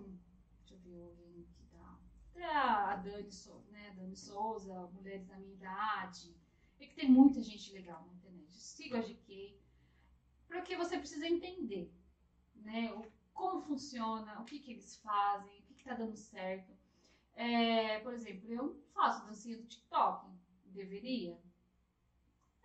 [0.58, 1.98] Deixa eu ver o link tá.
[2.30, 3.90] Até a Dani, Souza, né?
[3.96, 6.36] Dani Souza, Mulheres da Minha Idade.
[6.78, 8.54] É que tem muita gente legal na internet.
[8.54, 9.58] Eu sigo a GQ.
[10.46, 11.92] Porque você precisa entender
[12.54, 12.92] né,
[13.36, 16.72] como funciona, o que, que eles fazem, o que está dando certo.
[17.34, 20.26] É, por exemplo, eu faço dancinha do TikTok.
[20.64, 21.38] Deveria?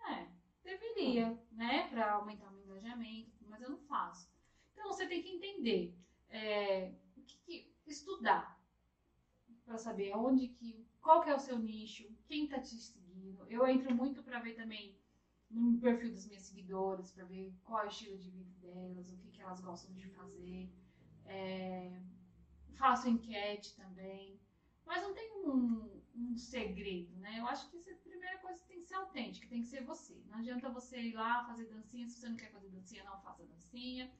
[0.08, 0.28] É,
[0.64, 1.88] deveria, né?
[1.88, 4.28] Para aumentar o meu engajamento, mas eu não faço.
[4.72, 5.94] Então você tem que entender,
[6.28, 8.60] é, que, que estudar
[9.64, 13.46] para saber onde que, qual que é o seu nicho, quem está te seguindo.
[13.48, 14.98] Eu entro muito para ver também
[15.48, 19.16] no perfil das minhas seguidoras para ver qual é o estilo de vida delas, o
[19.18, 20.70] que, que elas gostam de fazer.
[21.26, 22.02] É,
[22.72, 24.40] faço enquete também.
[24.84, 27.38] Mas não tem um, um, segredo, né?
[27.38, 30.22] Eu acho que a primeira coisa tem que ser autêntica, tem que ser você.
[30.26, 33.44] Não adianta você ir lá fazer dancinha, se você não quer fazer dancinha, não faça
[33.44, 34.10] dancinha.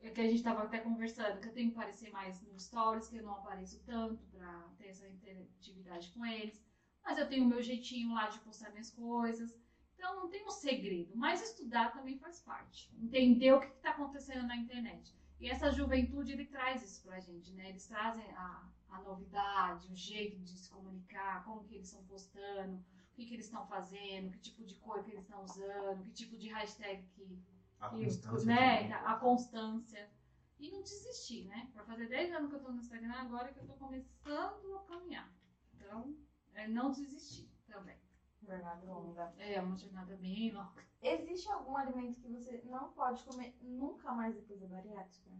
[0.00, 3.08] É que a gente estava até conversando, que eu tenho que aparecer mais nos stories,
[3.08, 6.64] que eu não apareço tanto para ter essa interatividade com eles.
[7.04, 9.58] Mas eu tenho o meu jeitinho lá de postar minhas coisas.
[9.96, 12.88] Então não tem um segredo, mas estudar também faz parte.
[12.96, 15.17] Entender o que está acontecendo na internet.
[15.40, 17.68] E essa juventude ele traz isso pra gente, né?
[17.68, 22.76] Eles trazem a, a novidade, o jeito de se comunicar, como que eles estão postando,
[22.76, 26.10] o que, que eles estão fazendo, que tipo de cor que eles estão usando, que
[26.10, 27.40] tipo de hashtag que.
[27.78, 28.46] A constância.
[28.46, 28.92] Né?
[28.92, 30.10] A constância.
[30.58, 31.70] E não desistir, né?
[31.72, 34.82] Para fazer 10 anos que eu tô no Instagram, agora que eu tô começando a
[34.88, 35.32] caminhar.
[35.72, 36.16] Então,
[36.54, 37.96] é não desistir também.
[38.42, 39.32] Jornada longa.
[39.38, 40.82] É, uma jornada bem longa.
[41.02, 45.30] Existe algum alimento que você não pode comer nunca mais depois da bariátrica?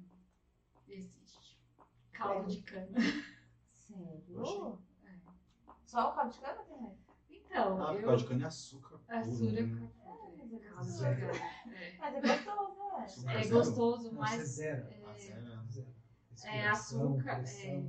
[0.86, 1.60] Existe.
[2.12, 2.54] Caldo é.
[2.54, 2.98] de cana.
[3.72, 4.78] Sério?
[5.04, 5.18] É.
[5.84, 6.98] Só o caldo de cana tem
[7.30, 8.02] Então, ah, eu...
[8.06, 9.00] caldo de cana é açúcar.
[9.08, 9.52] Açúcar.
[9.52, 9.92] Né?
[10.04, 11.42] É, mas é gostoso.
[11.72, 11.98] É.
[11.98, 13.40] Mas é gostoso, é.
[13.40, 14.40] É gostoso, mas...
[14.40, 14.98] É zero.
[16.44, 17.42] É, é açúcar.
[17.42, 17.84] É,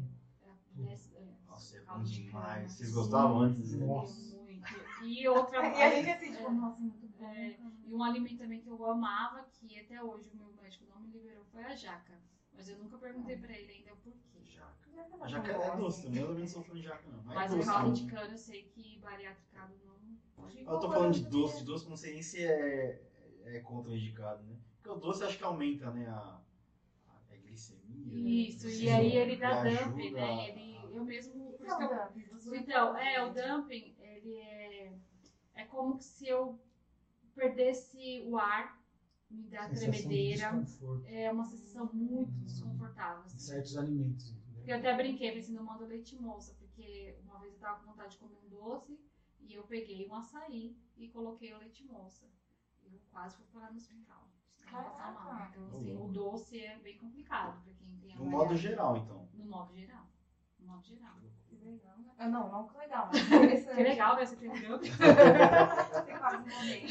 [1.45, 2.71] Nossa, é bom demais.
[2.71, 3.73] Vocês gostavam antes?
[3.73, 4.38] Nossa.
[5.01, 7.25] E outra E a gente assim, tipo, nossa, muito bom.
[7.25, 11.01] É, e um alimento também que eu amava, que até hoje o meu médico não
[11.01, 12.19] me liberou, foi a jaca.
[12.53, 14.39] Mas eu nunca perguntei pra ele ainda o porquê.
[14.43, 14.89] Jaca.
[15.21, 17.23] A jaca é doce também, eu não sou fã de jaca, não.
[17.23, 19.89] Mas, Mas o caldo de cana eu sei que bariatricado não.
[20.55, 23.01] Eu tô falando de doce, de doce, não sei nem se é,
[23.45, 24.55] é contraindicado, né?
[24.77, 26.07] Porque o doce acho que aumenta, né?
[26.07, 26.41] A,
[27.29, 28.17] a glicemia.
[28.17, 28.29] Né?
[28.29, 28.73] Isso, né?
[28.73, 30.49] e aí ele dá dumping, né?
[30.49, 31.57] Ele, eu mesmo.
[31.59, 33.95] Eu, então, é, o dumping
[34.29, 34.93] ele é,
[35.55, 36.59] é como se eu
[37.35, 38.77] perdesse o ar,
[39.29, 40.51] me dá Sensação de tremedeira.
[40.61, 42.43] desconforto É uma sensação muito Hum.
[42.45, 43.23] desconfortável.
[43.25, 43.37] assim.
[43.39, 44.63] certos alimentos, entendeu?
[44.67, 48.11] Eu até brinquei, pensei, não manda leite moça, porque uma vez eu tava com vontade
[48.13, 48.99] de comer um doce
[49.39, 52.25] e eu peguei um açaí e coloquei o leite moça.
[52.83, 54.27] Eu quase fui parar no hospital.
[54.65, 55.49] Caraca.
[55.51, 59.27] Então, assim, o doce é bem complicado pra quem tem a No modo geral, então.
[59.33, 60.05] No modo geral.
[60.59, 61.15] No modo geral.
[61.47, 62.13] Que legal, né?
[62.17, 63.75] Ah, não, não que legal, mas interessante.
[63.77, 64.25] Que legal, né?
[64.25, 64.77] Você entendeu?
[64.79, 66.89] Você quase morreu.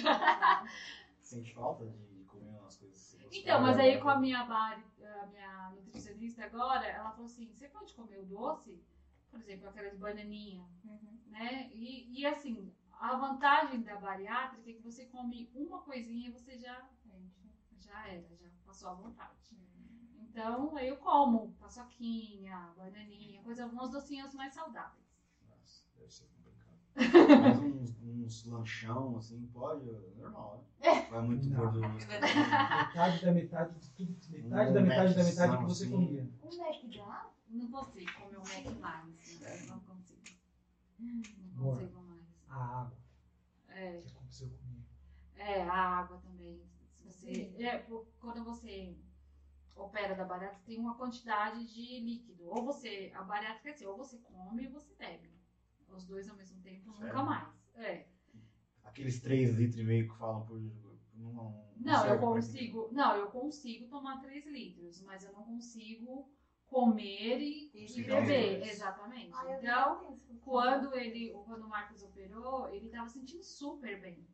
[1.22, 3.36] Sente falta de comer umas coisas que você gostava?
[3.36, 4.82] Então, mas aí com a minha bari,
[5.22, 8.82] a minha nutricionista agora, ela falou assim, você pode comer o doce,
[9.30, 11.18] por exemplo, aquela de bananinha, Uhum.
[11.26, 11.68] né?
[11.72, 16.56] E, e assim, a vantagem da bariátrica é que você come uma coisinha e você
[16.58, 16.88] já,
[17.78, 19.54] já era, já passou à vontade.
[20.28, 25.04] Então, aí eu como paçoquinha, bananinha, coisa, uns docinhos mais saudáveis.
[25.48, 26.78] Nossa, deve ser complicado.
[27.42, 29.84] Mas uns, uns lanchão, assim, pode,
[30.16, 31.06] normal, né?
[31.10, 31.56] Vai muito Não.
[31.58, 32.06] gorduroso.
[32.06, 35.92] Metade da metade de tudo, metade Um da metade da metade que você assim.
[35.92, 36.30] comia.
[36.42, 37.30] Um Mac dá?
[37.48, 39.66] Não consigo comer o Mac mais, né?
[39.68, 40.22] não consigo.
[40.98, 42.24] Não consigo mais.
[42.48, 42.96] A água
[43.68, 44.00] É.
[44.02, 44.84] que aconteceu comigo.
[45.36, 46.60] É, a água também.
[46.92, 47.78] Se você, é,
[48.20, 48.96] quando você
[49.78, 52.48] opera da bariátrica, tem uma quantidade de líquido.
[52.48, 55.30] Ou você, a bariátrica é assim, ou você come ou você bebe.
[55.88, 57.24] Os dois ao mesmo tempo, nunca Sério?
[57.24, 57.48] mais.
[57.76, 58.06] É.
[58.84, 60.60] Aqueles 3 litros e meio que falam por.
[61.14, 62.88] Não, não, Não, eu consigo.
[62.92, 66.30] Não, eu consigo tomar 3 litros, mas eu não consigo
[66.66, 68.62] comer e, e beber.
[68.62, 69.30] Exatamente.
[69.32, 74.26] Ah, Então, quando ele, quando o Marcos operou, ele tava sentindo super bem.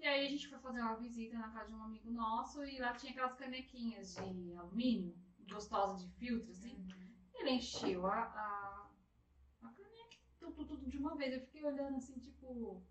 [0.00, 2.78] E aí a gente foi fazer uma visita na casa de um amigo nosso e
[2.78, 5.14] lá tinha aquelas canequinhas de alumínio,
[5.50, 6.88] gostosas de filtro, assim.
[7.34, 8.88] Ele encheu a, a,
[9.62, 11.34] a caneca, tudo, tudo de uma vez.
[11.34, 12.82] Eu fiquei olhando assim, tipo.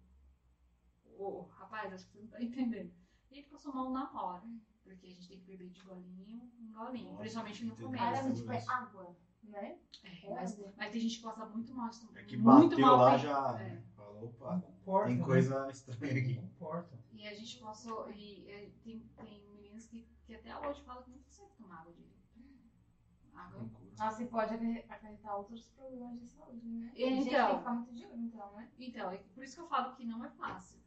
[1.17, 2.93] Ô, rapaz, acho que você não tá entendendo.
[3.31, 4.47] E ele passou mal na hora.
[4.83, 7.09] Porque a gente tem que beber de golinho em golinho.
[7.09, 8.03] Nossa, principalmente no começo.
[8.03, 9.79] Caramba, tipo, é água, né?
[10.03, 11.89] É, mas, mas tem gente que passa muito mal.
[12.15, 13.23] É que muito bateu mal lá feito.
[13.23, 13.61] já.
[13.61, 13.88] É.
[14.09, 15.25] Fala, opa, comporta, tem né?
[15.25, 16.35] coisa estranha Não aqui.
[16.35, 16.99] comporta.
[17.13, 18.09] E a gente passou.
[18.11, 21.93] E, é, tem, tem meninas que, que até hoje falam que não consegue tomar água
[21.93, 22.19] direito.
[23.33, 23.69] Água.
[23.97, 26.91] Nossa, e pode acarre- acarretar outros problemas de saúde, né?
[26.93, 27.45] É, Tem gente que então.
[27.47, 28.69] tem que ficar muito de olho, então, né?
[28.79, 30.79] Então, é por isso que eu falo que não é fácil.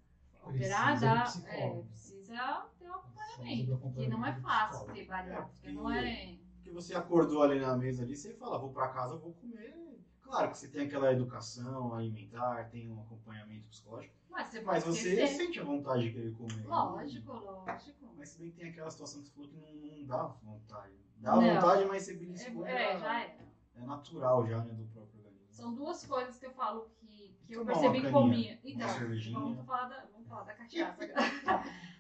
[0.45, 1.25] Operar dá.
[1.47, 3.79] É, precisa ter um acompanhamento.
[3.79, 5.69] Porque não é fácil ter bariátrica.
[5.69, 6.37] É, Não é.
[6.57, 9.92] Porque você acordou ali na mesa ali, você fala, vou pra casa, vou comer.
[10.33, 15.27] Claro que você tem aquela educação alimentar, tem um acompanhamento psicológico, Mas você mas você
[15.27, 16.67] sente a vontade de querer comer.
[16.67, 18.15] Lógico, lógico.
[18.17, 20.95] Mas se bem que tem aquela situação que você falou que não, não dá vontade.
[21.19, 21.43] Dá Não.
[21.43, 22.67] vontade, mas você beliscou.
[22.67, 23.39] É, é, já é.
[23.77, 25.53] é natural já, né, do próprio organismo.
[25.53, 28.59] São duas coisas que eu falo que, que eu percebi que comia.
[28.65, 28.89] Então,
[29.35, 31.05] vamos falar da, vamos falar da cachaça.
[31.05, 31.63] agora.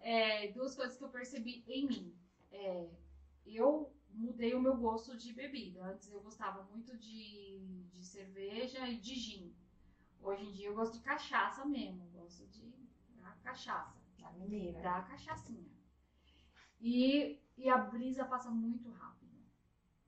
[0.00, 2.14] É, duas coisas que eu percebi em mim.
[2.52, 2.86] É,
[3.46, 5.84] eu mudei o meu gosto de bebida.
[5.84, 7.60] Antes eu gostava muito de,
[7.92, 9.54] de cerveja e de gin.
[10.20, 12.06] Hoje em dia eu gosto de cachaça mesmo.
[12.12, 12.72] Gosto de
[13.20, 14.80] da cachaça Da mineira.
[14.80, 15.70] da cachaçinha.
[16.80, 19.32] E, e a brisa passa muito rápido.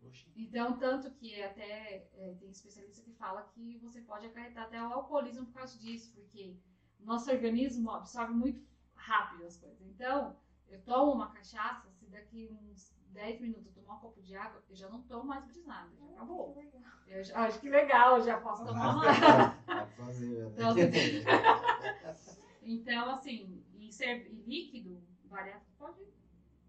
[0.02, 0.30] Oxi.
[0.36, 4.92] Então, tanto que até é, tem especialista que fala que você pode acarretar até o
[4.92, 6.56] alcoolismo por causa disso, porque
[7.00, 8.64] nosso organismo absorve muito
[8.94, 9.80] rápido as coisas.
[9.82, 10.36] Então,
[10.68, 14.76] eu tomo uma cachaça, se daqui uns 10 minutos tomar um copo de água, eu
[14.76, 16.52] já não tomo mais brisada, já acabou.
[16.52, 16.92] Que legal.
[17.06, 19.16] Eu já, acho que legal, eu já posso tomar mais.
[19.64, 20.52] Pode fazer, né?
[20.52, 20.74] Então,
[22.62, 26.00] Então, assim, e, ser, e líquido, bariátrico pode.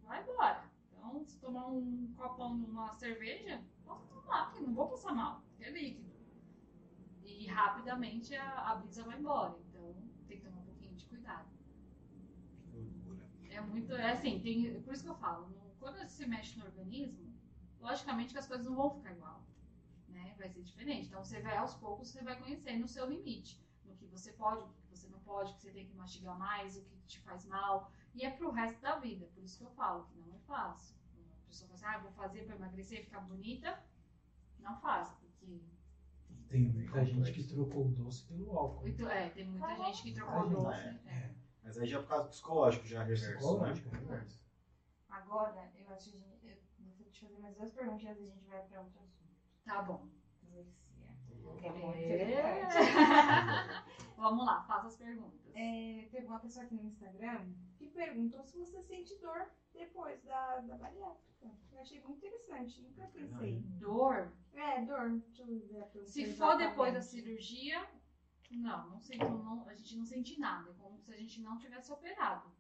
[0.03, 0.63] Vai embora.
[0.91, 5.65] Então, se tomar um copão numa cerveja, posso tomar, porque não vou passar mal, porque
[5.65, 6.07] é líquido.
[7.23, 9.55] E rapidamente a, a brisa vai embora.
[9.69, 9.95] Então,
[10.27, 11.47] tem que tomar um pouquinho de cuidado.
[13.49, 13.91] É muito.
[13.93, 15.49] É assim, tem, por isso que eu falo,
[15.93, 17.33] quando se mexe no organismo,
[17.79, 19.43] logicamente que as coisas não vão ficar igual.
[20.09, 20.35] Né?
[20.37, 21.07] Vai ser diferente.
[21.07, 23.61] Então você vai aos poucos, você vai conhecendo o seu limite.
[23.85, 26.37] No que você pode, o que você não pode, o que você tem que mastigar
[26.37, 27.91] mais, o que te faz mal.
[28.13, 29.27] E é pro resto da vida.
[29.33, 30.95] Por isso que eu falo que não é fácil.
[31.45, 33.81] A pessoa fala assim, ah, vou fazer para emagrecer e ficar bonita.
[34.59, 35.61] Não faça, porque.
[36.49, 38.81] Tem muita gente que trocou o doce pelo álcool.
[38.81, 40.79] muito- É, tem muita Ah, gente que trocou gente, doce.
[40.79, 41.01] é.
[41.07, 41.35] é.
[41.63, 43.99] Mas aí já é por causa psicológico, já reverso, Psicológico, né?
[43.99, 44.46] reverso.
[45.09, 46.45] Agora, eu acho que a gente,
[46.79, 49.35] eu vou te fazer mais duas perguntinhas e a gente vai para outro assunto.
[49.65, 50.07] Tá bom.
[51.59, 52.03] Que é muito É.
[52.03, 52.75] interessante.
[54.17, 55.39] Vamos lá, faça as perguntas.
[55.55, 60.57] É, teve uma pessoa aqui no Instagram que perguntou se você sente dor depois da,
[60.61, 61.27] da bariátrica.
[61.71, 63.59] Eu achei muito interessante, nunca pensei.
[63.79, 65.09] Dor, É, dor.
[65.19, 67.87] Deixa eu ver a pergunta se for depois da cirurgia,
[68.51, 70.69] Não, não sinto, não, a gente não sente nada.
[70.71, 72.51] É como se a gente não tivesse operado.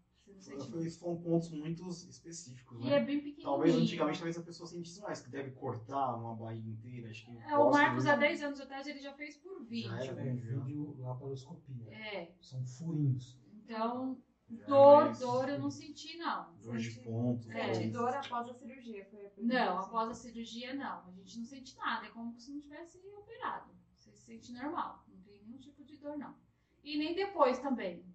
[0.85, 2.89] Isso foram pontos muito específicos, né?
[2.89, 3.43] E é bem pequenininho.
[3.43, 7.09] Talvez antigamente talvez a pessoa sentisse mais, que deve cortar uma barriga inteira.
[7.09, 9.89] Acho que é, o Marcos, há 10 anos atrás, ele já fez por vídeo.
[9.89, 11.93] Já era, é, vídeo laparoscopia.
[11.93, 12.33] É.
[12.41, 13.39] São furinhos.
[13.53, 16.53] Então, dor, dor eu não senti, não.
[16.61, 17.51] Dor de ponto.
[17.51, 19.05] É, de dor após a cirurgia.
[19.05, 21.07] Foi a não, após a cirurgia, não.
[21.07, 22.05] A gente não sente nada.
[22.05, 23.71] É como se não tivesse operado.
[23.95, 25.03] Você se sente normal.
[25.07, 26.35] Não tem nenhum tipo de dor, não.
[26.83, 28.05] E nem depois também.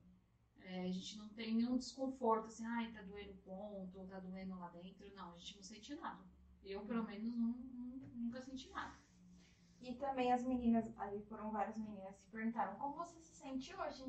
[0.65, 4.59] É, a gente não tem nenhum desconforto, assim, ai, tá doendo ponto, ou tá doendo
[4.59, 5.15] lá dentro.
[5.15, 6.23] Não, a gente não sente nada.
[6.65, 8.97] Eu, pelo menos, não, não, nunca senti nada.
[9.81, 14.05] E também as meninas, ali foram várias meninas que perguntaram, como você se sente hoje?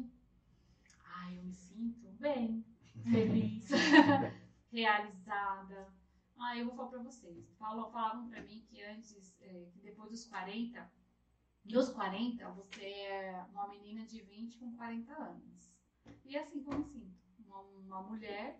[1.03, 2.63] Ai, eu me sinto bem,
[3.11, 3.69] feliz,
[4.71, 5.91] realizada.
[6.37, 7.55] Ah, eu vou falar pra vocês.
[7.57, 10.91] Falam, falavam pra mim que antes, é, que depois dos 40,
[11.65, 15.72] dos 40, você é uma menina de 20 com 40 anos.
[16.25, 17.21] E é assim que eu sinto.
[17.39, 18.59] Uma, uma mulher,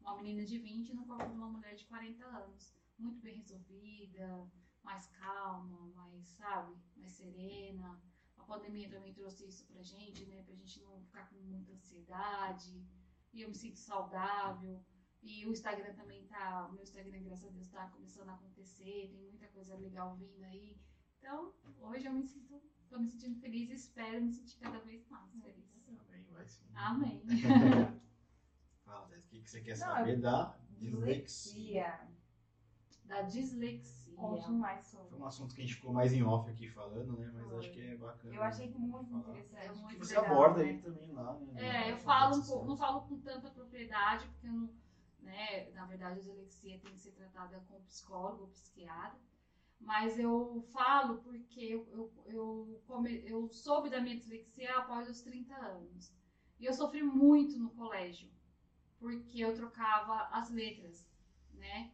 [0.00, 2.74] uma menina de 20 no corpo de uma mulher de 40 anos.
[2.98, 4.50] Muito bem resolvida,
[4.82, 8.00] mais calma, mais, sabe, mais serena.
[8.36, 10.42] A pandemia também trouxe isso pra gente, né?
[10.42, 12.84] Pra gente não ficar com muita ansiedade.
[13.32, 14.84] E eu me sinto saudável.
[15.22, 16.66] E o Instagram também tá.
[16.68, 19.10] O meu Instagram, graças a Deus, tá começando a acontecer.
[19.10, 20.76] Tem muita coisa legal vindo aí.
[21.18, 22.60] Então, hoje eu me sinto.
[22.88, 25.72] Tô me sentindo feliz e espero me sentir cada vez mais feliz.
[26.74, 27.46] Amém, vai sim.
[27.46, 28.00] Amém.
[28.84, 32.00] Fala, o que, que você quer saber da dislexia?
[33.04, 34.02] Da dislexia.
[34.16, 35.08] Conte mais sobre.
[35.10, 37.30] Foi um assunto que a gente ficou mais em off aqui falando, né?
[37.34, 37.58] Mas Foi.
[37.58, 38.34] acho que é bacana.
[38.34, 39.66] Eu achei muito interessante.
[39.66, 40.70] É muito você legal, aborda né?
[40.70, 41.86] aí também lá, né?
[41.88, 44.70] É, eu falo um pouco, não falo com tanta propriedade, porque eu não,
[45.20, 49.18] né, na verdade a dislexia tem que ser tratada com psicólogo ou psiquiatra.
[49.80, 55.22] Mas eu falo porque eu, eu, eu, come, eu soube da minha dislexia após os
[55.22, 56.12] 30 anos.
[56.62, 58.30] E eu sofri muito no colégio,
[59.00, 61.04] porque eu trocava as letras,
[61.54, 61.92] né?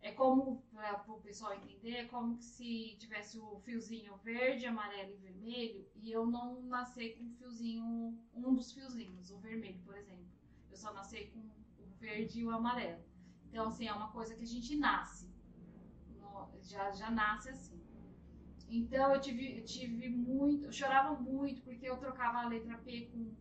[0.00, 5.16] É como, para o pessoal entender, é como se tivesse o fiozinho verde, amarelo e
[5.16, 10.30] vermelho, e eu não nasci com fiozinho, um dos fiozinhos, o vermelho, por exemplo.
[10.70, 13.02] Eu só nasci com o verde e o amarelo.
[13.48, 15.28] Então, assim, é uma coisa que a gente nasce
[16.62, 17.80] já, já nasce assim.
[18.68, 23.08] Então eu tive, eu tive muito, eu chorava muito porque eu trocava a letra P
[23.12, 23.32] com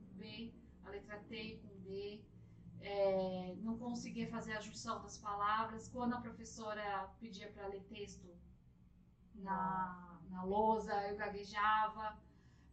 [0.83, 2.21] A letra T com D,
[2.81, 5.87] é, não conseguia fazer a junção das palavras.
[5.87, 8.27] Quando a professora pedia para ler texto
[9.33, 12.17] na, na lousa, eu gaguejava.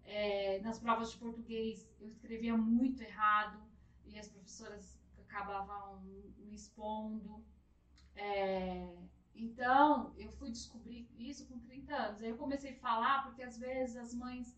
[0.04, 3.62] É, nas provas de português eu escrevia muito errado
[4.04, 7.44] e as professoras acabavam me expondo.
[8.14, 8.94] É,
[9.34, 12.22] então, eu fui descobrir isso com 30 anos.
[12.22, 14.54] Aí eu comecei a falar, porque às vezes as mães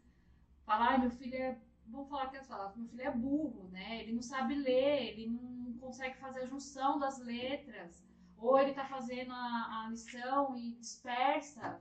[0.65, 1.59] falam, ai, meu filho é.
[1.86, 4.02] Vamos falar que elas falam, meu filho é burro, né?
[4.02, 8.05] Ele não sabe ler, ele não consegue fazer a junção das letras.
[8.36, 11.81] Ou ele tá fazendo a, a lição e dispersa,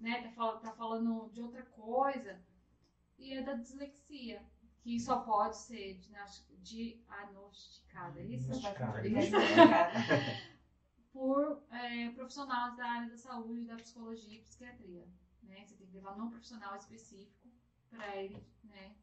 [0.00, 0.30] né?
[0.34, 2.38] Tá, tá falando de outra coisa.
[3.18, 4.42] E é da dislexia,
[4.80, 6.00] que só pode ser
[6.62, 8.20] diagnosticada.
[8.22, 8.50] Isso?
[8.60, 9.90] Diagnosticada.
[11.18, 15.04] por é, profissionais da área da saúde, da psicologia e psiquiatria.
[15.42, 15.64] Né?
[15.64, 17.37] Você tem que levar um profissional específico
[17.88, 18.96] para ele né,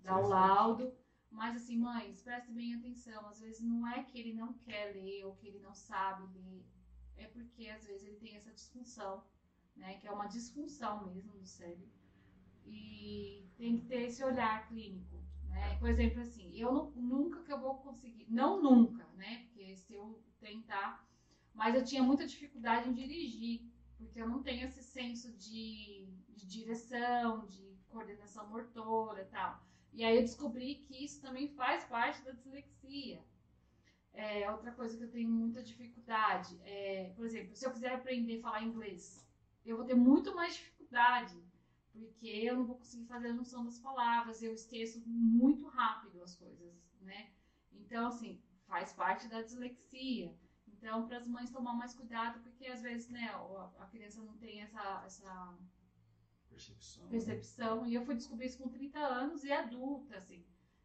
[0.00, 0.92] dar o laudo.
[1.30, 3.26] Mas assim, mães, prestem bem atenção.
[3.26, 6.64] Às vezes não é que ele não quer ler ou que ele não sabe ler.
[7.16, 9.24] É porque às vezes ele tem essa disfunção,
[9.76, 9.98] né?
[9.98, 11.88] Que é uma disfunção mesmo do cérebro.
[12.64, 15.16] E tem que ter esse olhar clínico.
[15.48, 15.76] Né?
[15.78, 19.46] Por exemplo, assim, eu não, nunca que eu vou conseguir, não nunca, né?
[19.46, 21.06] Porque se eu tentar
[21.58, 26.06] mas eu tinha muita dificuldade em dirigir, porque eu não tenho esse senso de,
[26.36, 29.62] de direção, de coordenação motora e tal.
[29.92, 33.22] E aí eu descobri que isso também faz parte da dislexia.
[34.12, 38.38] É, outra coisa que eu tenho muita dificuldade é, por exemplo, se eu quiser aprender
[38.38, 39.24] a falar inglês,
[39.64, 41.36] eu vou ter muito mais dificuldade,
[41.92, 46.34] porque eu não vou conseguir fazer a junção das palavras, eu esqueço muito rápido as
[46.34, 47.30] coisas, né?
[47.72, 50.34] Então, assim, faz parte da dislexia.
[50.66, 53.30] Então, para as mães tomar mais cuidado, porque às vezes, né,
[53.78, 55.58] a criança não tem essa, essa
[56.50, 57.08] percepção.
[57.08, 57.86] percepção.
[57.86, 60.44] E eu fui descobrir isso com 30 anos e adulta, assim.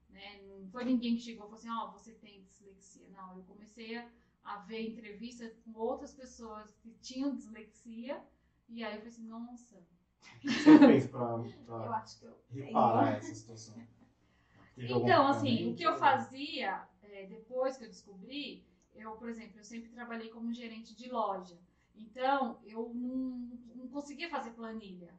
[0.09, 0.41] Né?
[0.43, 3.07] Não foi ninguém que chegou e falou assim, ó, oh, você tem dislexia.
[3.09, 4.07] Não, eu comecei a,
[4.43, 8.21] a ver entrevista com outras pessoas que tinham dislexia.
[8.69, 9.75] E aí eu falei assim, nossa.
[10.35, 13.75] O que você fez para reparar essa situação?
[14.77, 18.65] então, assim, o que eu fazia é, depois que eu descobri
[18.95, 21.57] eu, por exemplo, eu sempre trabalhei como gerente de loja.
[21.95, 25.13] Então, eu não, não conseguia fazer planilha.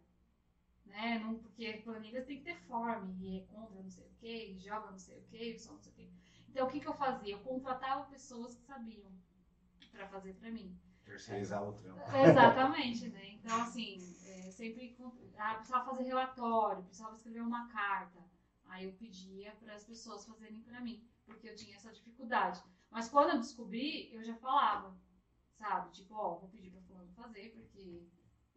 [0.94, 1.18] Né?
[1.18, 4.92] Não, porque planilhas tem que ter forma, e é contra não sei o que, joga
[4.92, 6.10] não sei o que, só não sei o que.
[6.48, 7.34] Então, o que, que eu fazia?
[7.34, 9.10] Eu contratava pessoas que sabiam
[9.90, 10.78] para fazer para mim.
[11.04, 12.00] Terceirizar o trampo.
[12.16, 13.32] Exatamente, né?
[13.32, 14.96] Então, assim, é, sempre
[15.36, 18.22] ah, precisava fazer relatório, precisava escrever uma carta.
[18.66, 22.62] Aí eu pedia para as pessoas fazerem para mim, porque eu tinha essa dificuldade.
[22.90, 24.96] Mas quando eu descobri, eu já falava,
[25.58, 25.90] sabe?
[25.90, 28.08] Tipo, ó, vou pedir para fulano fazer, porque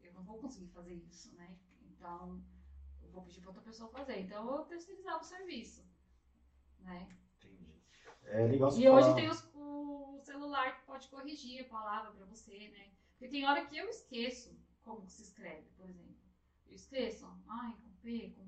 [0.01, 1.57] eu não vou conseguir fazer isso, né?
[1.97, 2.41] Então,
[3.01, 4.19] eu vou pedir para outra pessoa fazer.
[4.21, 5.83] Então, eu terceirizava o serviço,
[6.79, 7.07] né?
[7.37, 7.81] Entendi.
[8.25, 12.69] É legal E hoje tem os, o celular que pode corrigir a palavra para você,
[12.69, 12.91] né?
[13.11, 16.15] Porque tem hora que eu esqueço como se escreve, por exemplo.
[16.67, 18.45] Eu esqueço, ai, com P, com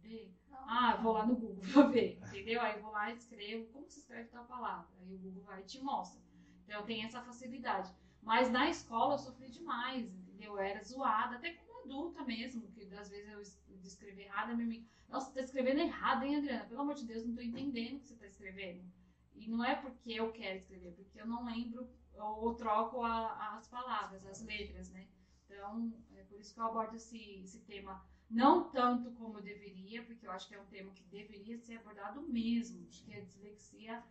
[0.00, 0.30] D.
[0.50, 2.60] Ah, eu vou lá no Google pra ver, entendeu?
[2.60, 4.86] Aí eu vou lá e escrevo como se escreve tal palavra.
[5.00, 6.20] Aí o Google vai e te mostra.
[6.64, 7.92] Então eu tenho essa facilidade.
[8.22, 10.52] Mas na escola eu sofri demais, entendeu?
[10.52, 11.50] Eu era zoada, até
[11.84, 13.28] adulta mesmo, que às vezes
[13.68, 16.64] eu escrevi errado, minha amiga, nossa, você tá escrevendo errado, hein, Adriana?
[16.64, 18.82] Pelo amor de Deus, não tô entendendo o que você tá escrevendo.
[19.34, 23.68] E não é porque eu quero escrever, porque eu não lembro ou troco a, as
[23.68, 25.06] palavras, as letras, né?
[25.44, 30.02] Então, é por isso que eu abordo esse, esse tema não tanto como eu deveria,
[30.04, 34.02] porque eu acho que é um tema que deveria ser abordado mesmo, porque a dislexia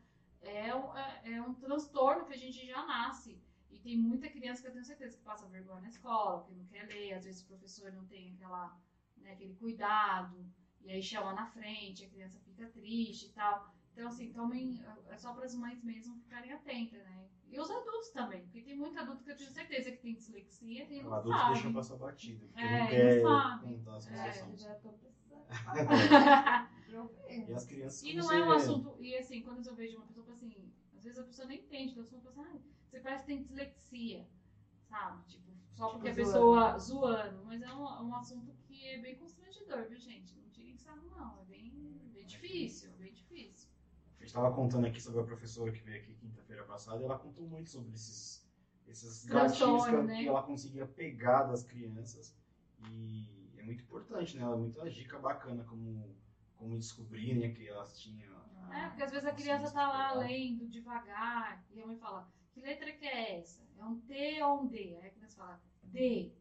[0.41, 3.41] é, é, é um transtorno que a gente já nasce.
[3.72, 6.65] E tem muita criança que eu tenho certeza que passa vergonha na escola, que não
[6.65, 8.77] quer ler, às vezes o professor não tem aquela,
[9.18, 10.45] né, aquele cuidado,
[10.81, 13.73] e aí chama na frente, a criança fica triste e tal.
[13.93, 17.27] Então, assim, tomem, é só para as mães mesmo ficarem atentas, né?
[17.49, 20.85] E os adultos também, porque tem muito adulto que eu tenho certeza que tem dislexia
[20.89, 21.53] e não o adulto sabe.
[21.53, 23.76] deixa passar batida, porque É, não quer não sabe.
[23.76, 24.61] contar as É, situações.
[24.61, 25.45] já tô precisando.
[27.49, 28.95] E as crianças E não é um assunto.
[29.02, 32.03] E assim, quando eu vejo uma pessoa assim, às vezes a pessoa nem entende, então
[32.03, 34.27] a pessoa fala assim, ah, você parece que tem dislexia,
[34.84, 35.23] sabe?
[35.27, 36.26] Tipo, só Tipo, porque a zoando.
[36.31, 37.45] pessoa zoando.
[37.45, 40.35] Mas é um, é um assunto que é bem constrangedor, viu, gente?
[40.35, 41.39] Não tirem sarro, não.
[41.41, 41.72] É bem,
[42.13, 43.69] bem difícil, bem difícil.
[44.18, 47.18] A gente estava contando aqui sobre a professora que veio aqui quinta-feira passada e ela
[47.18, 48.45] contou muito sobre esses,
[48.85, 50.22] esses gatilhos que, ela- né?
[50.22, 52.35] que ela conseguia pegar das crianças.
[52.89, 54.43] E é muito importante, né?
[54.43, 56.13] Ela muita dica bacana como,
[56.57, 58.35] como descobrir né, que elas tinham.
[58.38, 60.19] a- É, porque às vezes a criança tá lá pegar.
[60.27, 63.61] lendo devagar e a mãe fala, que letra que é essa?
[63.78, 64.98] É um T ou um D?
[65.02, 66.32] Aí a criança fala, D.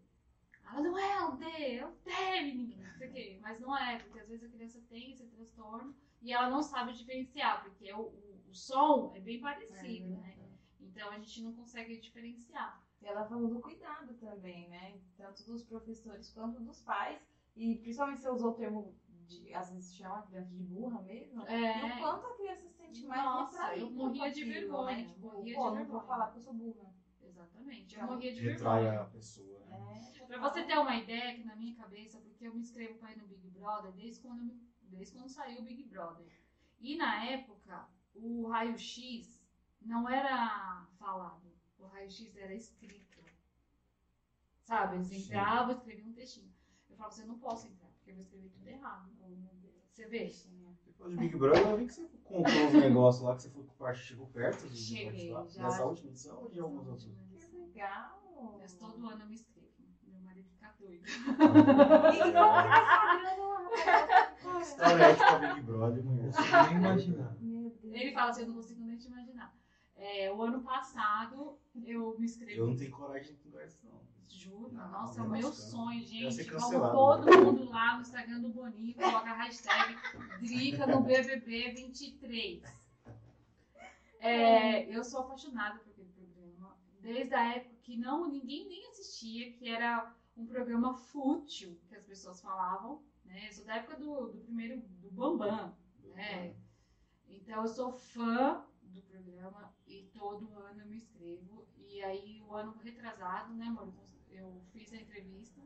[0.65, 1.47] Ela não é um D,
[1.77, 2.89] é um T, menina.
[2.89, 3.39] Não sei o quê.
[3.41, 6.93] Mas não é, porque às vezes a criança tem esse transtorno e ela não sabe
[6.93, 10.37] diferenciar, porque o, o, o som é bem parecido, né?
[10.81, 12.83] Então a gente não consegue diferenciar.
[13.01, 15.01] E ela falou do cuidado também, né?
[15.17, 17.19] Tanto dos professores quanto dos pais.
[17.57, 18.95] E principalmente você usou o termo,
[19.31, 21.43] de, às vezes chama a criança de burra mesmo.
[21.47, 21.79] É.
[21.87, 25.05] E o quanto a criança se sente mais Nossa, eu morria de vergonha, Né?
[25.05, 25.99] Tipo, morria de pô, não vergonha.
[25.99, 26.95] vou falar que eu sou burra.
[27.23, 27.97] Exatamente.
[27.99, 29.01] Eu morria de Retrai vergonha.
[29.03, 29.61] a pessoa.
[29.67, 30.13] Né?
[30.21, 33.13] É, Pra você ter uma ideia, que na minha cabeça, porque eu me inscrevo pra
[33.13, 36.27] ir no Big Brother desde quando, eu me- desde quando saiu o Big Brother.
[36.81, 39.41] E na época, o raio-x
[39.81, 43.21] não era falado, o raio-x era escrito.
[44.63, 44.97] Sabe?
[44.97, 46.53] Eles entravam, escreviam um textinho.
[46.89, 47.80] Eu falava, você não posso entrar,
[48.15, 49.11] porque eu vou escrever tudo errado.
[49.91, 50.33] Você vê?
[50.87, 53.65] Depois do Big Brother, eu vi que você contou uns negócios lá que você foi
[53.79, 55.43] parte, chegou perto de Cheguei, já.
[55.63, 57.11] Nessa última edição ou de algumas outras?
[57.39, 58.57] que legal.
[58.59, 59.69] Mas todo ano eu me inscrevo.
[60.07, 61.05] Meu marido fica doido.
[62.11, 62.33] E
[63.37, 66.33] como que História é tipo Big Brother, Não mulher.
[66.33, 67.37] consigo nem imaginar.
[67.83, 69.55] Ele fala assim, eu não consigo nem te imaginar.
[69.97, 72.57] É, o ano passado eu me inscrevi.
[72.59, 74.01] Eu não tenho coragem de contar isso, não.
[74.31, 76.43] Juro, Não, nossa, é o meu sonho, gente.
[76.45, 77.27] Vamos cancelado.
[77.27, 79.97] todo mundo lá no Instagram do Boninho, coloca a hashtag
[80.41, 82.63] Drica no BBB 23.
[84.21, 89.53] É, eu sou apaixonada por aquele programa, desde a época que não, ninguém nem assistia,
[89.53, 93.49] que era um programa fútil, que as pessoas falavam, né?
[93.49, 95.75] Eu sou da época do, do primeiro, do Bambam,
[96.15, 96.55] né?
[97.29, 101.67] Então eu sou fã do programa e todo ano eu me inscrevo.
[101.77, 104.10] E aí o ano retrasado, né, amor?
[104.41, 105.61] Eu fiz a entrevista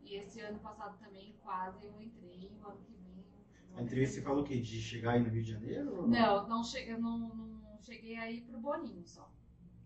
[0.00, 2.50] e esse ano passado também quase eu entrei.
[2.62, 3.24] O ano que vem.
[3.72, 4.60] eu- A entrevista você falou o quê?
[4.60, 6.06] De chegar aí no Rio de Janeiro?
[6.08, 9.30] Não, não cheguei, eu não, não cheguei aí pro Boninho só.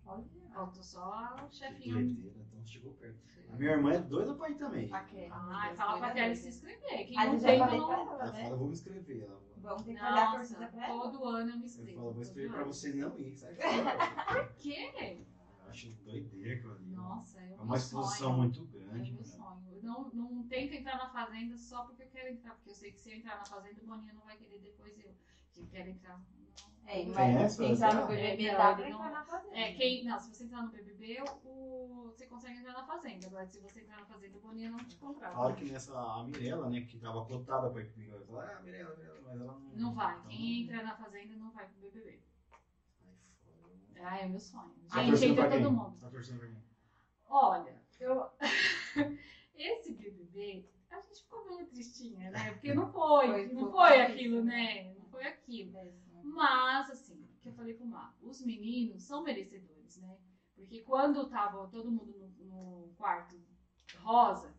[0.07, 0.25] Olha.
[0.53, 2.01] Faltou só chefinho.
[2.01, 3.19] então chegou perto.
[3.51, 4.93] A minha irmã é doida pra ir também.
[4.93, 5.29] Aquele.
[5.33, 7.07] Ai, fala pra Kelly se inscrever.
[7.07, 7.93] Quem A não tem, eu não.
[7.93, 8.43] ela, Ela né?
[8.43, 9.23] fala, eu vou me inscrever.
[9.25, 11.03] Ela Vamos ter que olhar a torcida pra ela.
[11.11, 11.99] todo ano eu me eu inscrevo.
[11.99, 13.65] falo, vou escrever todo pra você não ir, sai fora.
[14.47, 15.25] Por quê?
[15.75, 16.87] Acho doideira aquilo ali.
[16.87, 18.39] Nossa, é É uma exposição sonho.
[18.39, 19.13] muito É grande.
[19.13, 19.37] meu cara.
[19.37, 19.69] sonho.
[19.73, 22.93] Eu não, não tento entrar na fazenda só porque eu quero entrar, porque eu sei
[22.93, 25.13] que se eu entrar na fazenda, o Boninho não vai querer depois eu.
[25.53, 26.19] Que eu quero entrar.
[26.19, 29.57] Não, É, mas se entrar no BBB, dá pra entrar na fazenda.
[29.57, 33.27] É, quem, não, se você entrar no BBB, o, você consegue entrar na fazenda.
[33.27, 35.35] Agora, se você entrar na fazenda, o Boninho não te contrata.
[35.35, 38.63] Claro que nessa, a Mirella, né, que tava cotada pra ir pro BBB, ela ah,
[38.63, 39.77] Mirella, Mirella, mas ela não...
[39.77, 40.15] Não vai.
[40.15, 42.21] Então, quem entra na fazenda não vai pro BBB.
[44.01, 44.75] Ah, é meu sonho.
[44.89, 45.99] Tá Gente, entra todo mundo.
[45.99, 46.49] Tá torcendo pra.
[47.27, 48.31] Olha, eu...
[49.57, 52.53] Esse BBB, a gente ficou meio tristinha, né?
[52.53, 54.93] Porque não foi, foi não foi aquilo, né?
[54.95, 55.79] Não foi aquilo.
[55.79, 60.19] É, Mas, assim, o que eu falei pro Mar, os meninos são merecedores, né?
[60.55, 63.41] Porque quando tava todo mundo no, no quarto
[64.01, 64.55] rosa,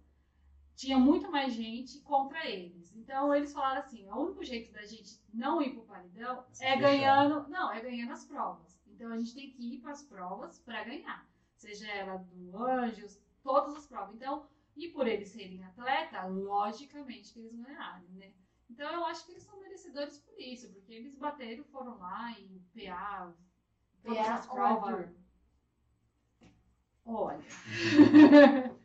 [0.76, 2.93] tinha muito mais gente contra eles.
[2.95, 7.47] Então eles falaram assim: o único jeito da gente não ir pro paredão é ganhando.
[7.49, 8.80] Não, é ganhando as provas.
[8.88, 11.26] Então a gente tem que ir para as provas para ganhar.
[11.56, 14.15] Seja ela do Anjos, todas as provas.
[14.15, 18.34] Então, e por eles serem atleta, logicamente que eles ganharam, né?
[18.69, 22.45] Então eu acho que eles são merecedores por isso, porque eles bateram, foram lá e
[22.45, 23.34] o PA,
[24.03, 25.10] todas PA, as provas.
[27.06, 27.39] Olha.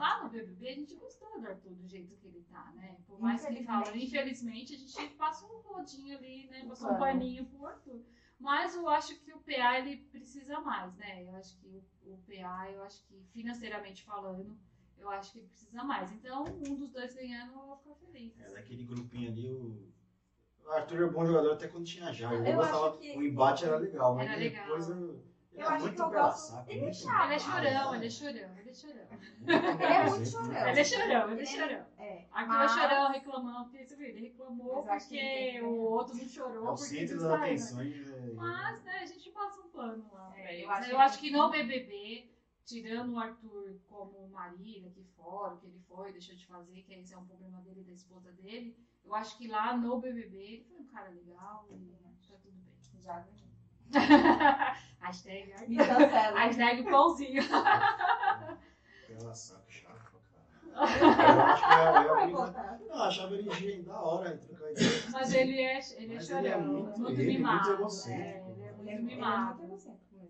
[0.00, 2.96] lá no BBB a gente gostou do Arthur do jeito que ele tá, né?
[3.06, 6.64] Por mais que ele fala, infelizmente a gente passa um rodinho ali, né?
[6.66, 8.02] Passou um paninho pro Arthur.
[8.38, 11.24] Mas eu acho que o PA ele precisa mais, né?
[11.24, 14.56] Eu acho que o, o PA, eu acho que financeiramente falando,
[14.98, 16.10] eu acho que ele precisa mais.
[16.12, 18.40] Então, um dos dois ganhando, eu vou ficar feliz.
[18.40, 19.92] É, daquele grupinho ali, o,
[20.64, 22.32] o Arthur é um bom jogador até quando tinha já.
[22.32, 23.16] Eu, eu gostava, que...
[23.16, 25.02] o embate era legal, mas era depois legal.
[25.02, 26.70] eu eu acho que eu gosto.
[26.70, 27.24] Ele é chato.
[27.24, 29.08] Ele é chorão, ele é chorão, ele é chorão.
[29.46, 30.68] Ele é muito chorão.
[30.68, 31.86] Ele é chorão, ele é chorão.
[31.98, 32.26] É.
[32.32, 36.66] Aqui é chorão reclamando, porque você viu, ele reclamou porque o outro não chorou.
[36.66, 37.94] É o centro das atenções.
[38.34, 40.32] Mas, né, a gente passa um pano lá.
[40.38, 42.30] É, eu acho, eu acho que no BBB,
[42.64, 46.94] tirando o Arthur como marido aqui fora, o que ele foi, deixou de fazer, que
[46.94, 50.36] esse é um problema dele e da esposa dele, eu acho que lá no BBB
[50.38, 51.92] ele foi um cara legal e
[52.28, 53.02] tá tudo bem.
[53.02, 53.49] Já ganhou.
[55.00, 55.52] hashtag,
[56.34, 57.42] hashtag pãozinho.
[57.42, 60.12] Aquela saco chato
[60.72, 62.08] pra caralho.
[62.08, 64.40] Eu acho que é, eu achava ele higiene da hora.
[65.12, 67.58] Mas ele é, ele é chorão, ele é muito, muito ele mimado.
[67.58, 68.50] É muito egocêntrico.
[68.50, 69.62] É, ele é muito mimado.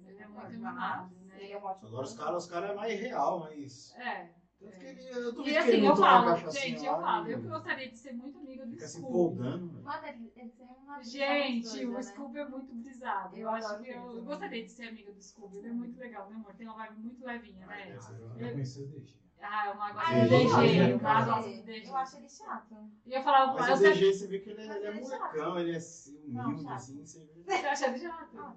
[0.07, 1.55] Ele é muito mimado, né?
[1.55, 3.95] Agora os caras os cara é mais real, mas.
[3.99, 4.40] É.
[4.61, 8.13] Tanto que ele, eu e assim, eu falo, gente, eu falo, eu gostaria de ser
[8.13, 9.39] muito amiga do Fica Scooby.
[9.41, 12.03] Mano, ele, ele tem uma Gente, o né?
[12.03, 13.35] Scooby é muito brisado.
[13.37, 15.57] Eu, eu acho que eu, eu, gostaria de ser amiga do Scooby.
[15.59, 16.55] Ele é muito legal, né, amor?
[16.55, 17.99] Tem uma vibe muito levinha, né?
[18.39, 19.15] Eu conheci o DG.
[19.41, 20.93] Ah, eu gosto do DG.
[20.93, 21.89] Eu gosto do DG.
[21.89, 22.77] Eu acho ele chato.
[23.07, 25.73] E eu falava Mas o DG, você vê que ele, é, ele é molecão, ele
[25.73, 27.03] é assim, humilde, assim.
[27.03, 27.43] Você, vê.
[27.43, 28.57] você acha ele chato?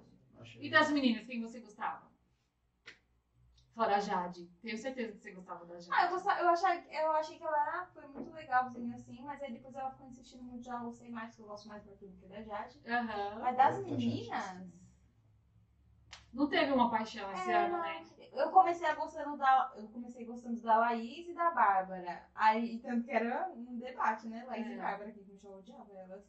[0.60, 2.13] E das meninas, quem você gostava?
[3.74, 4.48] Fora a Jade.
[4.62, 5.90] Tenho certeza que você gostava da Jade.
[5.92, 9.52] Ah, eu, gostava, eu, achei, eu achei que ela foi muito legalzinha assim, mas aí
[9.52, 12.16] depois ela ficou insistindo muito, já gostei mais, porque eu gosto mais do Arthur do
[12.16, 12.78] que da Jade.
[12.86, 13.40] Uhum.
[13.40, 14.84] Mas das meninas.
[16.32, 18.04] Não teve uma paixão esse é, ano, né?
[18.32, 19.72] Eu comecei a gostando da.
[19.76, 22.28] Eu comecei gostando da Laís e da Bárbara.
[22.34, 24.44] Aí, tanto que era um debate, né?
[24.44, 24.72] Laís é.
[24.72, 26.24] e Bárbara, que a gente odiava elas.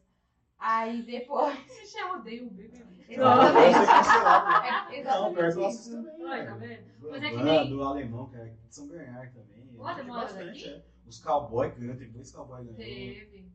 [0.57, 1.57] Aí depois.
[1.67, 2.85] Você já odeia o bebê.
[3.07, 4.95] Exatamente.
[4.95, 5.55] é, exatamente.
[5.55, 5.91] Não, isso.
[5.91, 6.25] também.
[6.25, 7.09] Olha, tá vendo?
[7.11, 7.69] Mas é que nem...
[7.69, 9.75] do alemão, que é de São Bernardo também.
[9.77, 10.69] O alemão era daqui?
[10.69, 10.85] É.
[11.05, 12.77] Os cowboys ganham, tem dois cowboys ganhando.
[12.77, 13.51] Teve.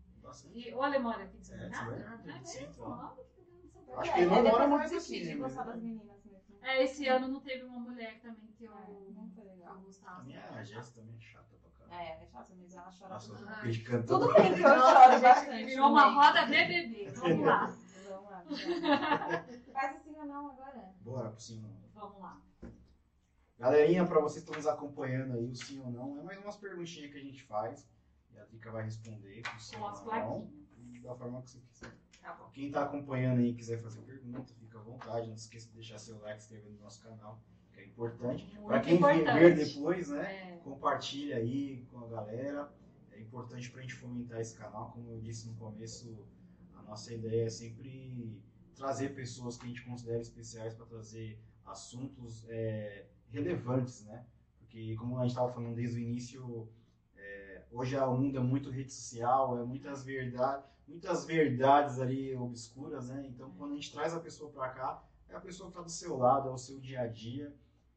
[0.55, 2.31] E o alemão era aqui de São Bernardo?
[2.31, 3.21] É, de São Bernardo.
[3.21, 3.97] É.
[3.97, 5.21] Acho que ele não mora mais aqui.
[5.21, 6.41] de gostar das meninas mesmo.
[6.63, 8.73] É, esse ano não teve uma mulher também que eu,
[9.15, 9.75] não foi legal.
[9.77, 10.21] eu gostava.
[10.21, 11.57] A minha a Jéssica também é chata
[11.91, 13.85] É, é chata mesmo, ela chora Nossa, tudo.
[13.85, 15.65] canta Tudo bem que eu choro bastante.
[15.65, 17.11] Virou uma roda BBB.
[17.11, 17.77] Vamos lá.
[18.09, 18.45] Vamos lá.
[19.73, 20.95] Faz assim ou não agora?
[21.01, 21.89] Bora pro sim ou não.
[21.93, 22.41] Vamos lá.
[23.59, 26.57] Galerinha, para vocês que estão nos acompanhando aí, o sim ou não, é mais umas
[26.57, 27.87] perguntinhas que a gente faz.
[28.31, 30.51] E a Drica vai responder com sim ou não.
[31.03, 31.93] Da forma que você quiser.
[32.23, 32.51] Tá bom.
[32.53, 35.27] Quem está acompanhando aí e quiser fazer pergunta, fica à vontade.
[35.27, 37.43] Não esqueça de deixar seu like, se inscrever no nosso canal,
[37.81, 38.47] é importante.
[38.67, 39.39] Para quem importante.
[39.39, 40.55] ver depois, né?
[40.55, 40.57] É.
[40.63, 42.73] Compartilha aí com a galera.
[43.13, 44.93] É importante para a gente fomentar esse canal.
[44.93, 46.27] Como eu disse no começo,
[46.75, 48.41] a nossa ideia é sempre
[48.75, 54.25] trazer pessoas que a gente considera especiais para trazer assuntos é, relevantes, né?
[54.59, 56.69] Porque, como a gente estava falando desde o início,
[57.17, 63.09] é, hoje a mundo é muito rede social, é muitas verdades, muitas verdades ali obscuras,
[63.09, 63.27] né?
[63.29, 65.91] Então, quando a gente traz a pessoa para cá, é a pessoa que está do
[65.91, 67.55] seu lado, é o seu dia a dia.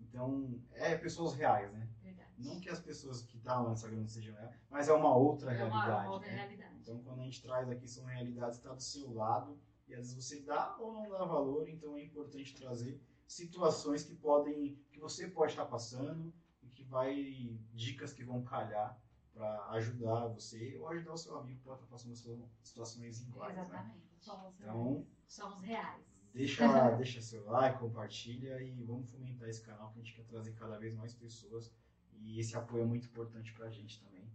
[0.10, 1.88] Então, é pessoas reais, né?
[2.02, 2.30] Verdade.
[2.38, 5.52] Não que as pessoas que estão lá no Instagram sejam reais, mas é uma outra
[5.52, 6.08] É realidade.
[6.08, 6.36] uma outra né?
[6.36, 6.78] realidade.
[6.82, 9.58] Então, quando a gente traz aqui, são realidades que estão do seu lado,
[9.88, 14.16] e às vezes você dá ou não dá valor, então é importante trazer situações que
[14.16, 19.00] podem, que você pode estar passando, e que vai, dicas que vão calhar
[19.34, 22.16] para ajudar você ou ajudar o seu amigo que pode estar passando
[22.62, 23.56] situações iguais.
[23.56, 23.64] Né?
[23.64, 23.98] Exatamente.
[23.98, 24.04] Né?
[24.20, 25.08] Somos então, reais.
[25.28, 26.13] Somos reais.
[26.34, 30.54] Deixa, deixa seu like, compartilha e vamos fomentar esse canal que a gente quer trazer
[30.54, 31.72] cada vez mais pessoas
[32.20, 34.28] e esse apoio é muito importante para a gente também.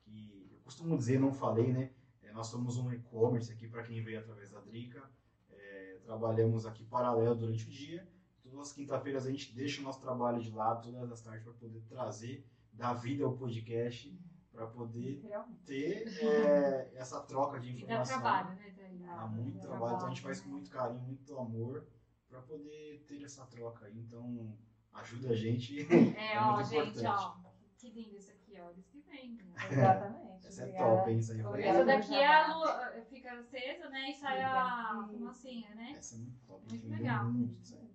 [0.00, 1.90] Que eu costumo dizer, não falei, né?
[2.22, 5.02] É, nós somos um e-commerce aqui para quem veio através da Drica.
[5.50, 8.08] É, trabalhamos aqui paralelo durante o dia.
[8.42, 11.52] Todas as quinta-feiras a gente deixa o nosso trabalho de lado, todas as tardes, para
[11.52, 14.18] poder trazer, dar vida ao podcast,
[14.52, 15.22] para poder
[15.64, 18.18] ter é, essa troca de informação.
[18.18, 18.72] E dá trabalho, né,
[19.04, 21.86] Dá muito dá trabalho, então a gente faz com muito carinho, muito amor,
[22.28, 23.90] para poder ter essa troca.
[23.90, 24.56] Então,
[24.92, 25.80] ajuda a gente.
[25.92, 27.36] É, é ó, gente, ó,
[27.76, 29.34] que lindo isso aqui, ó, eles que vem.
[29.34, 29.44] Né?
[29.70, 30.46] Exatamente.
[30.46, 31.18] Essa é top, hein?
[31.18, 34.10] Isso aí Essa daqui é a lua, eh, fica acesa, né?
[34.10, 35.94] E sai a fumacinha, né?
[35.96, 36.68] Essa é muito top.
[36.68, 37.24] Muito legal.
[37.24, 37.92] Muito,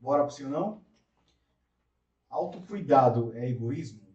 [0.00, 0.84] Bora pro seu não?
[2.28, 4.07] Autocuidado é egoísmo?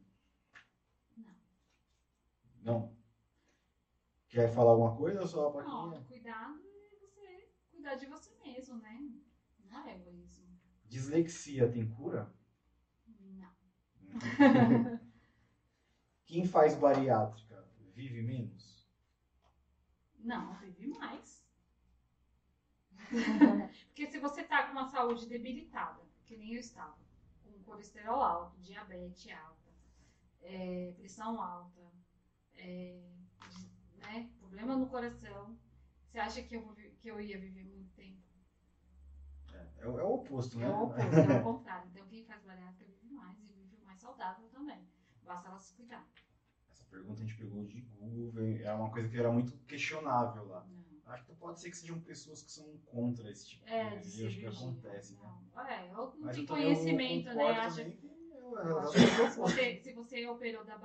[2.63, 2.95] Não.
[4.29, 8.77] Quer falar alguma coisa ou só a Não, autocuidado é você cuidar de você mesmo,
[8.77, 9.11] né?
[9.69, 10.47] Não é egoísmo.
[10.85, 12.33] Dislexia tem cura?
[13.19, 13.53] Não.
[16.25, 18.87] Quem faz bariátrica vive menos?
[20.19, 21.45] Não, vive mais.
[23.87, 26.97] Porque se você tá com uma saúde debilitada, que nem eu estava,
[27.43, 29.71] com colesterol alto, diabetes alta,
[30.41, 31.92] é, pressão alta,
[32.63, 33.01] é,
[33.97, 35.57] né, problema no coração,
[36.07, 38.21] você acha que eu, que eu ia viver muito tempo?
[39.53, 40.65] É, é, o, é o oposto, né?
[40.65, 41.89] É o oposto, é o contrário.
[41.91, 44.87] Então quem faz bariátrica vive mais e vive mais saudável também.
[45.23, 46.07] Basta ela se cuidar.
[46.71, 50.65] Essa pergunta a gente pegou de Google, é uma coisa que era muito questionável lá.
[50.65, 50.83] Não.
[51.05, 54.27] Acho que pode ser que sejam pessoas que são contra esse tipo é, de coisa.
[54.27, 55.37] Acho que acontece, né?
[55.67, 57.51] É, eu não Mas tenho conhecimento, né?
[57.51, 60.77] Acho, se, você, se você operou da,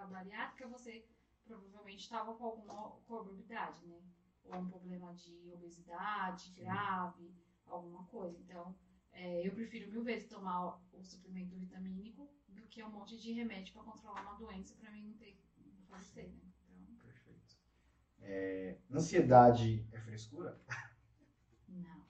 [0.00, 1.02] da bariátrica, você
[1.44, 4.00] provavelmente estava com alguma comorbidade, né?
[4.44, 6.62] Ou um problema de obesidade Sim.
[6.62, 7.34] grave,
[7.66, 8.38] alguma coisa.
[8.38, 8.74] Então,
[9.12, 13.72] é, eu prefiro mil vezes tomar o suplemento vitamínico do que um monte de remédio
[13.72, 16.48] para controlar uma doença para mim não ter não falecer, né?
[18.22, 20.54] É, ansiedade é frescura?
[21.68, 22.02] Não.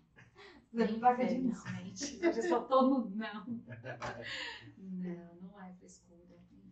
[0.73, 2.19] Infelizmente.
[2.21, 3.45] Eu já só tô no não.
[4.77, 6.30] Não, não é frescura.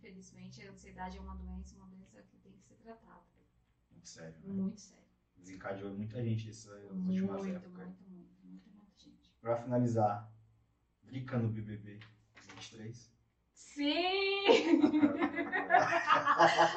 [0.09, 3.27] Infelizmente, a ansiedade é uma doença, uma doença que tem que ser tratada.
[3.91, 4.35] Muito sério.
[4.43, 4.55] Né?
[4.55, 5.05] Muito sério.
[5.37, 7.87] Desencadeou muita gente nessas últimas muito, épocas.
[7.87, 9.31] Muito, muito, muito, muita gente.
[9.43, 10.33] Pra finalizar,
[11.03, 11.99] Drica no BBB
[12.55, 13.13] 23.
[13.53, 14.47] Sim!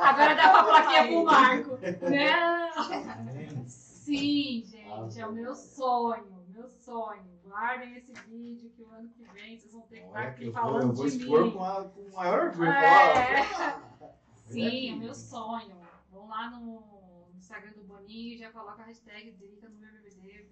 [0.01, 1.79] Agora dá pra plaquinha pro Marco.
[2.11, 3.65] Não!
[3.65, 7.39] Sim, gente, é o meu sonho, meu sonho.
[7.43, 10.81] Guardem esse vídeo que o ano que vem vocês vão ter que estar aqui falando
[10.81, 11.51] vou, eu vou de expor mim.
[11.51, 12.69] Com, a, com o maior orgulho.
[12.69, 14.11] É.
[14.47, 15.81] Sim, é o meu sonho.
[16.11, 17.01] Vão lá no,
[17.37, 20.47] Instagram do Boninho e já coloca a hashtag Drica no meu BBD.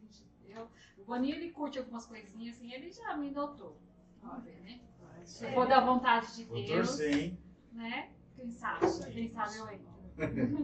[0.50, 0.68] Eu,
[0.98, 3.80] o Boninho ele curte algumas coisinhas assim, ele já me notou.
[4.22, 4.80] Vamos ver, né?
[5.24, 6.88] Se for da vontade de Vou Deus.
[6.88, 7.40] Torcer, hein?
[7.72, 8.12] Né?
[8.36, 8.86] Quem sabe?
[9.12, 10.00] Quem sabe eu entro.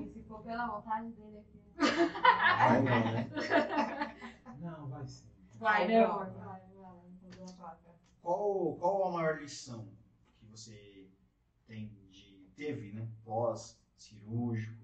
[0.01, 1.61] E se for pela vontade dele aqui.
[1.77, 3.29] Vai não, né?
[4.65, 5.29] Não, vai sim.
[5.59, 6.17] Vai, não.
[6.17, 6.65] Vai, vai.
[8.19, 9.87] Qual, qual a maior lição
[10.39, 11.07] que você
[11.67, 13.07] tem de, teve, né?
[13.23, 14.83] Pós-cirúrgico,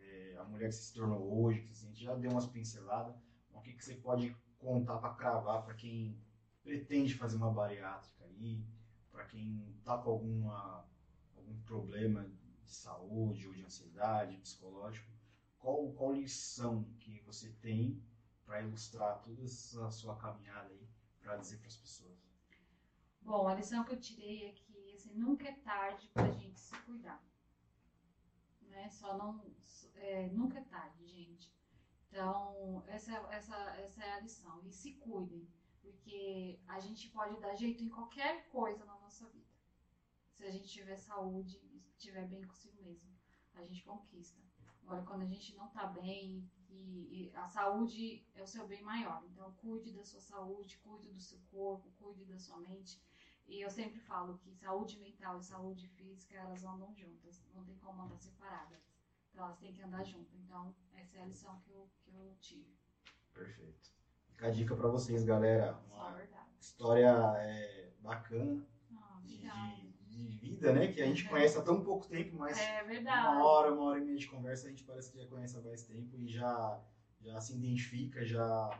[0.00, 3.14] é, a mulher que você se tornou hoje, que você já deu umas pinceladas.
[3.52, 6.20] O que, que você pode contar para cravar para quem
[6.64, 8.64] pretende fazer uma bariátrica aí,
[9.12, 10.84] para quem está com alguma,
[11.36, 12.28] algum problema
[12.64, 15.08] de saúde ou de ansiedade, psicológico,
[15.60, 18.02] qual, qual lição que você tem
[18.44, 20.88] para ilustrar toda essa sua caminhada aí,
[21.20, 22.18] para dizer para as pessoas?
[23.20, 26.58] Bom, a lição que eu tirei é que assim, nunca é tarde para a gente
[26.58, 27.22] se cuidar.
[28.62, 28.88] Né?
[28.90, 29.44] Só não,
[29.94, 31.52] é, nunca é tarde, gente.
[32.08, 34.62] Então, essa, essa, essa é a lição.
[34.66, 35.48] E se cuidem,
[35.80, 39.50] porque a gente pode dar jeito em qualquer coisa na nossa vida.
[40.32, 41.60] Se a gente tiver saúde
[41.96, 43.08] estiver bem consigo mesmo,
[43.54, 44.42] a gente conquista.
[44.82, 48.82] Agora, quando a gente não está bem, e, e, a saúde é o seu bem
[48.82, 49.22] maior.
[49.30, 53.00] Então, cuide da sua saúde, cuide do seu corpo, cuide da sua mente.
[53.46, 57.44] E eu sempre falo que saúde mental e saúde física, elas andam juntas.
[57.54, 58.80] Não tem como andar separadas.
[59.30, 60.34] Então, elas têm que andar juntas.
[60.40, 62.76] Então, essa é a lição que eu, que eu tive.
[63.32, 63.92] Perfeito.
[64.26, 65.78] Fica a dica para vocês, galera.
[65.90, 66.18] Uma
[66.60, 68.66] história é, bacana.
[68.96, 69.42] Ah, de,
[70.22, 70.88] de, vida, né?
[70.88, 74.04] Que a gente conhece há tão pouco tempo, mas é uma hora, uma hora e
[74.04, 76.80] meia de conversa, a gente parece que já conhece há mais tempo e já,
[77.20, 78.70] já se identifica, já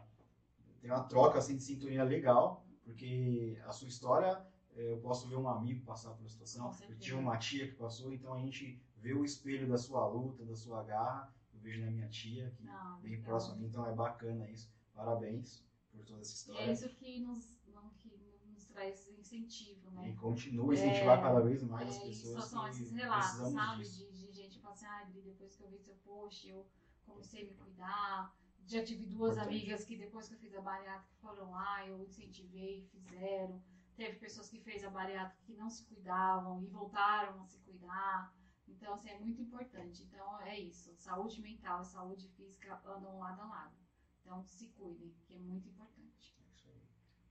[0.81, 4.45] tem uma troca assim, de sintonia legal, porque a sua história,
[4.75, 8.13] eu posso ver um amigo passar por uma situação, eu tive uma tia que passou,
[8.13, 11.35] então a gente ver o espelho da sua luta, da sua garra.
[11.53, 13.25] Eu vejo na minha tia, que Não, bem então.
[13.25, 14.73] próximo a mim, então é bacana isso.
[14.95, 16.61] Parabéns por toda essa E história.
[16.63, 18.11] é isso que nos, não, que
[18.47, 20.11] nos traz incentivo, né?
[20.11, 22.35] E continua a incentivar É, cada vez mais as É, e pessoas.
[22.45, 23.83] só são esses relatos, sabe?
[23.85, 26.67] De, de gente que fala assim, Dri, depois que eu vi seu post, eu
[27.07, 28.35] comecei a me cuidar.
[28.65, 29.57] Já tive duas Importante.
[29.57, 33.61] amigas que depois que eu fiz a bariátrica foram lá, eu incentivei, fizeram.
[33.97, 38.33] Teve pessoas que fez a bariátrica que não se cuidavam e voltaram a se cuidar.
[38.67, 40.05] Então, assim, é muito importante.
[40.05, 40.95] Então, é isso.
[40.97, 43.77] Saúde mental e saúde física andam lado a lado.
[44.23, 46.35] Então, se cuidem, que é muito importante.
[46.41, 46.81] É isso aí.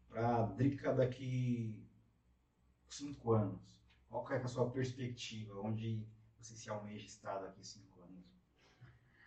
[0.10, 1.82] Pra Drica daqui
[2.90, 3.60] cinco anos,
[4.10, 5.60] qual que é a sua perspectiva?
[5.62, 6.06] Onde
[6.38, 8.22] você se almeja estar daqui cinco anos?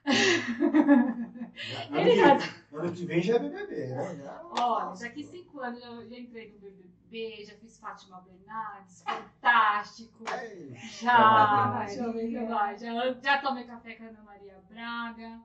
[1.56, 4.16] Já- ano, Ele que, ano que vem já é BBB, né?
[4.16, 10.24] Já- Olha, daqui cinco anos eu já entrei no BBB, já fiz Fátima Bernardes, fantástico.
[10.42, 12.78] Ei, Já, que vai.
[12.78, 15.40] Já, já tomei café com a Ana Maria Braga.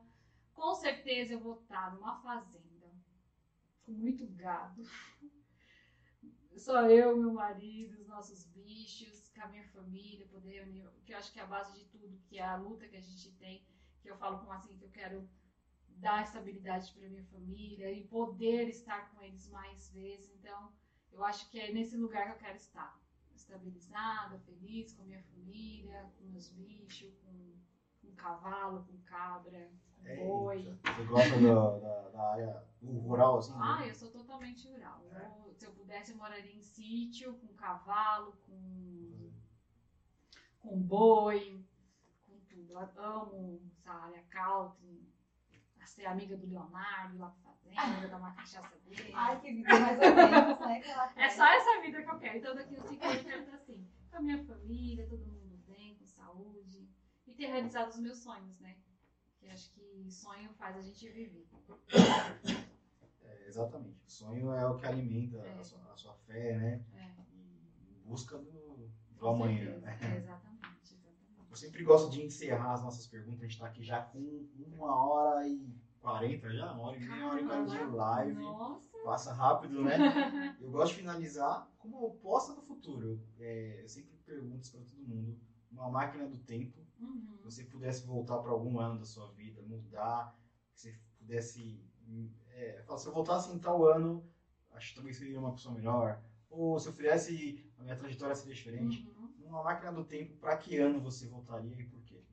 [0.60, 2.92] Com certeza eu vou estar numa fazenda
[3.86, 4.84] com muito gado.
[6.58, 11.18] Só eu, meu marido, os nossos bichos, com a minha família, poder unir, que eu
[11.18, 13.66] acho que é a base de tudo, que é a luta que a gente tem,
[14.02, 15.30] que eu falo como assim, que eu quero
[15.88, 20.30] dar estabilidade para minha família e poder estar com eles mais vezes.
[20.36, 20.74] Então,
[21.10, 23.00] eu acho que é nesse lugar que eu quero estar
[23.34, 27.58] estabilizada, feliz com minha família, com meus bichos, com,
[28.10, 29.70] com cavalo, com cabra,
[30.02, 30.78] com Eita, boi.
[30.84, 33.52] Você gosta da, da, da área rural, assim?
[33.54, 33.60] né?
[33.62, 35.02] Ah, eu sou totalmente rural.
[35.12, 39.30] Eu- se eu pudesse, eu moraria em sítio, com cavalo, com,
[40.62, 41.66] com boi,
[42.26, 42.74] com tudo.
[42.74, 45.08] Eu amo essa área country,
[45.82, 49.12] a ser amiga do Leonardo, lá pra fazenda, dar uma cachaça dele.
[49.14, 50.82] Ai, que vida mais ou menos, né?
[51.18, 52.38] É só essa vida que eu quero.
[52.38, 55.58] Então daqui a cinco anos eu quero estar assim, com a minha família, todo mundo
[55.68, 56.79] bem, com saúde.
[57.30, 58.76] E ter realizado os meus sonhos, né?
[59.40, 61.48] Que acho que sonho faz a gente viver.
[63.24, 64.04] É, exatamente.
[64.06, 65.54] O sonho é o que alimenta É.
[65.60, 66.84] a, sua, a sua fé, né?
[66.94, 67.14] É,
[67.92, 69.98] em busca do, do amanhã, né?
[70.02, 71.50] É, exatamente, exatamente.
[71.50, 73.40] Eu sempre gosto de encerrar as nossas perguntas.
[73.42, 77.16] A gente está aqui já com uma hora e quarenta já, uma hora e meia,
[77.16, 78.42] uma hora e quarenta de live.
[78.42, 78.90] Nossa!
[79.04, 79.96] Passa rápido, né?
[80.60, 83.24] Eu gosto de finalizar com uma oposta do futuro.
[83.40, 85.40] É, eu sempre pergunto isso para todo mundo.
[85.72, 87.38] Uma máquina do tempo, Uhum.
[87.38, 90.38] se você pudesse voltar para algum ano da sua vida, mudar,
[90.74, 91.84] que você pudesse.
[92.52, 94.28] É, se eu voltasse em tal ano,
[94.72, 96.22] acho que talvez seria uma pessoa melhor.
[96.50, 99.08] Ou se eu fizesse, a minha trajetória seria diferente.
[99.08, 99.34] Uhum.
[99.40, 102.24] Numa máquina do tempo, para que ano você voltaria e por quê?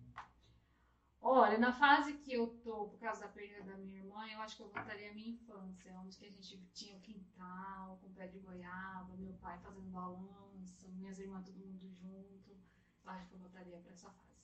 [1.28, 4.56] Olha, na fase que eu tô, por causa da perda da minha irmã, eu acho
[4.56, 8.28] que eu voltaria à minha infância, onde que a gente tinha o quintal, com pé
[8.28, 12.52] de goiaba, meu pai fazendo balanço, minhas irmãs todo mundo junto.
[12.52, 14.35] Eu acho que eu voltaria para essa fase.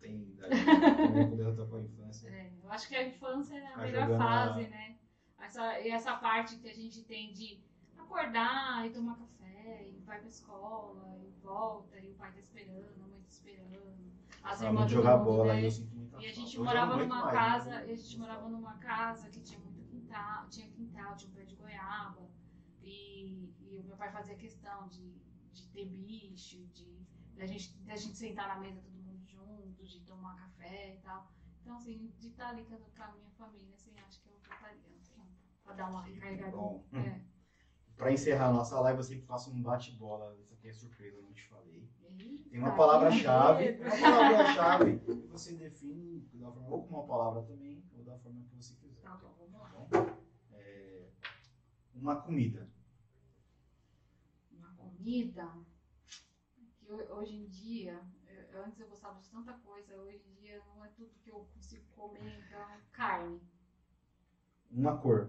[0.00, 0.64] Tem idade
[0.96, 2.28] também poder voltar para a infância.
[2.28, 4.98] É, eu acho que a infância é a Ficar melhor fase, a- né?
[5.38, 7.60] Essa, e essa parte que a gente tem de
[7.98, 13.02] acordar e tomar café, e vai pra escola, e volta, e o pai tá esperando,
[13.04, 14.12] a mãe tá esperando,
[14.42, 15.60] as irmãs jogar mundo, bola, né?
[15.92, 17.86] muita E a gente morava numa mais, casa, né?
[17.88, 21.44] e a gente morava numa casa que tinha muito quintal, tinha quintal, tinha um pé
[21.44, 22.28] de goiaba.
[22.82, 25.12] E, e o meu pai fazia questão de,
[25.52, 26.96] de ter bicho, de
[27.36, 28.95] da gente, da gente sentar na mesa todo
[29.34, 31.30] mundo junto, de tomar café e tal.
[31.60, 34.38] Então, assim, de estar ali com a, com a minha família, assim, acho que eu
[34.38, 35.20] voltaria, assim,
[35.64, 36.56] pra dar uma recarregada.
[36.56, 36.84] Bom.
[36.92, 37.20] É.
[37.96, 40.36] Pra encerrar a nossa live, eu sempre faço um bate-bola.
[40.38, 41.88] Isso aqui é surpresa, eu não te falei.
[42.18, 43.70] Eita, Tem uma que palavra-chave.
[43.80, 48.44] Uma palavra-chave e você define da forma, ou com uma palavra também, ou da forma
[48.44, 49.00] que você quiser.
[49.00, 49.68] Tá bom, vamos lá.
[49.70, 50.16] Tá bom?
[50.52, 51.08] É,
[51.94, 52.68] uma comida.
[54.52, 55.50] Uma comida
[56.78, 58.00] que ho- hoje em dia,
[58.56, 61.84] antes eu gostava de tanta coisa, hoje em dia não é tudo que eu consigo
[61.94, 63.40] comer, então carne,
[64.70, 65.28] Uma cor.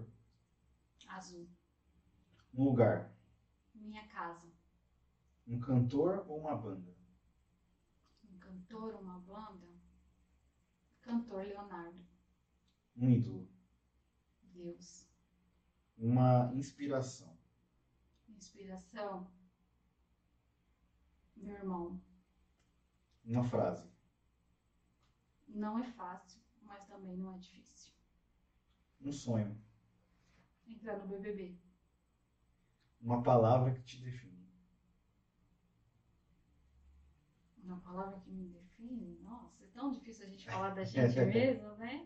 [1.08, 1.48] azul,
[2.54, 3.08] Um lugar.
[3.74, 4.46] minha casa,
[5.48, 6.94] Um cantor ou uma banda.
[8.22, 9.66] um cantor, uma banda,
[11.02, 12.00] cantor Leonardo,
[12.98, 13.46] Um ídolo.
[14.52, 15.06] Deus,
[15.98, 17.36] Uma inspiração.
[18.28, 19.26] inspiração,
[21.36, 21.98] meu irmão.
[23.28, 23.86] Uma frase.
[25.48, 27.92] Não é fácil, mas também não é difícil.
[29.00, 29.56] Um sonho.
[30.68, 31.52] Entrar no BBB,
[33.00, 34.46] Uma palavra que te define.
[37.62, 41.74] uma palavra que me define, nossa, é tão difícil a gente falar da gente mesmo,
[41.76, 42.02] né?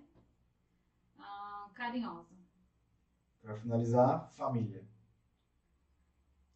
[1.18, 2.34] Ah, carinhosa.
[3.42, 4.82] Para finalizar, família.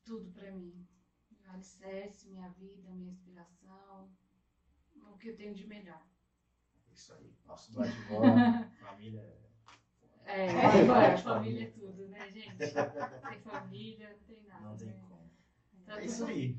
[0.04, 0.82] tudo pra mim.
[1.40, 4.08] Meu alicerce, minha vida, minha inspiração.
[5.12, 6.02] O que eu tenho de melhor.
[6.92, 7.34] Isso aí.
[7.46, 9.20] Nosso bate-bola, família.
[10.24, 12.56] É, é, é, família é tudo, né, gente?
[12.56, 14.60] Sem família, não tem nada.
[14.68, 15.04] Não tem né?
[15.08, 15.30] como.
[15.84, 16.58] Tanto, É isso aí.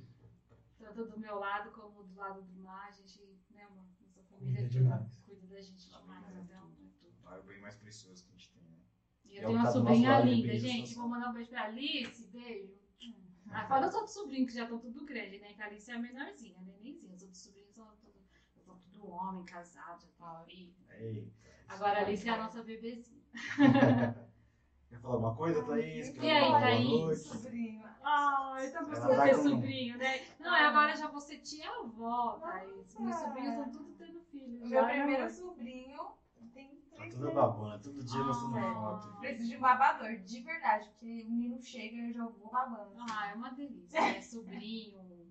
[0.77, 3.19] tanto do meu lado como do lado do Mar, a gente,
[3.51, 3.85] né, amor?
[3.99, 5.25] Nossa família Cuida é tudo.
[5.25, 6.85] Cuida da gente demais, é então, tudo.
[6.85, 7.35] é tudo.
[7.35, 8.77] É o bem mais precioso que a gente tem, né?
[9.25, 10.95] E É eu o tenho uma tá do nosso sobrinha linda, gente.
[10.95, 12.77] Vou mandar um beijo pra Alice, beijo.
[13.49, 15.53] Ah, fala os outros sobrinhos que já estão tudo grande, né?
[15.53, 17.13] Que a Alice é a menorzinha, a nenenzinha.
[17.13, 18.16] Os outros sobrinhos são tudo,
[18.67, 20.73] são tudo homem, casado, já tá aí.
[20.99, 21.31] Eita.
[21.69, 23.23] Agora a Alice é a nossa bebezinha.
[24.89, 26.09] Quer falar alguma coisa, Thaís?
[26.09, 27.19] Quer E aí, Thaís?
[27.23, 27.83] Sobrinho.
[28.03, 30.25] Ai, tá você tá ter sobrinho, né?
[30.39, 32.95] Não, é agora já você tia avó, Thaís.
[32.99, 34.63] Meus sobrinhos estão tudo tendo filho.
[34.65, 35.99] O já, meu né, primeiro sobrinho
[36.53, 37.35] tem Tá três tudo meses.
[37.35, 38.73] babona, todo dia mostrando Ah.
[38.73, 39.19] foto.
[39.19, 42.95] Preciso de um babador, de verdade, porque o menino chega e eu já vou babando.
[43.11, 44.21] Ah, é uma delícia, né?
[44.21, 45.26] Sobrinho,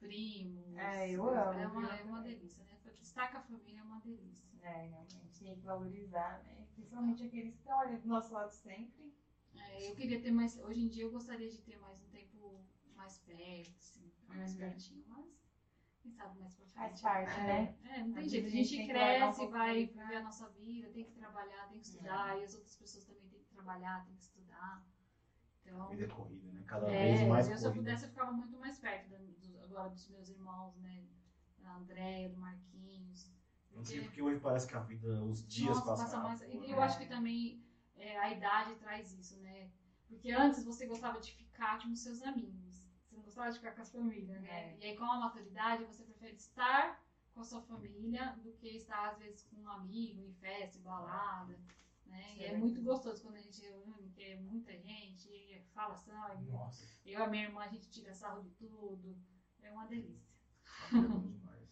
[0.00, 0.78] primo.
[0.78, 2.78] É, eu amo, É uma, é uma delícia, né?
[2.98, 4.58] Destaca a família, é uma delícia.
[4.62, 6.66] É, realmente, tem que valorizar, né?
[6.74, 9.12] Principalmente aqueles que estão ali do nosso lado sempre.
[9.54, 10.56] É, eu queria ter mais.
[10.58, 12.64] Hoje em dia eu gostaria de ter mais um tempo
[12.94, 14.58] mais perto, assim, mais Uhum.
[14.58, 15.26] pertinho, mas
[16.02, 17.02] quem sabe mais pra Faz frente.
[17.02, 17.74] parte, é, né?
[17.84, 18.46] É, não tem Às jeito.
[18.46, 21.68] A a gente um cresce, pouco vai pra- viver a nossa vida, tem que trabalhar,
[21.68, 24.82] tem que estudar, e as outras pessoas também têm que trabalhar, têm que estudar.
[25.62, 25.90] A Então.
[25.90, 26.62] vida é corrida, né?
[26.66, 27.82] Cada É, vez mais se eu corrida.
[27.82, 31.04] pudesse, eu ficava muito mais perto da- do- agora dos meus irmãos, né?
[31.58, 33.30] Da Andréia, do Marquinhos.
[33.70, 36.40] Não sei porque hoje parece que a vida, os dias Nossa, passam passa mais.
[36.40, 36.74] rápido, E né?
[36.74, 37.64] eu acho que também
[37.96, 39.70] é, a idade traz isso, né?
[40.08, 42.84] Porque antes você gostava de ficar com os seus amigos.
[43.04, 44.50] Você não gostava de ficar com as famílias, né?
[44.50, 44.78] É.
[44.80, 47.00] E aí, com a maturidade, você prefere estar
[47.32, 50.82] com a sua família do que estar, às vezes, com um amigo, em festa, em
[50.82, 51.58] balada.
[52.06, 52.36] Né?
[52.38, 56.50] E é é muito gostoso quando a gente reúne, que é muita gente, fala sangue.
[56.50, 56.84] Nossa.
[57.04, 59.16] Eu e a minha irmã, a gente tira sarro de tudo.
[59.62, 60.30] É uma delícia.
[60.92, 61.68] É bom demais.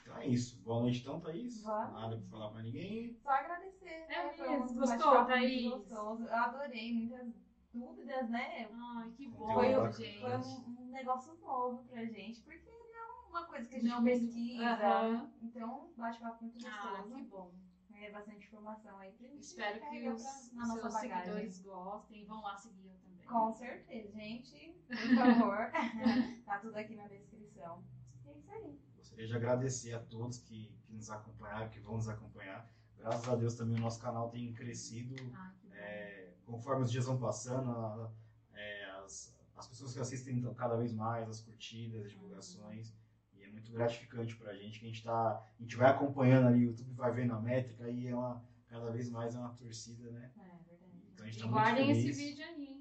[0.00, 0.56] Então é isso.
[0.62, 1.62] Boa noite então, Thaís.
[1.62, 1.92] Vamos.
[1.92, 3.12] Nada pra falar pra ninguém.
[3.22, 4.14] Só agradecer, né?
[4.14, 5.62] É Foi mesmo, um gostou, Thaís?
[5.64, 6.22] gostoso.
[6.22, 7.26] Eu adorei, muitas
[7.72, 8.68] dúvidas, né?
[8.72, 10.20] Ai, que bom, Foi gente.
[10.20, 13.88] Foi um, um negócio novo pra gente, porque não é uma coisa que a gente
[13.88, 14.62] Não, pesquisa.
[14.62, 15.28] aham.
[15.42, 17.14] Então, bate-papo muito Ah, gostoso.
[17.16, 17.50] que bom.
[17.92, 19.42] É bastante informação aí pra gente.
[19.42, 21.22] Espero que os, pra- os na nossa seus bagagem.
[21.24, 23.15] seguidores gostem e vão lá seguir eu também.
[23.26, 24.76] Com certeza, gente.
[24.86, 25.70] Por favor.
[26.46, 27.84] tá tudo aqui na descrição.
[28.26, 28.78] É isso aí.
[28.96, 32.70] Gostaria de agradecer a todos que, que nos acompanharam, que vão nos acompanhar.
[32.98, 35.14] Graças a Deus também o nosso canal tem crescido.
[35.34, 38.12] Ah, é, conforme os dias vão passando, a-
[38.54, 42.94] é, as, as pessoas que assistem estão cada vez mais, as curtidas, as divulgações.
[43.34, 46.60] E é muito gratificante pra gente, que a gente, tá, a gente vai acompanhando ali,
[46.66, 50.10] o YouTube vai vendo a métrica e é uma, cada vez mais é uma torcida,
[50.10, 50.32] né?
[50.36, 51.06] É verdade.
[51.12, 52.16] Então a gente E tá muito guardem esse feliz.
[52.16, 52.75] vídeo aí,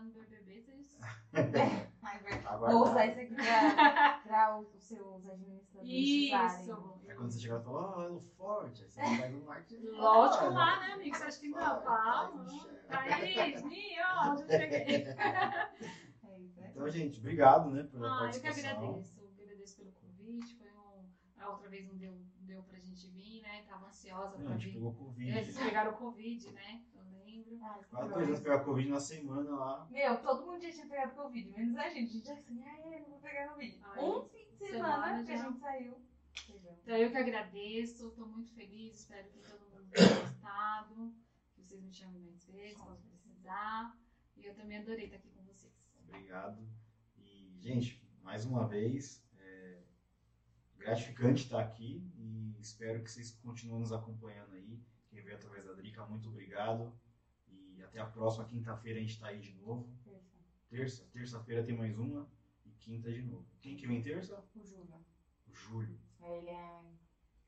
[0.00, 0.98] eu ainda no BBB, vocês...
[2.44, 2.70] Aguardar.
[2.72, 5.88] Vou usar isso aqui pra, pra os, seus administradores.
[5.92, 7.00] Isso!
[7.06, 9.86] É quando você chega e fala, ó, Elo Forte, aí você faz um marketing.
[9.90, 11.16] Lógico lá, né, amigo?
[11.16, 11.82] Você acha que não?
[11.82, 12.32] Fala,
[12.88, 15.04] Thaís, Ninho, já cheguei.
[15.06, 16.60] É isso?
[16.70, 18.82] Então, gente, obrigado, né, pela Ah, eu que participação.
[18.88, 19.20] agradeço.
[19.40, 20.56] Agradeço pelo convite.
[20.56, 21.08] Foi um...
[21.38, 23.62] A outra vez não deu, deu pra gente vir, né?
[23.68, 24.72] Tava ansiosa Não, pra a gente vir.
[24.74, 25.30] pegou Covid.
[25.38, 26.82] É, vocês pegaram o Covid, né?
[27.52, 29.88] Eu que dois anos pegar Covid na semana lá.
[29.90, 32.10] Meu, todo mundo já tinha pegado Covid, menos a gente.
[32.10, 33.80] A gente já assim, ai, não vou pegar Covid.
[33.82, 35.44] Ai, um fim de semana semana que a já.
[35.44, 36.10] gente saiu.
[36.82, 41.14] Então eu que agradeço, estou muito feliz, espero que todo mundo tenha gostado,
[41.54, 43.98] que vocês me chamem mais vezes quando precisar.
[44.36, 45.72] E eu também adorei estar aqui com vocês.
[46.04, 46.66] Obrigado.
[47.18, 49.82] E, gente, mais uma vez, é
[50.76, 54.80] gratificante estar aqui e espero que vocês continuem nos acompanhando aí.
[55.10, 56.92] Quem veio através da Drica, muito obrigado.
[57.80, 59.88] E até a próxima quinta-feira a gente está aí de novo.
[60.04, 60.36] Terça.
[60.68, 62.28] Terça, terça-feira tem mais uma
[62.66, 63.46] e quinta de novo.
[63.60, 64.44] Quem que vem terça?
[64.54, 65.04] O Júlio.
[65.48, 66.80] O Júlio, Ele é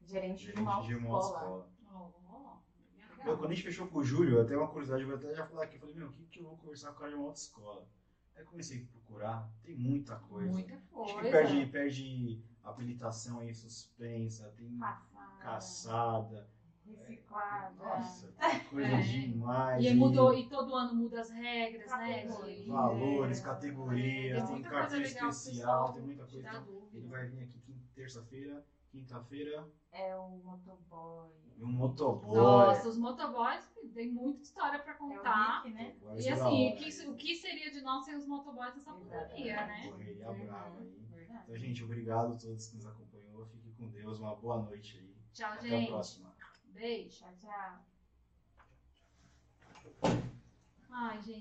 [0.00, 1.70] gerente, gerente de uma de uma escola.
[1.94, 5.34] Oh, Meu, quando a gente fechou com o Júlio, até uma curiosidade, eu vou até
[5.34, 5.76] já falar aqui.
[5.76, 7.86] Eu falei, meu, o que, que eu vou conversar com o cara de uma autoescola?
[8.34, 10.50] Aí comecei a procurar, tem muita coisa.
[10.50, 11.20] muita Acho coisa.
[11.22, 15.38] que perde, perde habilitação aí, suspensa, tem Passada.
[15.42, 16.50] caçada.
[16.98, 17.74] Reciclada.
[17.84, 19.00] Nossa, tem coisa É.
[19.00, 19.84] demais.
[19.84, 22.22] E mudou, e todo ano muda as regras, né?
[22.26, 22.62] Categorias.
[22.64, 23.44] de- Valores, É.
[23.44, 26.48] categorias, Tem cartão especial, tem muita coisa.
[26.48, 27.60] Então, ele vai vir aqui
[27.94, 31.30] terça-feira, quinta-feira, É o motoboy.
[31.56, 32.36] e um motoboy.
[32.36, 35.60] Nossa, os motoboys tem muita história pra É contar.
[35.62, 35.96] o Rick, né?
[36.18, 37.10] E é assim, o que, né?
[37.10, 39.88] o que seria de nós sem os motoboys nessa pandemia, né?
[39.90, 40.46] Correria Uhum.
[40.46, 41.02] brava aí.
[41.44, 43.44] Então, gente, obrigado a todos que nos acompanhou.
[43.46, 44.20] Fique com Deus.
[44.20, 45.12] Uma boa noite aí.
[45.32, 45.88] Tchau, Até a gente.
[45.88, 46.32] próxima.
[46.74, 47.18] Beijo.
[47.18, 47.84] Tchau, tchau.
[50.90, 51.40] Ai, gente.